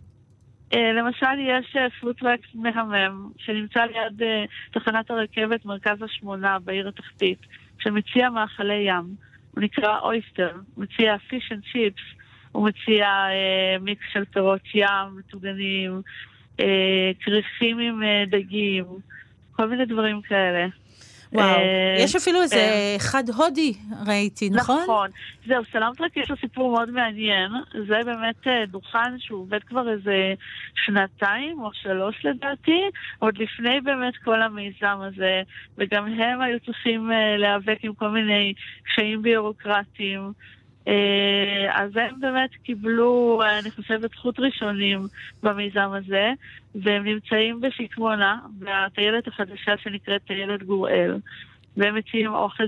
אה, 0.75 0.93
למשל, 0.93 1.39
יש 1.39 1.77
אה, 1.77 1.87
food 2.01 2.20
trucks 2.20 2.49
מהמם, 2.55 3.31
שנמצא 3.39 3.85
ליד 3.85 4.23
אה, 4.23 4.45
תחנת 4.71 5.11
הרכבת 5.11 5.65
מרכז 5.65 6.03
השמונה 6.03 6.59
בעיר 6.59 6.89
התחתית, 6.89 7.39
שמציע 7.79 8.31
מאכלי 8.31 8.75
ים. 8.75 9.05
הוא 9.55 9.63
נקרא 9.63 9.99
Oyster, 9.99 10.57
מציע 10.77 11.19
fish 11.19 11.53
and 11.53 11.63
chips, 11.73 12.03
הוא 12.53 12.69
מציע 12.69 13.07
אה, 13.07 13.77
מיקס 13.81 14.05
של 14.13 14.25
פירות 14.25 14.75
ים, 14.75 15.19
מטוגנים, 15.19 16.03
אה, 16.61 17.11
כריכים 17.21 17.79
עם 17.79 18.03
אה, 18.03 18.25
דגים, 18.27 18.85
כל 19.53 19.69
מיני 19.69 19.85
דברים 19.85 20.23
כאלה. 20.23 20.67
וואו, 21.33 21.47
אה, 21.47 21.95
יש 21.99 22.17
אפילו 22.17 22.43
איזה 22.43 22.57
כן. 22.57 22.97
אחד 22.97 23.25
הודי, 23.29 23.75
ראיתי, 24.07 24.51
נכון? 24.51 24.83
נכון. 24.83 25.09
זהו, 25.47 25.63
סלמטרק 25.73 26.17
יש 26.17 26.31
לו 26.31 26.37
סיפור 26.37 26.73
מאוד 26.73 26.91
מעניין. 26.91 27.51
זה 27.89 27.99
באמת 28.05 28.47
אה, 28.47 28.67
דוכן 28.67 29.19
שהוא 29.19 29.41
עובד 29.41 29.63
כבר 29.63 29.93
איזה 29.93 30.35
שנתיים 30.85 31.61
או 31.61 31.71
שלוש 31.73 32.25
לדעתי, 32.25 32.81
עוד 33.19 33.39
לפני 33.39 33.81
באמת 33.81 34.17
כל 34.25 34.43
המיזם 34.43 34.99
הזה, 35.01 35.43
וגם 35.79 36.07
הם 36.07 36.41
היו 36.41 36.61
צריכים 36.61 37.13
אה, 37.13 37.37
להיאבק 37.37 37.79
עם 37.83 37.95
כל 37.95 38.09
מיני 38.09 38.55
קשיים 38.85 39.23
ביורוקרטיים. 39.23 40.33
אה, 40.89 41.83
אז 41.83 41.97
הם 41.97 42.21
באמת 42.21 42.51
קיבלו, 42.63 43.41
אה, 43.43 43.59
אני 43.59 43.71
חושבת, 43.71 44.11
זכות 44.11 44.41
ראשונים 44.41 45.07
במיזם 45.43 45.91
הזה, 45.93 46.33
והם 46.75 47.05
נמצאים 47.05 47.61
בשקמונה, 47.61 48.39
בטיילת 48.59 49.29
החדשה 49.29 49.77
שנקראת 49.83 50.23
טיילת 50.27 50.63
גוראל. 50.63 51.19
והם 51.77 51.95
מציעים 51.95 52.35
אוכל. 52.35 52.65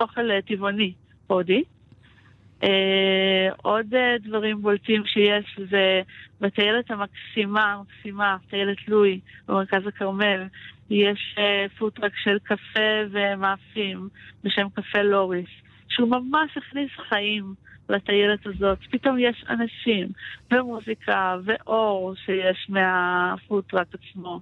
אוכל 0.00 0.30
אה, 0.30 0.42
טבעוני 0.42 0.92
הודי. 1.26 1.62
עוד 3.62 3.94
דברים 4.20 4.62
בולטים 4.62 5.02
שיש 5.06 5.58
זה 5.70 6.02
בטיילת 6.40 6.90
המקסימה, 6.90 7.72
המקסימה, 7.72 8.36
טיילת 8.50 8.88
לואי 8.88 9.20
במרכז 9.48 9.86
הכרמל, 9.86 10.42
יש 10.90 11.36
פוטרק 11.78 12.12
של 12.16 12.38
קפה 12.42 12.80
ומאפים 13.10 14.08
בשם 14.44 14.66
קפה 14.74 15.02
לוריס, 15.02 15.48
שהוא 15.94 16.08
ממש 16.08 16.56
הכניס 16.56 16.90
חיים 17.08 17.54
לטיילת 17.88 18.46
הזאת. 18.46 18.78
פתאום 18.90 19.18
יש 19.18 19.44
אנשים 19.48 20.08
ומוזיקה 20.52 21.36
ואור 21.44 22.14
שיש 22.24 22.66
מהפוטרק 22.68 23.86
עצמו. 23.94 24.40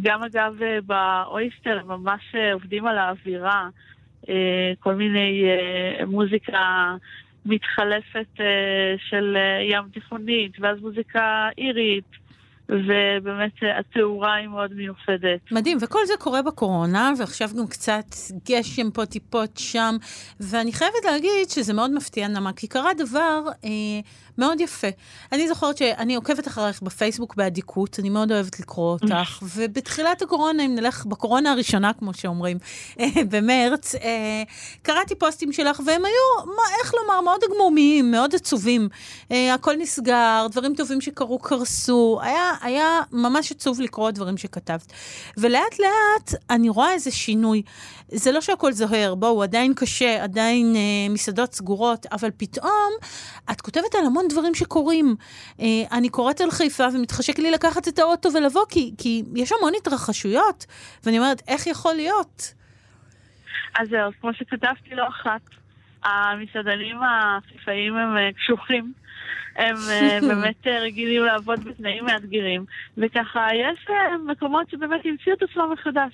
גם 0.00 0.22
אגב 0.22 0.62
אה, 0.62 0.78
באויסטר 0.86 1.78
הם 1.80 1.88
ממש 1.88 2.34
אה, 2.34 2.52
עובדים 2.52 2.86
על 2.86 2.98
האווירה, 2.98 3.68
אה, 4.28 4.72
כל 4.80 4.94
מיני 4.94 5.44
מוזיקה 6.06 6.94
מתחלפת 7.46 8.40
של 8.96 9.36
ים 9.70 9.82
תיכונית, 9.92 10.52
ואז 10.60 10.80
מוזיקה 10.80 11.48
אירית, 11.58 12.04
ובאמת 12.68 13.52
אה, 13.62 13.78
התאורה 13.78 14.34
היא 14.34 14.48
מאוד 14.48 14.72
מיוחדת. 14.72 15.40
מדהים, 15.52 15.78
וכל 15.80 15.98
זה 16.06 16.12
קורה 16.18 16.42
בקורונה, 16.42 17.12
ועכשיו 17.18 17.48
גם 17.58 17.66
קצת 17.66 18.04
גשם 18.48 18.90
פה, 18.90 19.06
טיפות 19.06 19.50
שם, 19.56 19.96
ואני 20.40 20.72
חייבת 20.72 21.04
להגיד 21.04 21.48
שזה 21.48 21.74
מאוד 21.74 21.94
מפתיע, 21.94 22.28
נעמה, 22.28 22.52
כי 22.52 22.66
קרה 22.66 22.94
דבר 22.94 23.42
אה, 23.64 23.70
מאוד 24.38 24.60
יפה. 24.60 24.86
אני 25.32 25.48
זוכרת 25.48 25.76
שאני 25.76 26.14
עוקבת 26.14 26.48
אחריך 26.48 26.82
בפייסבוק 26.82 27.34
באדיקות, 27.34 27.98
אני 27.98 28.10
מאוד 28.10 28.32
אוהבת 28.32 28.60
לקרוא 28.60 28.92
אותך, 28.92 29.42
ובתחילת 29.56 30.22
הקורונה, 30.22 30.64
אם 30.64 30.74
נלך 30.74 31.06
בקורונה 31.06 31.52
הראשונה, 31.52 31.92
כמו 31.92 32.14
שאומרים, 32.14 32.58
אה, 33.00 33.06
במרץ, 33.30 33.94
אה, 33.94 34.42
קראתי 34.82 35.14
פוסטים 35.14 35.52
שלך, 35.52 35.80
והם 35.86 36.04
היו, 36.04 36.46
מה, 36.46 36.62
איך 36.82 36.94
לומר, 36.94 37.20
מאוד 37.20 37.40
הגמומיים, 37.44 38.10
מאוד 38.10 38.34
עצובים. 38.34 38.88
אה, 39.30 39.54
הכל 39.54 39.74
נסגר, 39.76 40.46
דברים 40.50 40.74
טובים 40.74 41.00
שקרו 41.00 41.38
קרסו, 41.38 42.18
היה, 42.22 42.52
היה 42.62 43.00
ממש 43.12 43.52
עצוב 43.52 43.80
לקרוא 43.80 44.10
דברים 44.10 44.36
שכתבת. 44.36 44.92
ולאט 45.36 45.78
לאט 45.78 46.34
אני 46.50 46.68
רואה 46.68 46.92
איזה 46.92 47.10
שינוי. 47.10 47.62
זה 48.14 48.32
לא 48.32 48.40
שהכל 48.40 48.72
זוהר, 48.72 49.14
בואו, 49.14 49.42
עדיין 49.42 49.74
קשה, 49.74 50.22
עדיין 50.24 50.76
אה, 50.76 51.12
מסעדות 51.12 51.54
סגורות, 51.54 52.06
אבל 52.12 52.30
פתאום 52.36 52.92
את 53.50 53.60
כותבת 53.60 53.94
על 53.94 54.06
המון 54.06 54.21
דברים 54.28 54.54
שקורים. 54.54 55.16
אה, 55.60 55.66
אני 55.92 56.08
קוראת 56.08 56.40
על 56.40 56.50
חיפה 56.50 56.84
ומתחשק 56.94 57.38
לי 57.38 57.50
לקחת 57.50 57.88
את 57.88 57.98
האוטו 57.98 58.28
ולבוא, 58.34 58.62
כי, 58.68 58.94
כי 58.98 59.22
יש 59.34 59.52
המון 59.52 59.72
התרחשויות, 59.78 60.66
ואני 61.04 61.18
אומרת, 61.18 61.42
איך 61.48 61.66
יכול 61.66 61.94
להיות? 61.94 62.54
אז 63.78 63.88
זהו, 63.88 64.10
כמו 64.20 64.34
שכתבתי 64.34 64.94
לא 64.94 65.08
אחת, 65.08 65.40
המסעדנים 66.04 66.96
החיפאיים 67.02 67.96
הם 67.96 68.16
אה, 68.16 68.32
קשוחים. 68.32 68.92
הם 69.56 69.76
אה, 69.90 70.18
באמת 70.28 70.66
רגילים 70.66 71.24
לעבוד 71.24 71.64
בתנאים 71.64 72.04
מאתגרים, 72.04 72.64
וככה 72.98 73.48
יש 73.54 73.86
מקומות 74.26 74.70
שבאמת 74.70 75.00
המציאו 75.04 75.34
את 75.34 75.42
עצמם 75.42 75.72
מחדש. 75.72 76.12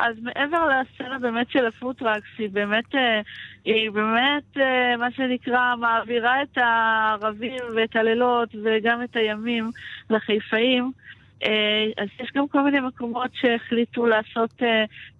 אז 0.00 0.16
מעבר 0.22 0.68
לסצנה 0.68 1.18
באמת 1.18 1.50
של 1.50 1.66
ה 1.66 1.71
food 1.71 1.92
trucks, 1.92 2.28
היא 2.38 2.50
באמת, 2.50 2.94
אה, 2.94 3.20
היא 3.64 3.90
באמת, 3.90 4.56
אה, 4.56 4.96
מה 4.96 5.10
שנקרא, 5.10 5.76
מעבירה 5.76 6.42
את 6.42 6.58
הערבים 6.58 7.60
ואת 7.76 7.96
הלילות 7.96 8.48
וגם 8.64 9.02
את 9.02 9.16
הימים 9.16 9.70
לחיפאים. 10.10 10.92
אה, 11.44 11.86
אז 11.98 12.08
יש 12.20 12.30
גם 12.34 12.48
כל 12.48 12.62
מיני 12.62 12.80
מקומות 12.80 13.30
שהחליטו 13.34 14.06
לעשות 14.06 14.62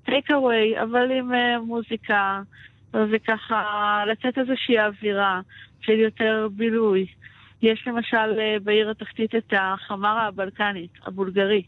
טייק 0.05 0.31
אווי, 0.31 0.81
אבל 0.83 1.11
עם 1.11 1.33
מוזיקה, 1.67 2.41
וככה 2.95 4.03
לתת 4.07 4.39
איזושהי 4.39 4.81
אווירה 4.81 5.41
של 5.81 5.99
יותר 5.99 6.49
בילוי. 6.57 7.07
יש 7.63 7.85
למשל 7.87 8.59
בעיר 8.63 8.91
התחתית 8.91 9.35
את 9.35 9.53
החמרה 9.57 10.27
הבלקנית, 10.27 10.91
הבולגרי, 11.07 11.63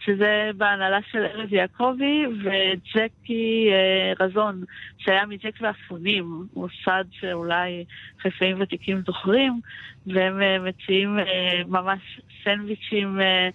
שזה 0.00 0.50
בהנהלה 0.56 0.98
של 1.10 1.24
ארז 1.24 1.52
יעקבי 1.52 2.26
וג'קי 2.44 3.68
אה, 3.72 4.26
רזון, 4.26 4.64
שהיה 4.98 5.26
מג'ק 5.26 5.54
ואפונים, 5.60 6.46
מוסד 6.54 7.04
שאולי 7.10 7.84
חיפאים 8.18 8.56
ותיקים 8.60 9.02
זוכרים, 9.06 9.60
והם 10.06 10.42
אה, 10.42 10.58
מציעים 10.58 11.18
אה, 11.18 11.62
ממש 11.66 12.20
סנדוויצ'ים, 12.44 13.20
אה, 13.20 13.48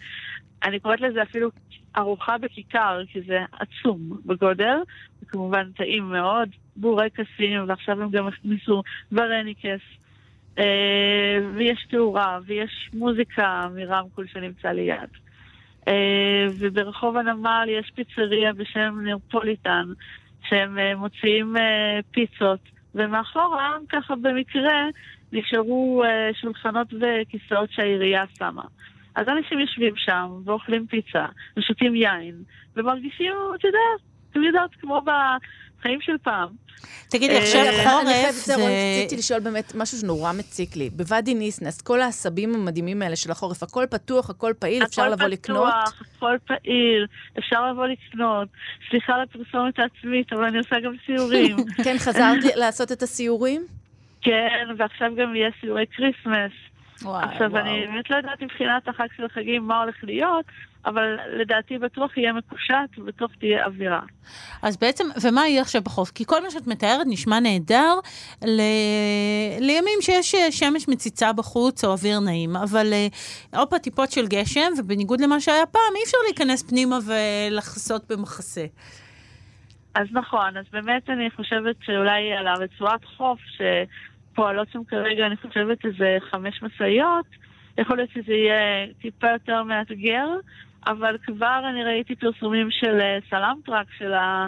אני 0.64 0.80
קוראת 0.80 1.02
לזה 1.02 1.24
אפילו 1.24 1.50
ארוחה 1.98 2.38
בכיכר, 2.38 3.02
כי 3.08 3.22
זה 3.22 3.40
עצום 3.52 4.20
בגודל, 4.26 4.78
וכמובן 5.24 5.72
טעים 5.72 6.04
מאוד, 6.04 6.50
בורקסים, 6.76 7.64
ועכשיו 7.68 8.02
הם 8.02 8.10
גם 8.12 8.28
הכניסו 8.28 8.84
ורניקס. 9.12 9.82
אה, 10.60 11.40
ויש 11.56 11.86
תאורה, 11.90 12.40
ויש 12.46 12.90
מוזיקה 12.94 13.68
מרמקול 13.76 14.28
שנמצא 14.28 14.68
ליד. 14.68 15.10
אה, 15.88 16.46
וברחוב 16.60 17.18
הנמל 17.18 17.68
יש 17.68 17.92
פיצריה 17.96 18.54
בשם 18.54 19.00
נרפוליטן, 19.04 19.86
שהם 20.50 20.80
אה, 20.80 20.96
מוציאים 20.96 21.58
אה, 21.58 22.00
פיצות, 22.12 22.60
ומאחורה, 22.96 23.78
ככה 23.90 24.16
במקרה, 24.16 24.84
נשארו 25.34 26.04
שולחנות 26.42 26.88
וכיסאות 26.94 27.72
שהעירייה 27.72 28.24
שמה. 28.38 28.64
אז 29.16 29.28
אנשים 29.28 29.60
יושבים 29.60 29.94
שם 29.96 30.32
ואוכלים 30.46 30.88
פיצה, 30.88 31.26
ושותים 31.58 31.96
יין, 31.96 32.36
ומרגישים, 32.76 33.34
אתה 33.56 33.68
יודע, 33.68 33.80
אתם 34.32 34.44
יודעת, 34.44 34.70
כמו 34.82 35.02
בחיים 35.80 36.02
של 36.02 36.18
פעם. 36.24 36.50
תגידי, 37.10 37.36
אה, 37.36 37.42
עכשיו 37.42 37.66
חורף 37.84 38.32
זה... 38.32 38.54
רציתי 38.56 39.18
לשאול 39.18 39.40
באמת 39.40 39.74
משהו 39.76 39.98
שנורא 39.98 40.32
מציק 40.32 40.76
לי. 40.76 40.90
בוואדי 40.90 41.34
ניסנס, 41.34 41.82
כל 41.82 42.02
העשבים 42.02 42.56
המדהימים 42.56 43.02
האלה 43.02 43.16
של 43.16 43.32
החורף, 43.32 43.64
הכל 43.64 43.86
פתוח, 43.90 44.30
הכל 44.30 44.54
פעיל, 44.60 44.84
אפשר 44.84 45.02
הכל 45.02 45.12
לבוא 45.12 45.28
לקנות? 45.28 45.74
פתוח, 45.74 46.02
הכל 46.16 46.38
פעיל, 46.48 47.08
אפשר 47.40 47.72
לבוא 47.72 47.88
לקנות. 47.88 48.48
סליחה 48.90 49.14
על 49.14 49.22
הפרסומת 49.22 49.80
העצמית, 49.80 50.34
אבל 50.34 50.44
אני 50.44 50.58
עושה 50.58 50.80
גם 50.80 50.94
סיורים. 51.06 51.58
כן, 51.86 51.96
חזרת 51.98 52.44
לעשות 52.56 52.92
את 52.92 53.04
הסיורים? 53.04 53.66
כן, 54.22 54.68
ועכשיו 54.78 55.12
גם 55.16 55.36
יהיה 55.36 55.50
סיורי 55.62 55.86
Christmas. 55.96 56.52
וואי, 57.04 57.24
עכשיו, 57.24 57.52
וואו. 57.52 57.62
אני 57.62 57.88
באמת 57.88 58.10
לא 58.10 58.16
יודעת 58.16 58.42
מבחינת 58.42 58.88
החג 58.88 59.08
של 59.18 59.26
החגים 59.26 59.68
מה 59.68 59.82
הולך 59.82 59.96
להיות, 60.04 60.46
אבל 60.86 61.18
לדעתי 61.42 61.78
בטוח 61.78 62.18
יהיה 62.18 62.34
מקושט 62.34 62.98
ובטוח 62.98 63.32
תהיה 63.40 63.66
אווירה. 63.66 64.02
אז 64.62 64.78
בעצם, 64.78 65.08
ומה 65.24 65.48
יהיה 65.48 65.62
עכשיו 65.62 65.82
בחורף? 65.82 66.12
כי 66.12 66.26
כל 66.26 66.44
מה 66.44 66.52
שאת 66.52 66.68
מתארת 66.68 67.08
נשמע 67.10 67.40
נהדר 67.40 67.94
ל... 68.46 68.62
לימים 69.60 70.00
שיש 70.02 70.36
אה, 70.36 70.52
שמש 70.52 70.88
מציצה 70.88 71.34
בחוץ 71.34 71.84
או 71.86 71.92
אוויר 71.92 72.20
נעים, 72.20 72.56
אבל 72.56 72.94
אה, 72.94 73.08
הופה 73.60 73.80
טיפות 73.80 74.12
של 74.12 74.28
גשם, 74.28 74.72
ובניגוד 74.78 75.22
למה 75.22 75.40
שהיה 75.40 75.66
פעם, 75.66 75.96
אי 75.96 76.04
אפשר 76.06 76.18
להיכנס 76.28 76.64
פנימה 76.64 76.98
ולחסות 77.06 78.12
במחסה. 78.12 78.66
אז 79.96 80.08
נכון, 80.12 80.58
אז 80.58 80.66
באמת 80.72 81.10
אני 81.10 81.30
חושבת 81.36 81.76
שאולי 81.82 82.34
על 82.34 82.48
הרצועת 82.48 83.06
חוף 83.06 83.40
שפועלות 84.40 84.68
שם 84.74 84.84
כרגע, 84.84 85.26
אני 85.26 85.36
חושבת 85.38 85.86
איזה 85.86 86.18
חמש 86.32 86.64
משאיות, 86.64 87.26
יכול 87.78 87.98
להיות 87.98 88.10
שזה 88.14 88.34
יהיה 88.34 88.60
טיפה 89.02 89.28
יותר 89.32 89.64
מאתגר, 89.64 90.28
אבל 90.88 91.18
כבר 91.26 91.62
אני 91.70 91.84
ראיתי 91.84 92.16
פרסומים 92.16 92.68
של 92.72 93.00
אה, 93.02 93.18
סלאם-טראק, 93.30 93.88
של 93.98 94.14
ה- 94.14 94.48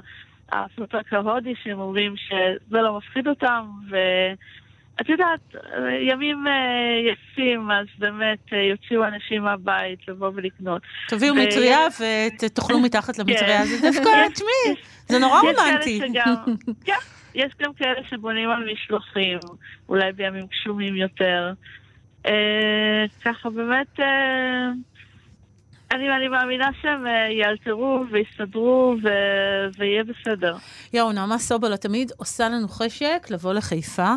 ה 0.52 0.58
food 0.58 0.83
truck 0.83 1.14
ההודי, 1.14 1.54
שהם 1.64 1.80
אומרים 1.80 2.14
שזה 2.18 2.38
לא 2.82 2.98
מפחיד 2.98 3.28
אותם, 3.28 3.66
ואת 3.90 5.10
יודעת, 5.10 5.56
ימים 6.10 6.48
אה, 6.48 6.54
יפים, 7.12 7.72
אז 7.72 7.86
באמת 7.98 8.40
אה, 8.54 8.58
יוציאו 8.58 9.04
אנשים 9.06 9.44
מהבית 9.44 10.08
לבוא 10.08 10.32
ולקנות. 10.36 10.82
תביאו 11.08 11.36
ו- 11.36 11.38
מטריה 11.38 11.80
ותאכלו 12.40 12.80
מתחת 12.80 13.20
למטריה, 13.20 13.66
זה 13.66 13.92
דווקא, 13.92 14.10
תשמעי, 14.34 14.76
זה 15.08 15.20
נורא 15.20 15.40
רומנטי. 15.46 16.02
כן, 16.14 16.92
יש 17.36 17.54
גם 17.62 17.74
כאלה 17.74 18.04
שבונים 18.10 18.50
על 18.50 18.72
משלוחים, 18.74 19.40
אולי 19.90 20.12
בימים 20.12 20.46
גשומים 20.46 20.96
יותר. 20.96 21.54
אה, 22.26 23.06
ככה 23.26 23.50
באמת, 23.50 24.00
אה, 24.00 24.72
אני, 25.92 26.10
אני 26.18 26.28
מאמינה 26.28 26.66
שהם 26.82 27.08
אה, 27.08 27.12
יאלתרו 27.32 28.04
ויסתדרו 28.12 28.96
ו- 29.04 29.80
ויהיה 29.80 30.04
בסדר. 30.04 30.56
יואו, 30.94 31.12
נעמה 31.12 31.38
סובל, 31.38 31.74
את 31.74 31.82
תמיד 31.82 32.12
עושה 32.18 32.50
לנו 32.50 32.68
חשק 32.68 33.28
לבוא 33.30 33.54
לחיפה. 33.54 34.14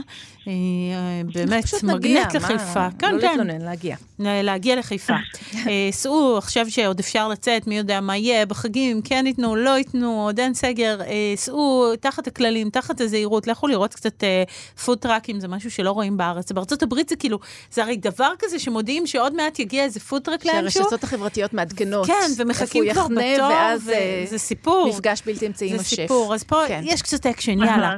היא 0.46 0.92
אה, 0.94 1.20
באמת 1.34 1.64
נגיע, 1.82 1.94
מגנט 1.94 2.32
מה? 2.36 2.38
לחיפה. 2.38 2.86
כן, 2.98 3.14
לא 3.14 3.20
כן. 3.20 3.26
להתלונן, 3.28 3.60
להגיע. 3.60 3.96
ל- 4.18 4.42
להגיע 4.42 4.76
לחיפה. 4.76 5.12
אה, 5.68 5.88
סעו, 5.90 6.38
עכשיו 6.38 6.70
שעוד 6.70 6.98
אפשר 6.98 7.28
לצאת, 7.28 7.66
מי 7.66 7.78
יודע 7.78 8.00
מה 8.00 8.16
יהיה, 8.16 8.46
בחגים, 8.46 9.02
כן 9.02 9.24
ייתנו, 9.26 9.56
לא 9.56 9.78
ייתנו, 9.78 10.24
עוד 10.26 10.40
אין 10.40 10.54
סגר, 10.54 11.00
אה, 11.00 11.32
סעו 11.36 11.96
תחת 12.00 12.26
הכללים, 12.26 12.70
תחת 12.70 13.00
הזהירות, 13.00 13.46
לכו 13.46 13.66
לראות 13.66 13.94
קצת 13.94 14.24
אה, 14.24 14.42
food 14.84 14.98
truck 14.98 15.24
ים, 15.24 15.40
זה 15.40 15.48
משהו 15.48 15.70
שלא 15.70 15.90
רואים 15.90 16.16
בארץ. 16.16 16.52
בארצות 16.52 16.82
הברית 16.82 17.08
זה 17.08 17.16
כאילו, 17.16 17.38
זה 17.70 17.82
הרי 17.82 17.96
דבר 17.96 18.30
כזה 18.38 18.58
שמודיעים 18.58 19.06
שעוד 19.06 19.34
מעט 19.34 19.58
יגיע 19.58 19.84
איזה 19.84 20.00
food 20.00 20.22
truck 20.22 20.44
לאנשהו. 20.44 20.70
שהרשתות 20.70 21.04
החברתיות 21.04 21.52
מעדכנות. 21.64 22.06
כן, 22.06 22.30
ומחכים 22.38 22.82
איפה 22.82 22.92
כבר 22.92 23.02
הוא 23.02 23.12
יחנה, 23.12 23.34
בתור, 23.34 23.48
ואז 23.48 23.88
אה, 23.88 24.24
זה 24.26 24.38
סיפור. 24.38 24.88
מפגש 24.88 25.22
בלתי 25.26 25.46
אמצעי 25.46 25.70
עם 25.70 25.76
זה 25.76 25.82
השף. 25.82 25.96
סיפור, 25.96 26.34
אז 26.34 26.44
פה 26.44 26.62
כן. 26.68 26.80
יש 26.84 27.02
קצת 27.02 27.26
אקשן, 27.26 27.58
יאללה. 27.58 27.96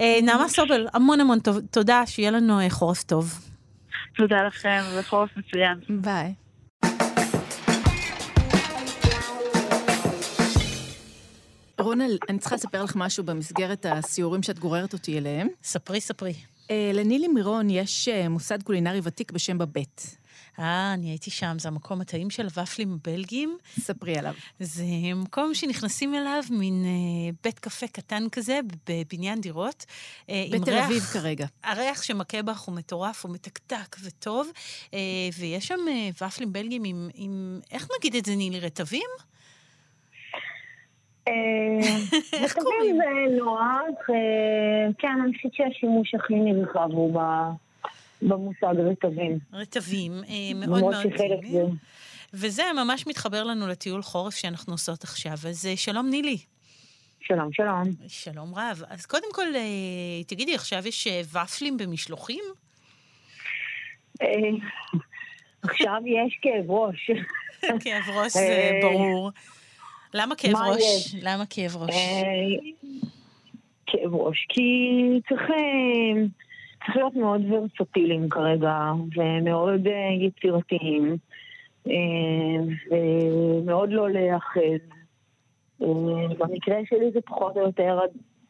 אה, 0.00 0.18
נעמה 0.22 0.48
סובל, 0.48 0.86
המון 0.94 1.20
המון 1.20 1.38
תודה, 1.70 2.02
שיהיה 2.06 2.30
לנו 2.30 2.60
אה, 2.60 2.70
חורף 2.70 3.02
טוב. 3.02 3.34
תודה 4.16 4.36
לכם, 4.46 4.80
וחורף 4.98 5.30
מצוין. 5.36 5.78
ביי. 5.88 6.34
רונה, 11.78 12.04
אני 12.28 12.38
צריכה 12.38 12.54
לספר 12.54 12.82
לך 12.84 12.96
משהו 12.96 13.24
במסגרת 13.24 13.86
הסיורים 13.88 14.42
שאת 14.42 14.58
גוררת 14.58 14.92
אותי 14.92 15.18
אליהם. 15.18 15.48
ספרי, 15.62 16.00
ספרי. 16.00 16.34
לנילי 16.94 17.28
מירון 17.28 17.70
יש 17.70 18.08
מוסד 18.30 18.62
קולינרי 18.62 19.00
ותיק 19.02 19.32
בשם 19.32 19.58
בבית. 19.58 20.21
אה, 20.58 20.94
אני 20.94 21.08
הייתי 21.08 21.30
שם, 21.30 21.58
זה 21.58 21.68
המקום 21.68 22.00
הטעים 22.00 22.30
של 22.30 22.44
הוואפלים 22.44 22.98
הבלגיים. 23.04 23.56
ספרי 23.80 24.18
עליו. 24.18 24.32
זה 24.60 24.84
מקום 25.16 25.54
שנכנסים 25.54 26.14
אליו, 26.14 26.42
מין 26.50 26.84
אה, 26.84 27.30
בית 27.44 27.58
קפה 27.58 27.86
קטן 27.86 28.28
כזה, 28.32 28.60
בבניין 28.88 29.40
דירות. 29.40 29.84
אה, 30.30 30.44
בתל 30.52 30.70
ריח- 30.70 30.86
אביב 30.86 31.02
כרגע. 31.02 31.46
הריח 31.64 32.02
שמכה 32.02 32.42
בך 32.42 32.60
הוא 32.60 32.74
מטורף, 32.74 33.24
הוא 33.24 33.34
מתקתק 33.34 33.96
וטוב, 34.04 34.50
אה, 34.94 34.98
ויש 35.38 35.66
שם 35.68 35.78
אה, 35.88 36.26
ופלים 36.28 36.52
בלגיים 36.52 36.82
עם, 36.84 37.08
עם, 37.14 37.60
איך 37.72 37.88
נגיד 37.98 38.14
את 38.16 38.24
זה, 38.24 38.36
נילי, 38.36 38.60
רטבים? 38.60 39.08
איך 42.42 42.54
קוראים? 42.54 42.96
זה 42.96 43.36
נוח. 43.44 43.60
אה, 44.10 44.92
כן, 44.98 45.08
אני 45.24 45.36
חושבת 45.36 45.54
שהשימוש 45.54 46.14
הכי 46.14 46.34
נרחב 46.34 46.88
הוא 46.92 47.14
ב- 47.20 47.52
במושג 48.22 48.74
רטבים. 48.90 49.38
רטבים, 49.52 50.12
אה, 50.12 50.66
מאוד 50.66 50.80
מאוד 50.80 50.94
טעימים. 51.16 51.52
זה... 51.52 51.62
וזה 52.34 52.62
ממש 52.76 53.06
מתחבר 53.06 53.44
לנו 53.44 53.68
לטיול 53.68 54.02
חורף 54.02 54.34
שאנחנו 54.34 54.72
עושות 54.72 55.04
עכשיו. 55.04 55.32
אז 55.32 55.66
אה, 55.66 55.76
שלום 55.76 56.10
נילי. 56.10 56.38
שלום, 57.20 57.52
שלום. 57.52 57.82
שלום 58.08 58.54
רב. 58.54 58.82
אז 58.88 59.06
קודם 59.06 59.28
כל, 59.32 59.54
אה, 59.54 60.24
תגידי, 60.26 60.54
עכשיו 60.54 60.88
יש 60.88 61.08
ופלים 61.32 61.76
במשלוחים? 61.76 62.44
עכשיו 65.62 66.02
יש 66.06 66.38
כאב 66.42 66.70
ראש. 66.70 67.10
כאב 67.84 68.16
ראש 68.16 68.32
זה 68.32 68.70
ברור. 68.82 69.30
למה 70.14 70.34
כאב 70.36 70.56
ראש? 70.56 71.14
למה 71.22 71.44
כאב 71.50 71.76
ראש? 71.76 71.94
כאב 73.86 74.14
ראש, 74.14 74.46
כי 74.48 74.62
צריך, 75.28 75.42
צריך 76.84 76.96
להיות 76.96 77.16
מאוד 77.16 77.40
ורסטיליים 77.50 78.28
כרגע, 78.28 78.92
ומאוד 79.16 79.86
אה, 79.86 80.26
יצירתיים, 80.26 81.16
אה, 81.86 81.92
ומאוד 82.90 83.90
לא 83.92 84.10
להיאחז. 84.10 84.80
אה, 85.82 85.86
במקרה 86.38 86.76
שלי 86.84 87.10
זה 87.12 87.20
פחות 87.20 87.56
או 87.56 87.62
יותר 87.62 87.98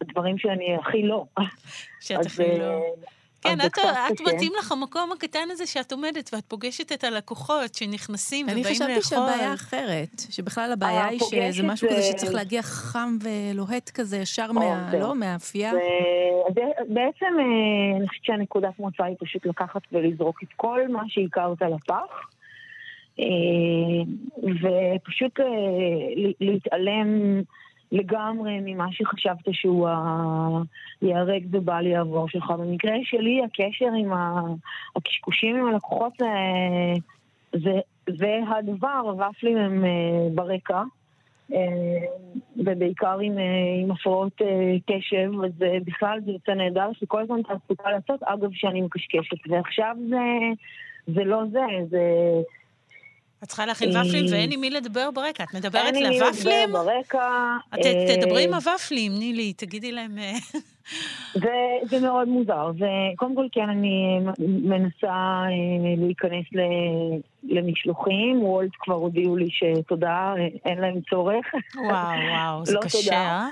הדברים 0.00 0.38
שאני 0.38 0.76
הכי 0.76 1.02
לא. 1.02 1.24
שאת 2.00 2.26
הכי 2.26 2.58
לא... 2.58 2.80
כן, 3.42 3.58
את, 3.66 3.74
זה 3.74 3.82
את 4.08 4.20
קשה. 4.20 4.34
מתאים 4.34 4.52
לך 4.58 4.72
המקום 4.72 5.12
הקטן 5.12 5.48
הזה 5.50 5.66
שאת 5.66 5.92
עומדת 5.92 6.30
ואת 6.34 6.44
פוגשת 6.46 6.92
את 6.92 7.04
הלקוחות 7.04 7.74
שנכנסים 7.74 8.48
אני 8.48 8.60
ובאים 8.60 8.76
לאכול. 8.80 8.94
חשבתי 9.00 9.08
שהבעיה 9.14 9.54
אחרת, 9.54 10.22
שבכלל 10.30 10.72
הבעיה 10.72 11.06
היא 11.06 11.20
שזה 11.20 11.62
משהו 11.62 11.88
זה- 11.88 11.94
כזה 11.94 12.02
שצריך 12.02 12.34
להגיע 12.34 12.62
חם 12.62 13.16
ולוהט 13.22 13.90
כזה, 13.90 14.16
ישר 14.16 14.46
או, 14.48 14.54
מה... 14.54 14.88
זהו. 14.90 15.00
לא? 15.00 15.14
מהאפייה. 15.14 15.72
בעצם 16.88 17.26
אה, 17.38 17.96
אני 17.98 18.08
חושבת 18.08 18.24
שהנקודת 18.24 18.78
מוצא 18.78 19.04
היא 19.04 19.16
פשוט 19.20 19.46
לקחת 19.46 19.80
ולזרוק 19.92 20.42
את 20.42 20.48
כל 20.56 20.80
מה 20.88 21.02
שהכרת 21.08 21.62
לפח, 21.62 22.28
אה, 23.20 23.24
ופשוט 24.62 25.40
אה, 25.40 25.46
להתעלם 26.40 27.42
לגמרי 27.92 28.58
ממה 28.64 28.86
שחשבת 28.90 29.48
שהוא 29.52 29.88
ייהרג 31.02 31.46
ובל 31.50 31.86
יעבור 31.86 32.28
שלך. 32.28 32.50
במקרה 32.50 32.94
שלי, 33.02 33.40
הקשר 33.44 33.92
עם 33.98 34.12
הקשקושים 34.96 35.56
עם 35.56 35.66
הלקוחות 35.66 36.12
זה, 37.52 37.80
זה, 38.10 38.40
הדבר, 38.48 39.00
הוואפלים 39.04 39.56
הם 39.56 39.84
אה, 39.84 39.90
ברקע. 40.34 40.82
אה, 41.52 42.06
ובעיקר 42.56 43.18
עם, 43.18 43.38
אה, 43.38 43.94
הפרעות 43.94 44.42
אה, 44.42 44.76
קשב, 44.86 45.30
אז 45.44 45.62
אה, 45.62 45.78
בכלל 45.84 46.20
זה 46.24 46.30
יוצא 46.30 46.52
נהדר, 46.52 46.88
יש 46.90 47.00
לי 47.00 47.06
כל 47.10 47.20
הזמן 47.22 47.42
תעסוקה 47.42 47.90
לעשות, 47.90 48.22
אגב 48.22 48.50
שאני 48.52 48.80
מקשקשת. 48.80 49.36
ועכשיו 49.48 49.96
זה 51.06 51.24
לא 51.24 51.42
זה, 51.52 51.60
זה... 51.90 52.00
את 53.42 53.48
צריכה 53.48 53.66
להכין 53.66 53.96
אה, 53.96 54.02
ופלים 54.02 54.24
ואין 54.30 54.52
עם 54.52 54.60
מי 54.60 54.70
לדבר 54.70 55.10
ברקע. 55.10 55.44
את 55.44 55.54
מדברת 55.54 55.84
אין 55.84 55.94
לי 55.94 56.08
מי 56.08 56.20
לוופלים? 56.20 56.68
לדבר 56.68 56.84
ברקע. 56.84 57.56
אה, 57.74 58.16
תדברי 58.16 58.44
עם 58.44 58.54
הוופלים, 58.54 59.12
נילי, 59.18 59.52
תגידי 59.52 59.92
להם... 59.92 60.18
אה, 60.18 60.32
זה, 61.34 61.50
זה 61.90 62.00
מאוד 62.00 62.28
מוזר. 62.28 62.70
זה, 62.78 62.86
קודם 63.16 63.34
כל, 63.34 63.46
כן, 63.52 63.68
אני 63.68 64.18
מנסה 64.38 65.12
אה, 65.12 65.94
להיכנס 65.96 66.44
ל, 66.52 66.60
למשלוחים. 67.42 68.42
וולט 68.42 68.70
כבר 68.80 68.94
הודיעו 68.94 69.36
לי 69.36 69.48
שתודה, 69.50 70.34
אה, 70.38 70.46
אין 70.64 70.78
להם 70.78 71.00
צורך. 71.10 71.46
וואו, 71.76 72.18
וואו, 72.30 72.66
זה 72.66 72.74
לא 72.74 72.80
קשה, 72.80 72.98
תודה. 73.04 73.48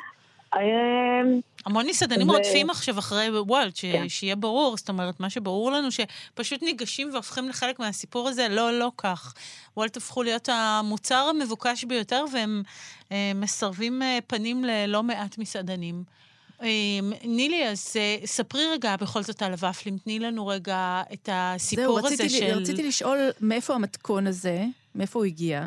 אה? 0.54 1.22
המון 1.66 1.86
מסעדנים 1.86 2.28
ו- 2.28 2.32
רודפים 2.32 2.70
עכשיו 2.70 2.98
אחרי 2.98 3.40
וולט, 3.40 3.76
ש- 3.76 3.84
כן. 3.84 4.08
שיהיה 4.08 4.36
ברור, 4.36 4.76
זאת 4.76 4.88
אומרת, 4.88 5.20
מה 5.20 5.30
שברור 5.30 5.70
לנו, 5.72 5.88
שפשוט 5.90 6.62
ניגשים 6.62 7.10
והופכים 7.12 7.48
לחלק 7.48 7.78
מהסיפור 7.78 8.28
הזה, 8.28 8.48
לא, 8.48 8.78
לא 8.78 8.92
כך. 8.96 9.34
וולט 9.76 9.96
הפכו 9.96 10.22
להיות 10.22 10.48
המוצר 10.52 11.26
המבוקש 11.30 11.84
ביותר, 11.84 12.24
והם 12.32 12.62
אה, 13.12 13.32
מסרבים 13.34 14.02
אה, 14.02 14.18
פנים 14.26 14.64
ללא 14.64 15.02
מעט 15.02 15.38
מסעדנים. 15.38 16.04
אה, 16.62 16.68
נילי, 17.24 17.68
אז 17.68 17.92
אה, 17.96 18.16
ספרי 18.26 18.66
רגע 18.72 18.96
בכל 18.96 19.22
זאת 19.22 19.42
על 19.42 19.52
הוואפלים, 19.52 19.98
תני 19.98 20.18
לנו 20.18 20.46
רגע 20.46 21.02
את 21.12 21.28
הסיפור 21.32 21.84
זהו, 21.84 21.98
הזה 21.98 22.14
רציתי, 22.24 22.28
של... 22.28 22.58
רציתי 22.58 22.82
לשאול 22.82 23.18
מאיפה 23.40 23.74
המתכון 23.74 24.26
הזה, 24.26 24.64
מאיפה 24.94 25.18
הוא 25.18 25.26
הגיע, 25.26 25.66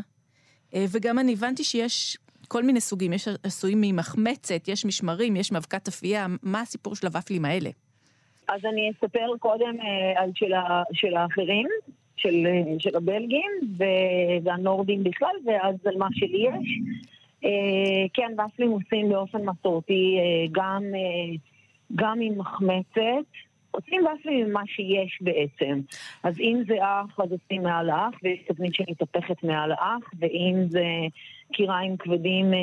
אה, 0.74 0.86
וגם 0.90 1.20
אני 1.20 1.34
הבנתי 1.34 1.64
שיש 1.64 2.18
כל 2.54 2.64
מיני 2.64 2.82
סוגים, 2.82 3.14
יש 3.14 3.28
עשויים 3.44 3.82
ממחמצת, 3.82 4.68
יש 4.68 4.86
משמרים, 4.86 5.36
יש 5.36 5.52
מאבקת 5.52 5.88
אפייה, 5.88 6.26
מה 6.44 6.62
הסיפור 6.62 6.96
של 6.96 7.08
הוואפלים 7.08 7.46
האלה? 7.46 7.70
אז 8.48 8.66
אני 8.66 8.92
אספר 8.92 9.28
קודם 9.40 9.76
אה, 9.82 10.22
על 10.22 10.32
של, 10.36 10.54
ה, 10.54 10.84
של 10.94 11.16
האחרים, 11.16 11.68
של, 12.16 12.46
אה, 12.46 12.80
של 12.80 12.98
הבלגים 12.98 13.52
והנורדים 14.44 15.04
בכלל, 15.04 15.36
ואז 15.46 15.76
על 15.86 15.98
מה 15.98 16.08
שלי 16.12 16.38
יש. 16.38 16.80
אה, 17.46 18.06
כן, 18.14 18.32
ופלים 18.34 18.72
עושים 18.72 19.10
באופן 19.10 19.42
מסורתי 19.46 20.18
גם, 20.52 20.84
גם 21.96 22.22
עם 22.22 22.38
מחמצת. 22.38 23.26
עושים 23.72 24.02
ופלים 24.02 24.46
עם 24.46 24.52
מה 24.52 24.62
שיש 24.66 25.20
בעצם. 25.22 25.82
אז 26.24 26.40
אם 26.40 26.64
זה 26.68 26.76
אח, 26.82 27.20
אז 27.20 27.32
עושים 27.32 27.64
מעל 27.64 27.90
האח, 27.90 28.14
ויש 28.24 28.40
תבנית 28.48 28.76
שמתהפכת 28.76 29.44
מעל 29.44 29.72
האח, 29.72 30.12
ואם 30.20 30.56
זה 30.70 30.86
קיריים 31.54 31.98
כבדים 31.98 32.54
אה, 32.54 32.60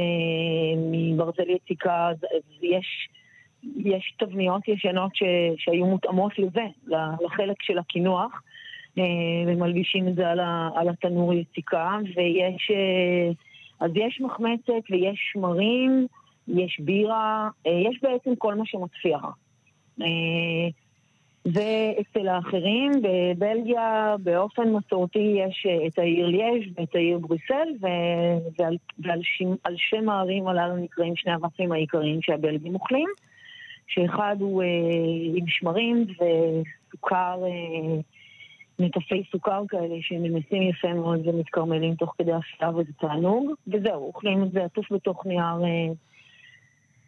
מברזל 0.77 1.51
יציקה, 1.51 2.11
יש... 2.63 3.09
יש 3.77 4.15
תבניות 4.19 4.69
ישנות 4.69 5.17
ש, 5.17 5.23
שהיו 5.57 5.87
מותאמות 5.87 6.39
לזה, 6.39 6.67
לחלק 7.21 7.63
של 7.63 7.79
הקינוח, 7.79 8.43
אה, 8.99 9.05
ומלבישים 9.47 10.09
את 10.09 10.15
זה 10.15 10.29
על, 10.29 10.41
ה, 10.41 10.71
על 10.75 10.89
התנור 10.89 11.35
יציקה, 11.35 11.99
ויש... 12.17 12.71
אה, 12.71 13.31
אז 13.81 13.91
יש 13.95 14.21
מחמצת 14.21 14.91
ויש 14.91 15.19
שמרים, 15.33 16.07
יש 16.49 16.81
בירה, 16.81 17.49
יש 17.67 17.99
בעצם 18.03 18.31
כל 18.39 18.55
מה 18.55 18.67
שמצפיח. 18.67 19.25
אה, 21.47 21.53
ואצל 21.53 22.29
האחרים, 22.29 22.93
בבלגיה 23.03 24.15
באופן 24.23 24.63
מסורתי 24.73 25.37
יש 25.47 25.67
אה, 25.69 25.87
את 25.87 25.99
העיר 25.99 26.27
ליאז' 26.27 26.73
ואת 26.77 26.95
העיר 26.95 27.19
בריסל, 27.19 27.69
ו- 27.83 28.59
ועל, 28.59 28.77
ועל 28.99 29.21
שם, 29.23 29.55
שם 29.77 30.09
הערים 30.09 30.49
הללו 30.49 30.77
נקראים 30.77 31.17
שני 31.17 31.33
הוופלים 31.33 31.73
העיקריים 31.73 32.23
שהבלגים 32.23 32.75
אוכלים. 32.75 33.09
שאחד 33.91 34.37
הוא 34.41 34.63
אה, 34.63 34.69
עם 35.35 35.45
שמרים 35.49 36.07
וסוכר, 36.07 37.43
אה, 37.45 38.01
נטפי 38.79 39.23
סוכר 39.33 39.63
כאלה 39.69 39.95
שנמסים 40.01 40.63
יפה 40.63 40.93
מאוד 40.95 41.27
ומתקרמלים 41.27 41.95
תוך 41.95 42.15
כדי 42.19 42.33
אפייה 42.37 42.71
וזה 42.71 42.93
תענוג, 43.01 43.53
וזהו, 43.67 44.07
אוכלים 44.07 44.43
את 44.43 44.53
זה 44.53 44.65
עטוף 44.65 44.93
בתוך 44.93 45.27
נייר, 45.27 45.65
אה, 45.65 45.93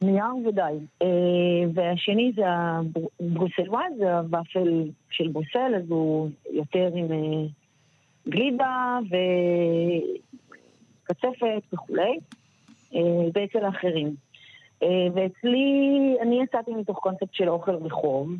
נייר 0.02 0.48
ודי. 0.48 0.78
אה, 1.02 1.06
והשני 1.74 2.32
זה 2.36 2.42
הברוסלואז, 2.46 3.92
זה 3.98 4.18
הוואפל 4.18 4.84
של 5.10 5.28
ברוסל, 5.28 5.74
אז 5.76 5.90
הוא 5.90 6.30
יותר 6.50 6.90
עם 6.94 7.12
אה, 7.12 7.46
גלידה 8.28 8.98
וקצפת 11.04 11.62
וכולי, 11.72 12.18
אה, 12.94 13.00
זה 13.34 13.44
אצל 13.44 13.64
האחרים. 13.64 14.14
ואצלי, 15.14 16.16
אני 16.22 16.42
יצאתי 16.42 16.70
מתוך 16.70 16.98
קונספט 16.98 17.34
של 17.34 17.48
אוכל 17.48 17.74
רחוב, 17.74 18.32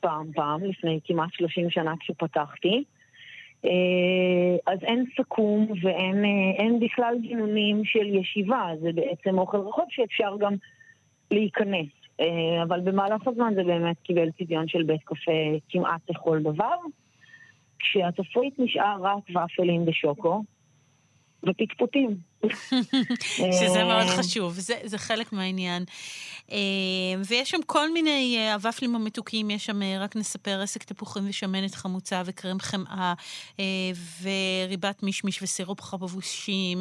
פעם 0.00 0.32
פעם, 0.32 0.64
לפני 0.64 1.00
כמעט 1.04 1.32
30 1.32 1.70
שנה 1.70 1.94
כשפתחתי. 2.00 2.84
אז 4.66 4.78
אין 4.82 5.04
סכו"ם 5.16 5.66
ואין 5.82 6.24
אין 6.58 6.80
בכלל 6.80 7.16
גינונים 7.20 7.84
של 7.84 8.14
ישיבה, 8.14 8.70
זה 8.80 8.92
בעצם 8.94 9.38
אוכל 9.38 9.58
רחוב 9.58 9.84
שאפשר 9.88 10.36
גם 10.38 10.54
להיכנס. 11.32 11.88
אה, 12.20 12.62
אבל 12.62 12.80
במהלך 12.80 13.26
הזמן 13.26 13.52
זה 13.54 13.64
באמת 13.64 13.96
קיבל 14.02 14.30
צביון 14.38 14.68
של 14.68 14.82
בית 14.82 15.02
קפה 15.04 15.58
כמעט 15.68 16.10
לכל 16.10 16.38
דבר, 16.42 16.76
כשהתפריט 17.78 18.54
נשאר 18.58 18.96
רק 19.00 19.24
ופלים 19.30 19.84
בשוקו 19.84 20.42
ופטפוטים. 21.48 22.16
שזה 23.58 23.78
אה, 23.80 23.84
מאוד 23.84 24.06
חשוב, 24.06 24.52
זה, 24.52 24.74
זה 24.84 24.98
חלק 24.98 25.32
מהעניין. 25.32 25.84
אה, 26.52 26.58
ויש 27.28 27.50
שם 27.50 27.62
כל 27.66 27.92
מיני, 27.92 28.38
הוואפלים 28.52 28.94
המתוקים, 28.94 29.50
יש 29.50 29.66
שם, 29.66 29.80
רק 30.00 30.16
נספר, 30.16 30.60
עסק 30.62 30.82
תפוחים 30.82 31.28
ושמנת 31.28 31.74
חמוצה 31.74 32.22
וקרם 32.26 32.58
חמאה 32.60 33.14
אה, 33.60 33.64
וריבת 34.22 35.02
מישמיש 35.02 35.42
וסירופ 35.42 35.80
חבבושים 35.80 36.78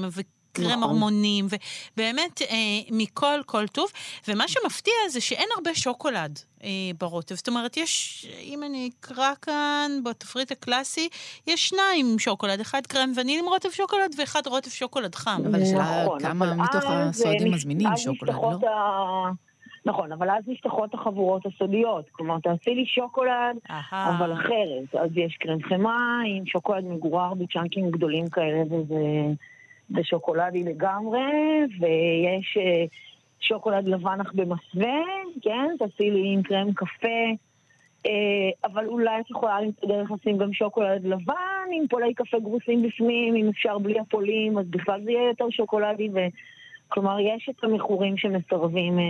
וקרם 0.52 0.80
נכון. 0.80 0.84
ארמונים, 0.84 1.46
ובאמת 1.46 2.42
אה, 2.42 2.56
מכל 2.92 3.40
כל 3.46 3.68
טוב. 3.68 3.92
ומה 4.28 4.48
שמפתיע 4.48 4.94
זה 5.10 5.22
שאין 5.22 5.48
הרבה 5.56 5.76
שוקולד 5.76 6.40
אה, 6.64 6.70
ברוטב. 7.00 7.36
זאת 7.36 7.48
אומרת, 7.48 7.78
יש, 7.78 8.26
אם 8.42 8.64
אני 8.64 8.90
אקרא 9.00 9.32
כאן 9.42 9.92
בתפריט 10.06 10.52
הקלאסי, 10.52 11.10
יש 11.48 11.70
שניים 11.70 12.20
שוקולד, 12.20 12.60
אחד 12.60 12.82
קרם 12.88 13.12
וניל 13.16 13.40
עם 13.40 13.46
רוטב 13.46 13.70
שוקולד 13.70 14.16
ואחד 14.18 14.48
רוטב 14.48 14.70
שוקולד 14.70 15.16
חם. 15.16 15.42
אבל 15.50 15.62
השאלה 15.62 16.04
נכון, 16.04 16.20
כמה 16.20 16.46
אבל 16.46 16.54
מתוך 16.54 16.84
הסועדים 16.86 17.52
מזמינים 17.52 17.90
שוקולד, 17.98 18.34
לא? 18.62 18.70
ה... 18.70 19.32
נכון, 19.86 20.12
אבל 20.12 20.30
אז 20.30 20.44
נפתחות 20.48 20.94
החבורות 20.94 21.46
הסודיות. 21.46 22.06
כלומר, 22.12 22.40
תעשי 22.40 22.70
לי 22.70 22.86
שוקולד, 22.86 23.58
אהה. 23.70 24.18
אבל 24.18 24.34
אחרת. 24.34 25.04
אז 25.04 25.10
יש 25.16 25.38
קרם 25.40 25.62
חמאה 25.70 26.22
עם 26.28 26.46
שוקולד 26.46 26.84
מגורר 26.84 27.34
בצ'אנקים 27.34 27.92
גדולים 27.92 28.30
כאלה, 28.30 28.62
וזה 28.62 28.96
זה 29.96 30.04
שוקולדי 30.04 30.64
לגמרי, 30.64 31.20
ויש 31.80 32.58
אה, 32.58 32.86
שוקולד 33.40 33.88
לבן 33.88 34.22
אך 34.22 34.34
במסווה, 34.34 35.02
כן? 35.42 35.76
תעשי 35.80 36.12
לי 36.12 36.34
עם 36.34 36.44
קרם 36.44 36.74
קפה. 36.74 37.22
אה, 38.06 38.70
אבל 38.72 38.86
אולי 38.88 39.20
את 39.20 39.30
יכולה 39.30 39.62
למצוא 39.62 39.90
דרך 39.90 40.12
לשים 40.12 40.38
גם 40.38 40.54
שוקולד 40.54 41.06
לבן 41.06 41.68
עם 41.72 41.88
פולי 41.88 42.14
קפה 42.14 42.40
גרוסים 42.40 42.84
בפנים, 42.84 43.36
אם 43.36 43.50
אפשר 43.50 43.78
בלי 43.78 44.00
הפולים, 44.00 44.58
אז 44.58 44.66
בכלל 44.70 45.04
זה 45.04 45.12
יהיה 45.12 45.28
יותר 45.28 45.50
שוקולדי. 45.50 46.10
ו... 46.14 46.18
כלומר, 46.92 47.20
יש 47.20 47.50
את 47.50 47.64
המכורים 47.64 48.18
שמסרבים 48.18 49.00
אה, 49.00 49.04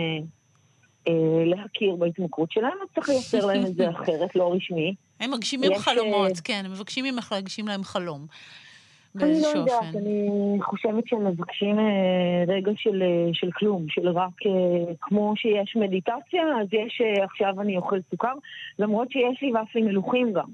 אה, 1.08 1.44
להכיר 1.44 1.94
בהתמכרות 1.96 2.52
שלהם, 2.52 2.78
אז 2.82 2.88
צריך 2.94 3.08
לייצר 3.08 3.46
להם 3.46 3.66
את 3.66 3.74
זה 3.74 3.90
אחרת, 3.96 4.36
לא 4.36 4.52
רשמי. 4.54 4.94
הם 5.20 5.30
מגשימים 5.30 5.72
יש, 5.72 5.78
חלומות, 5.78 6.30
אה, 6.30 6.42
כן, 6.44 6.62
הם 6.64 6.72
מבקשים 6.72 7.04
ממך 7.04 7.32
להגשים 7.32 7.68
להם 7.68 7.84
חלום. 7.84 8.26
אני 9.20 9.40
לא 9.42 9.46
יודעת. 9.46 9.96
אני 9.96 10.58
חושבת 10.62 11.06
שהם 11.06 11.26
מבקשים 11.26 11.78
אה, 11.78 12.44
רגע 12.48 12.72
של, 12.76 13.02
אה, 13.02 13.30
של 13.32 13.50
כלום, 13.50 13.86
של 13.88 14.08
רק 14.08 14.46
אה, 14.46 14.94
כמו 15.00 15.32
שיש 15.36 15.76
מדיטציה, 15.76 16.42
אז 16.60 16.68
יש 16.72 17.00
עכשיו 17.22 17.60
אני 17.60 17.76
אוכל 17.76 17.98
סוכר, 18.10 18.32
למרות 18.78 19.10
שיש 19.10 19.42
לי 19.42 19.52
ופלים 19.52 19.84
מלוכים 19.84 20.32
גם, 20.32 20.48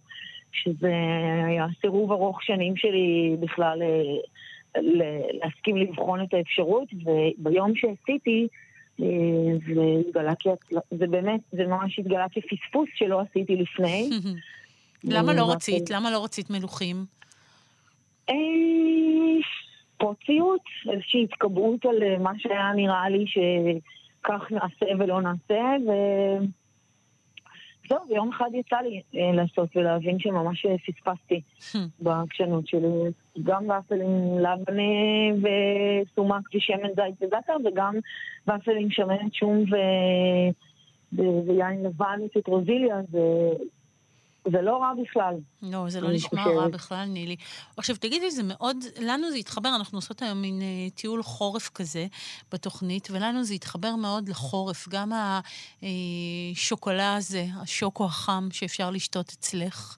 שזה 0.52 0.92
היה 1.46 1.66
סירוב 1.80 2.12
ארוך 2.12 2.42
שנים 2.42 2.76
שלי 2.76 3.36
בכלל 3.40 3.82
ל- 4.76 5.38
להסכים 5.42 5.76
לבחון 5.76 6.22
את 6.22 6.34
האפשרות, 6.34 6.88
וביום 6.92 7.72
שעשיתי, 7.74 8.46
זה 8.96 9.82
התגלה 10.00 10.32
זה 10.90 11.06
באמת, 11.06 11.40
זה 11.52 11.66
ממש 11.66 11.98
התגלה 11.98 12.26
כפספוס 12.28 12.88
שלא 12.94 13.20
עשיתי 13.20 13.56
לפני. 13.56 14.11
למה 15.04 15.34
לא 15.34 15.52
רצית? 15.52 15.90
למה 15.90 16.11
לא 16.11 16.24
רצית 16.24 16.50
מלוכים? 16.50 17.18
סיוט, 20.26 20.62
איזושהי 20.93 21.24
התקבעות 21.24 21.85
על 21.85 22.03
אה, 22.03 22.18
מה 22.18 22.33
שהיה 22.39 22.72
נראה 22.76 23.09
לי 23.09 23.24
שכך 23.26 24.53
נעשה 24.53 24.87
ולא 24.99 25.20
נעשה, 25.20 25.76
ו... 25.87 25.91
זהו, 27.89 27.99
ויום 28.09 28.29
אחד 28.29 28.51
יצא 28.55 28.76
לי 28.76 29.03
אה, 29.16 29.33
לעשות 29.33 29.76
ולהבין 29.76 30.18
שממש 30.18 30.66
אה, 30.66 30.76
פספסתי 30.79 31.41
בעקשנות 32.05 32.66
שלי. 32.66 32.89
גם 33.43 33.64
ופל 33.64 34.01
עם 34.01 34.39
לבנה 34.39 35.43
וסומק 35.43 36.55
ושמן 36.55 36.89
זית 36.97 37.22
וזאטר, 37.22 37.57
וגם 37.64 37.95
ופל 38.45 38.76
עם 38.76 38.91
שמנת 38.91 39.35
שום. 39.35 39.64
ו... 39.72 39.76
ויין 41.47 41.83
לבן 41.83 42.20
וציטרוזיליה, 42.24 43.01
זה... 43.11 43.18
זה 44.53 44.62
לא 44.62 44.76
רע 44.76 44.92
בכלל. 45.03 45.34
לא, 45.62 45.84
זה 45.88 46.01
לא 46.01 46.12
נשמע 46.12 46.42
חושבת. 46.42 46.57
רע 46.57 46.68
בכלל, 46.68 47.05
נילי. 47.05 47.36
עכשיו, 47.76 47.96
תגידי, 47.96 48.30
זה 48.30 48.42
מאוד, 48.42 48.76
לנו 49.01 49.30
זה 49.30 49.36
התחבר, 49.36 49.76
אנחנו 49.76 49.99
עושות 49.99 50.22
היום 50.22 50.42
מין 50.42 50.62
אה, 50.62 50.90
טיול 50.94 51.22
חורף 51.22 51.68
כזה 51.68 52.07
בתוכנית, 52.53 53.09
ולנו 53.11 53.44
זה 53.44 53.55
התחבר 53.55 53.96
מאוד 53.96 54.28
לחורף. 54.28 54.88
גם 54.88 55.12
השוקולה 55.82 57.16
הזה, 57.16 57.46
השוקו 57.62 58.05
החם 58.05 58.49
שאפשר 58.53 58.90
לשתות 58.90 59.28
אצלך, 59.38 59.96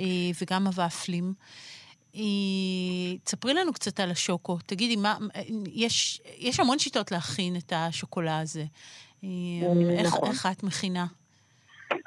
אה, 0.00 0.04
וגם 0.40 0.66
הוואפלים. 0.66 1.34
אה, 2.14 2.20
תספרי 3.24 3.54
לנו 3.54 3.72
קצת 3.72 4.00
על 4.00 4.10
השוקו. 4.10 4.58
תגידי, 4.66 4.96
מה, 4.96 5.18
אה, 5.36 5.42
יש, 5.72 6.20
יש 6.38 6.60
המון 6.60 6.78
שיטות 6.78 7.12
להכין 7.12 7.56
את 7.56 7.72
השוקולה 7.76 8.40
הזה. 8.40 8.64
אה, 9.24 9.28
איך, 9.98 10.06
נכון. 10.06 10.28
איך 10.28 10.46
את 10.46 10.62
מכינה? 10.62 11.06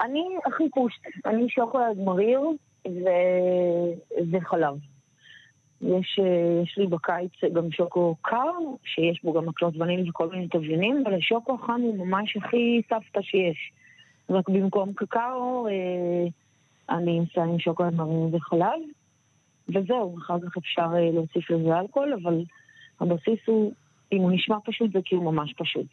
אני 0.01 0.23
הכי 0.45 0.63
פושט, 0.69 1.01
אני 1.25 1.49
שוקולד 1.49 1.97
מריר 1.97 2.41
ו... 2.87 3.05
וחלב. 4.31 4.77
יש, 5.81 6.19
אה, 6.19 6.61
יש 6.63 6.77
לי 6.77 6.87
בקיץ 6.87 7.31
גם 7.53 7.71
שוקו 7.71 8.15
קר, 8.21 8.51
שיש 8.83 9.23
בו 9.23 9.33
גם 9.33 9.45
מקלות 9.45 9.73
וניל 9.77 10.09
וכל 10.09 10.29
מיני 10.29 10.47
תבלינים, 10.47 11.03
אבל 11.05 11.13
השוקו 11.13 11.53
החם 11.53 11.81
הוא 11.81 12.07
ממש 12.07 12.37
הכי 12.37 12.81
סבתא 12.89 13.21
שיש. 13.21 13.71
רק 14.29 14.49
במקום 14.49 14.93
קקאו, 14.93 15.67
אה, 15.67 16.27
אני 16.97 17.19
אמצא 17.19 17.41
עם 17.41 17.59
שוקולד 17.59 17.93
מריר 17.93 18.35
וחלב, 18.35 18.81
וזהו, 19.69 20.17
אחר 20.17 20.39
כך 20.39 20.57
אפשר 20.57 20.89
אה, 20.95 21.11
להוסיף 21.11 21.49
לזה 21.49 21.79
אלכוהול, 21.79 22.13
אבל 22.13 22.43
הבסיס 22.99 23.39
הוא, 23.45 23.73
אם 24.11 24.17
הוא 24.17 24.31
נשמע 24.31 24.57
פשוט, 24.65 24.91
זה 24.93 24.99
כי 25.05 25.15
הוא 25.15 25.33
ממש 25.33 25.53
פשוט. 25.57 25.87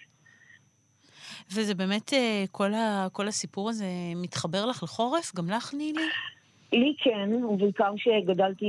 וזה 1.53 1.75
באמת, 1.75 2.13
אה, 2.13 2.45
כל, 2.53 2.75
ה, 2.75 3.07
כל 3.13 3.29
הסיפור 3.29 3.71
הזה 3.71 3.87
מתחבר 4.17 4.67
לך 4.67 4.83
לחורף? 4.83 5.35
גם 5.37 5.51
לך, 5.51 5.75
נילי? 5.75 6.03
לי 6.73 6.95
כן, 6.99 7.45
ובעיקר 7.45 7.93
שגדלתי 7.97 8.67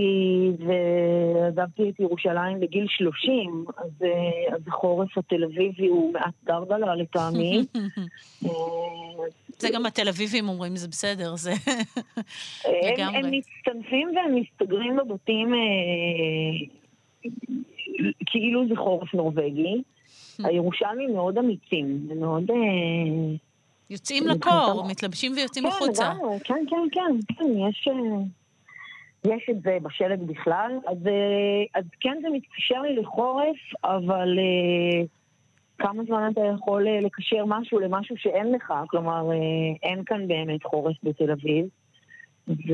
ועזבתי 0.60 1.90
את 1.90 2.00
ירושלים 2.00 2.60
בגיל 2.60 2.86
30, 2.90 3.66
אז, 3.78 3.90
אה, 4.04 4.56
אז 4.56 4.62
החורף 4.68 5.18
התל 5.18 5.44
אביבי 5.44 5.88
הוא 5.88 6.14
מעט 6.14 6.34
דרדלה 6.44 6.96
לטעמי. 6.96 7.66
אה, 8.46 8.50
זה 9.60 9.68
גם 9.74 9.86
התל 9.86 10.08
אביבים 10.08 10.50
אומרים, 10.50 10.76
זה 10.76 10.88
בסדר, 10.88 11.36
זה 11.36 11.52
הם, 11.52 11.84
הם 12.66 12.94
לגמרי. 12.94 13.40
מצטנפים 13.40 14.12
והם 14.16 14.36
מסתגרים 14.36 14.98
בבתים 14.98 15.54
אה, 15.54 15.60
כאילו 18.26 18.68
זה 18.68 18.76
חורף 18.76 19.14
נורבגי. 19.14 19.82
הירושלמים 20.44 21.14
מאוד 21.14 21.38
אמיצים, 21.38 22.08
הם 22.12 22.20
מאוד... 22.20 22.52
אה, 22.52 23.36
יוצאים 23.90 24.28
לקור, 24.28 24.88
מתלבשים 24.90 25.32
ויוצאים 25.36 25.66
כן, 25.66 25.72
החוצה. 25.72 26.12
כן, 26.44 26.64
כן, 26.70 26.76
כן, 26.92 27.36
כן, 27.36 27.46
יש, 27.70 27.88
אה, 27.88 29.34
יש 29.34 29.50
את 29.50 29.62
זה 29.62 29.78
בשלג 29.82 30.20
בכלל. 30.20 30.72
אז, 30.88 31.08
אה, 31.08 31.80
אז 31.80 31.86
כן, 32.00 32.18
זה 32.22 32.28
מתקשר 32.34 32.82
לי 32.82 32.96
לחורף, 32.96 33.58
אבל 33.84 34.40
כמה 35.78 36.04
זמן 36.04 36.30
אתה 36.34 36.42
יכול 36.56 36.88
לקשר 37.02 37.46
משהו 37.48 37.80
למשהו 37.80 38.18
שאין 38.18 38.52
לך? 38.52 38.74
כלומר, 38.88 39.30
אין 39.84 40.04
כאן 40.06 40.28
באמת 40.28 40.64
חורף 40.64 40.96
בתל 41.04 41.32
אביב. 41.32 41.66
ו... 42.48 42.74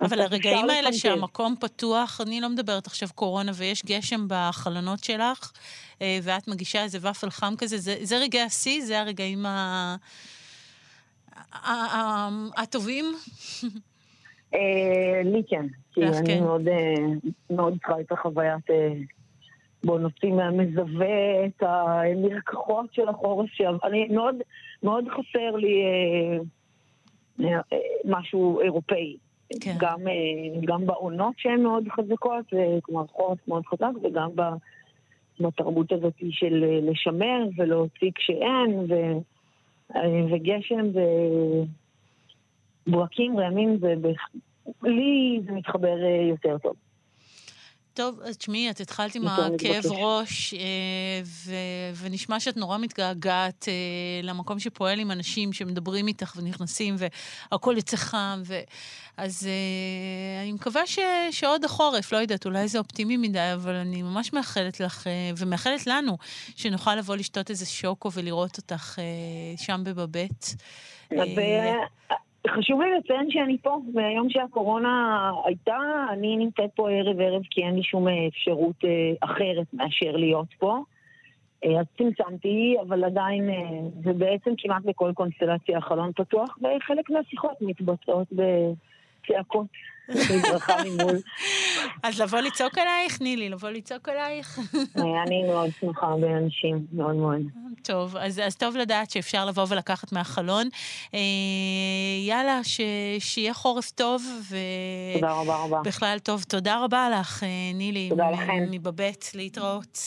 אבל 0.00 0.20
הרגעים 0.20 0.70
האלה 0.70 0.80
לפנטז. 0.80 0.98
שהמקום 0.98 1.54
פתוח, 1.60 2.20
אני 2.20 2.40
לא 2.40 2.48
מדברת 2.48 2.86
עכשיו 2.86 3.08
קורונה 3.14 3.52
ויש 3.54 3.84
גשם 3.84 4.26
בחלונות 4.28 5.04
שלך, 5.04 5.52
אה, 6.02 6.18
ואת 6.22 6.48
מגישה 6.48 6.82
איזה 6.82 7.10
ופל 7.10 7.30
חם 7.30 7.54
כזה, 7.58 7.78
זה, 7.78 7.96
זה 8.02 8.18
רגעי 8.18 8.42
השיא, 8.42 8.84
זה 8.84 9.00
הרגעים 9.00 9.46
ה... 9.46 9.96
ה- 11.52 11.70
ה- 11.70 12.28
הטובים. 12.56 13.04
אה, 14.54 15.20
לי 15.24 15.42
כן, 15.48 15.66
כי 15.92 16.06
אני 16.06 16.26
כן. 16.26 16.42
מאוד, 16.42 16.68
אה, 16.68 16.94
מאוד 17.50 17.74
צריכה 17.78 18.00
את 18.00 18.12
החוויית... 18.12 18.70
אה, 18.70 18.92
בוא 19.84 19.98
נוציא 19.98 20.28
מהמזווה 20.32 21.46
את 21.46 21.62
המרקחות 21.62 22.94
של 22.94 23.08
החורף 23.08 23.50
שם. 23.52 23.76
אני 23.84 24.08
מאוד, 24.08 24.34
מאוד 24.82 25.04
חסר 25.08 25.56
לי 25.56 25.82
אה, 25.84 26.38
אה, 27.46 27.60
אה, 27.72 27.78
משהו 28.04 28.60
אירופאי. 28.60 29.16
כן. 29.60 29.74
גם, 29.78 30.08
אה, 30.08 30.60
גם 30.64 30.86
בעונות 30.86 31.34
שהן 31.38 31.62
מאוד 31.62 31.88
חזקות, 31.88 32.44
אה, 32.54 32.78
כלומר 32.82 33.06
חורף 33.06 33.48
מאוד 33.48 33.66
חזק, 33.66 33.90
וגם 34.02 34.30
בתרבות 35.40 35.92
הזאת 35.92 36.14
של 36.30 36.64
אה, 36.64 36.90
לשמר 36.90 37.48
ולהוציא 37.56 38.10
כשאין, 38.14 38.78
ו, 38.88 38.94
וגשם 40.30 40.86
וברקים, 42.86 43.38
רעמים, 43.38 43.78
זה 43.78 43.94
לי 44.82 45.40
זה 45.46 45.52
מתחבר 45.52 45.96
יותר 46.28 46.58
טוב. 46.58 46.74
טוב, 47.94 48.20
אז 48.24 48.36
תשמעי, 48.36 48.70
את 48.70 48.80
התחלת 48.80 49.14
עם 49.14 49.22
יותר 49.22 49.54
הכאב. 49.54 49.84
ראש, 49.86 50.54
אה, 50.54 50.58
ו- 51.24 51.94
ונשמע 51.96 52.40
שאת 52.40 52.56
נורא 52.56 52.78
מתגעגעת 52.78 53.68
אה, 53.68 53.74
למקום 54.22 54.58
שפועל 54.58 54.98
עם 54.98 55.10
אנשים 55.10 55.52
שמדברים 55.52 56.06
איתך 56.08 56.32
ונכנסים, 56.36 56.96
והכל 56.98 57.74
יוצא 57.76 57.96
חם, 57.96 58.42
ו... 58.46 58.60
אז 59.16 59.46
אה, 59.46 60.42
אני 60.42 60.52
מקווה 60.52 60.86
ש... 60.86 60.98
שעוד 61.30 61.64
החורף, 61.64 62.12
לא 62.12 62.18
יודעת, 62.18 62.46
אולי 62.46 62.68
זה 62.68 62.78
אופטימי 62.78 63.16
מדי, 63.16 63.52
אבל 63.54 63.74
אני 63.74 64.02
ממש 64.02 64.32
מאחלת 64.32 64.80
לך, 64.80 65.06
ומאחלת 65.36 65.86
לנו, 65.86 66.18
שנוכל 66.56 66.94
לבוא 66.94 67.16
לשתות 67.16 67.50
איזה 67.50 67.66
שוקו 67.66 68.12
ולראות 68.12 68.56
אותך 68.56 68.98
שם 69.56 69.80
בבבית. 69.84 70.56
וחשוב 72.46 72.80
לי 72.80 72.98
לציין 72.98 73.30
שאני 73.30 73.58
פה, 73.62 73.78
מהיום 73.94 74.30
שהקורונה 74.30 75.32
הייתה, 75.44 75.76
אני 76.10 76.36
נמצאת 76.36 76.70
פה 76.74 76.90
ערב-ערב 76.90 77.42
כי 77.50 77.62
אין 77.62 77.74
לי 77.74 77.82
שום 77.82 78.08
אה, 78.08 78.26
אפשרות 78.28 78.84
אה, 78.84 79.12
אחרת 79.20 79.66
מאשר 79.72 80.12
להיות 80.16 80.46
פה. 80.58 80.78
אה, 81.64 81.80
אז 81.80 81.86
צמצמתי, 81.98 82.76
אבל 82.88 83.04
עדיין, 83.04 83.50
ובעצם 84.02 84.50
כמעט 84.58 84.82
בכל 84.82 85.12
קונסטלציה 85.14 85.78
החלון 85.78 86.12
פתוח, 86.12 86.58
וחלק 86.58 87.10
מהשיחות 87.10 87.56
מתבצעות 87.60 88.28
בצעקות, 88.32 89.66
ממול. 90.84 91.20
אז 92.02 92.20
לבוא 92.20 92.40
לצעוק 92.40 92.78
עלייך, 92.78 93.20
נילי, 93.20 93.48
לבוא 93.48 93.70
לצעוק 93.70 94.08
עלייך. 94.08 94.58
אה, 94.98 95.22
אני 95.26 95.42
מאוד 95.42 95.70
שמחה 95.80 96.06
באנשים, 96.20 96.86
מאוד 96.92 97.14
מאוד. 97.14 97.40
טוב, 97.82 98.16
אז, 98.16 98.38
אז 98.38 98.56
טוב 98.56 98.76
לדעת 98.76 99.10
שאפשר 99.10 99.46
לבוא 99.46 99.66
ולקחת 99.68 100.12
מהחלון. 100.12 100.68
אה, 101.14 101.20
יאללה, 102.26 102.60
ש, 102.64 102.80
שיהיה 103.18 103.54
חורף 103.54 103.90
טוב, 103.90 104.22
ו... 104.50 104.56
תודה 105.14 105.32
רבה 105.32 105.56
רבה. 105.56 105.80
בכלל 105.84 106.18
טוב. 106.18 106.42
תודה 106.42 106.84
רבה 106.84 107.08
לך, 107.20 107.42
אה, 107.42 107.48
נילי. 107.74 108.08
תודה 108.08 108.30
לכם. 108.30 108.66
מבבית, 108.70 109.32
להתראות. 109.34 109.98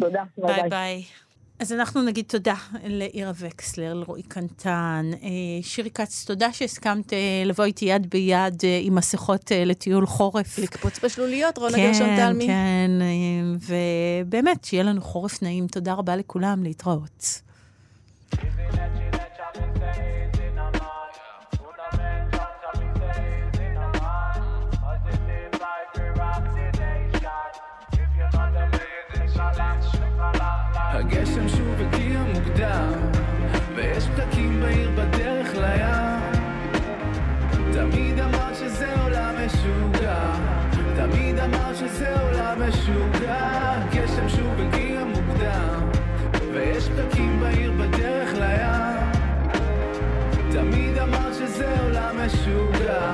תודה, 0.00 0.22
ביי 0.38 0.54
ביי 0.60 0.68
ביי. 0.70 1.04
אז 1.58 1.72
אנחנו 1.72 2.02
נגיד 2.02 2.24
תודה 2.28 2.54
לאירה 2.88 3.32
וקסלר, 3.38 3.94
לרועי 3.94 4.22
קנטן. 4.22 5.10
אה, 5.22 5.28
שירי 5.62 5.90
כץ, 5.90 6.24
תודה 6.26 6.52
שהסכמת 6.52 7.12
אה, 7.12 7.42
לבוא 7.46 7.64
איתי 7.64 7.84
יד 7.84 8.10
ביד 8.10 8.60
אה, 8.64 8.78
עם 8.82 8.94
מסכות 8.94 9.52
לטיול 9.66 10.06
חורף. 10.06 10.58
לקפוץ 10.58 11.04
בשלוליות, 11.04 11.58
רונה 11.58 11.76
כן, 11.76 11.86
גרשון 11.86 12.16
תלמי. 12.16 12.46
כן, 12.46 12.90
אה, 13.00 13.56
ובאמת, 14.26 14.64
שיהיה 14.64 14.82
לנו 14.82 15.00
חורף 15.00 15.42
נעים. 15.42 15.66
תודה 15.66 15.94
רבה 15.94 16.16
לכולם, 16.16 16.62
להתראות. 16.62 17.40
אמרת 41.46 41.76
שזה 41.76 42.20
עולם 42.20 42.68
משוגע. 42.68 43.74
גשם 43.92 44.28
שוב 44.28 44.54
הגיע 44.60 45.04
מוקדם, 45.04 45.90
ויש 46.54 46.88
פקקים 46.88 47.40
בעיר 47.40 47.72
בדרך 47.72 48.32
לים. 48.34 48.96
תמיד 50.50 50.98
אמרת 50.98 51.34
שזה 51.34 51.80
עולם 51.82 52.16
משוגע, 52.26 53.12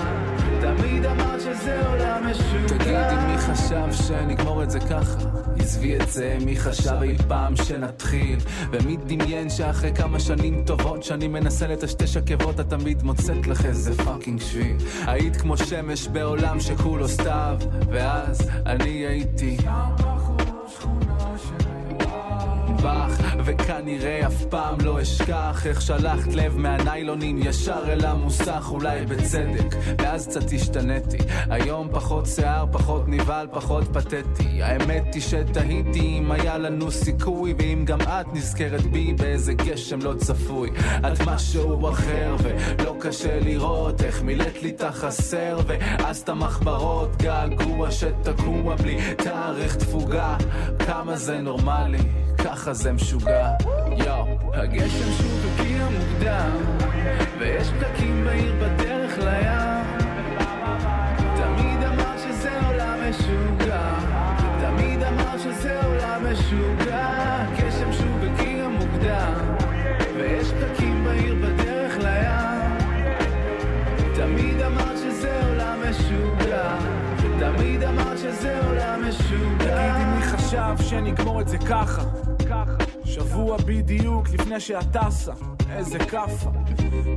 תמיד 0.60 1.06
אמרת 1.06 1.40
שזה 1.40 1.86
עולם 1.88 2.30
משוגע. 2.30 2.78
תגידי 2.78 3.26
מי 3.26 3.38
חשב 3.38 3.92
שנגמור 3.92 4.62
את 4.62 4.70
זה 4.70 4.80
ככה 4.80 5.41
עזבי 5.62 5.96
את 5.96 6.10
זה, 6.10 6.36
מי 6.44 6.56
חשב 6.56 7.02
אי 7.02 7.18
פעם 7.28 7.56
שנתחיל? 7.56 8.38
ומי 8.70 8.96
דמיין 8.96 9.50
שאחרי 9.50 9.94
כמה 9.94 10.20
שנים 10.20 10.64
טובות 10.66 11.02
שאני 11.02 11.28
מנסה 11.28 11.66
לטשטש 11.66 12.16
עקבות 12.16 12.60
את 12.60 12.68
תמיד 12.68 13.02
מוצאת 13.02 13.46
לך 13.46 13.66
איזה 13.66 14.04
fucking 14.04 14.40
שביל. 14.40 14.76
היית 15.06 15.36
כמו 15.36 15.56
שמש 15.56 16.08
בעולם 16.08 16.60
שכולו 16.60 17.08
סתיו 17.08 17.58
ואז 17.92 18.50
אני 18.66 19.06
הייתי 19.06 19.56
בך 22.82 23.34
וכנראה 23.44 24.26
אף 24.26 24.44
פעם 24.44 24.80
לא 24.80 25.02
אשכח 25.02 25.66
איך 25.66 25.82
שלחת 25.82 26.34
לב 26.34 26.58
מהניילונים 26.58 27.38
ישר 27.38 27.82
אל 27.88 28.04
המוסך 28.04 28.66
אולי 28.70 29.06
בצדק 29.06 29.76
ואז 29.98 30.26
קצת 30.26 30.52
השתניתי. 30.52 31.18
היום 31.50 31.88
פחות 31.92 32.26
שיער 32.26 32.66
פחות 32.72 33.08
נבהל 33.08 33.46
פחות 33.52 33.84
פתטי. 33.92 34.62
האמת 34.62 35.14
היא 35.14 35.22
שתהיתי 35.22 36.18
אם 36.18 36.32
היה 36.32 36.58
לנו 36.58 36.90
סיכוי 36.90 37.54
ואם 37.58 37.84
גם 37.84 38.00
את 38.00 38.26
נזכרת 38.32 38.82
בי 38.82 39.12
באיזה 39.12 39.54
גשם 39.54 40.00
לא 40.00 40.14
צפוי. 40.18 40.70
את 40.98 41.20
משהו 41.26 41.90
אחר 41.90 42.36
ולא 42.42 42.96
קשה 43.00 43.40
לראות 43.40 44.02
איך 44.02 44.22
מילאת 44.22 44.62
לי 44.62 44.70
את 44.70 44.82
החסר 44.82 45.58
ואז 45.66 46.18
את 46.18 46.28
המחברות 46.28 47.22
געגוע 47.22 47.90
שתקוע 47.90 48.76
בלי 48.76 48.98
תאריך 49.16 49.76
תפוגה. 49.76 50.36
כמה 50.78 51.16
זה 51.16 51.40
נורמלי 51.40 52.21
ככה 52.38 52.72
זה 52.72 52.92
משוגע. 52.92 53.50
יואו 53.96 54.38
הגשם 54.54 55.12
שוב 55.18 55.46
הגיע 55.60 55.88
מוקדם 55.88 56.50
ויש 57.38 57.68
פקקים 57.68 58.24
בעיר 58.24 58.54
בדרך 58.54 59.18
לים. 59.18 59.82
תמיד 61.36 61.82
אמרת 61.82 62.18
שזה 62.18 62.66
עולם 62.66 62.98
משוגע 63.10 63.98
תמיד 64.60 65.02
אמרת 65.02 65.40
שזה 65.40 65.84
עולם 65.86 66.32
משוגע 66.32 66.91
חשב 80.52 80.84
שנגמור 80.88 81.40
את 81.40 81.48
זה 81.48 81.58
ככה. 81.58 82.02
שבוע 83.04 83.56
בדיוק 83.66 84.28
לפני 84.30 84.60
שאת 84.60 84.96
טסה 84.96 85.32
איזה 85.70 85.98
כאפה. 85.98 86.50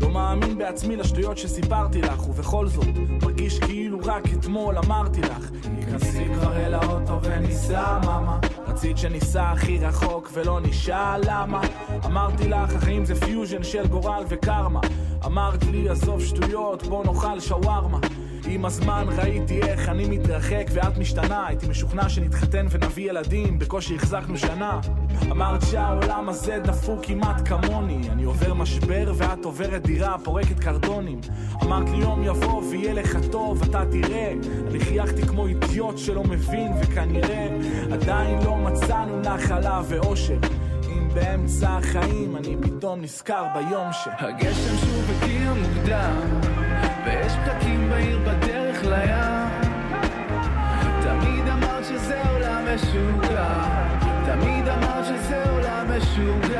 לא 0.01 0.09
מאמין 0.09 0.57
בעצמי 0.57 0.95
לשטויות 0.95 1.37
שסיפרתי 1.37 2.01
לך 2.01 2.29
ובכל 2.29 2.67
זאת 2.67 2.87
מרגיש 3.23 3.59
כאילו 3.59 3.99
רק 4.03 4.23
אתמול 4.33 4.77
אמרתי 4.77 5.21
לך. 5.21 5.49
כנסי 5.85 6.25
כבר 6.33 6.57
אל 6.57 6.73
האוטו 6.73 7.19
וניסע 7.23 7.99
מאמה. 8.05 8.39
רצית 8.67 8.97
שניסע 8.97 9.51
הכי 9.51 9.77
רחוק 9.77 10.29
ולא 10.33 10.59
נשאל 10.61 11.21
למה. 11.25 11.61
אמרתי 12.05 12.47
לך 12.49 12.73
החיים 12.75 13.05
זה 13.05 13.15
פיוז'ן 13.15 13.63
של 13.63 13.87
גורל 13.87 14.23
וקרמה. 14.27 14.81
אמרת 15.25 15.63
לי 15.63 15.89
עזוב 15.89 16.21
שטויות 16.21 16.83
בוא 16.83 17.05
נאכל 17.05 17.39
שווארמה 17.39 17.99
עם 18.47 18.65
הזמן 18.65 19.05
ראיתי 19.17 19.61
איך 19.61 19.89
אני 19.89 20.05
מתרחק 20.09 20.65
ואת 20.73 20.97
משתנה. 20.97 21.47
הייתי 21.47 21.67
משוכנע 21.67 22.09
שנתחתן 22.09 22.65
ונביא 22.69 23.09
ילדים 23.09 23.59
בקושי 23.59 23.95
החזקנו 23.95 24.37
שנה. 24.37 24.79
אמרת 25.31 25.61
שהעולם 25.61 26.29
הזה 26.29 26.59
דפוק 26.63 27.05
כמעט 27.05 27.47
כמוני. 27.47 28.09
אני 28.09 28.23
עובר 28.23 28.53
משבר 28.53 29.13
ואת 29.17 29.45
עוברת 29.45 29.81
דירה 29.81 30.17
פורקת 30.23 30.59
קרטונים 30.59 31.21
אמרת 31.63 31.89
לי 31.89 31.97
יום 31.97 32.23
יבוא 32.23 32.63
ויהיה 32.63 32.93
לך 32.93 33.17
טוב 33.31 33.63
אתה 33.63 33.83
תראה. 33.91 34.33
אני 34.67 34.79
חייכתי 34.79 35.21
כמו 35.21 35.47
אידיוט 35.47 35.97
שלא 35.97 36.23
מבין 36.23 36.71
וכנראה 36.81 37.47
עדיין 37.91 38.39
לא 38.45 38.55
מצאנו 38.55 39.19
נחלה 39.19 39.81
ואושר. 39.87 40.37
באמצע 41.13 41.69
החיים 41.69 42.35
אני 42.37 42.55
פתאום 42.61 43.01
נזכר 43.01 43.45
ביום 43.53 43.91
ש... 43.91 44.07
הגשם 44.19 44.77
שוב 44.77 45.11
הגיע 45.23 45.53
מוקדם 45.53 46.44
ויש 47.05 47.33
פקקים 47.33 47.89
בעיר 47.89 48.19
בדרך 48.19 48.83
לים. 48.83 49.49
תמיד 51.03 51.47
אמרת 51.47 51.85
שזה 51.85 52.21
עולם 52.29 52.65
משוגע. 52.75 53.63
תמיד 54.25 54.67
אמרת 54.67 55.05
שזה 55.05 55.49
עולם 55.49 55.87
משוגע 55.97 56.54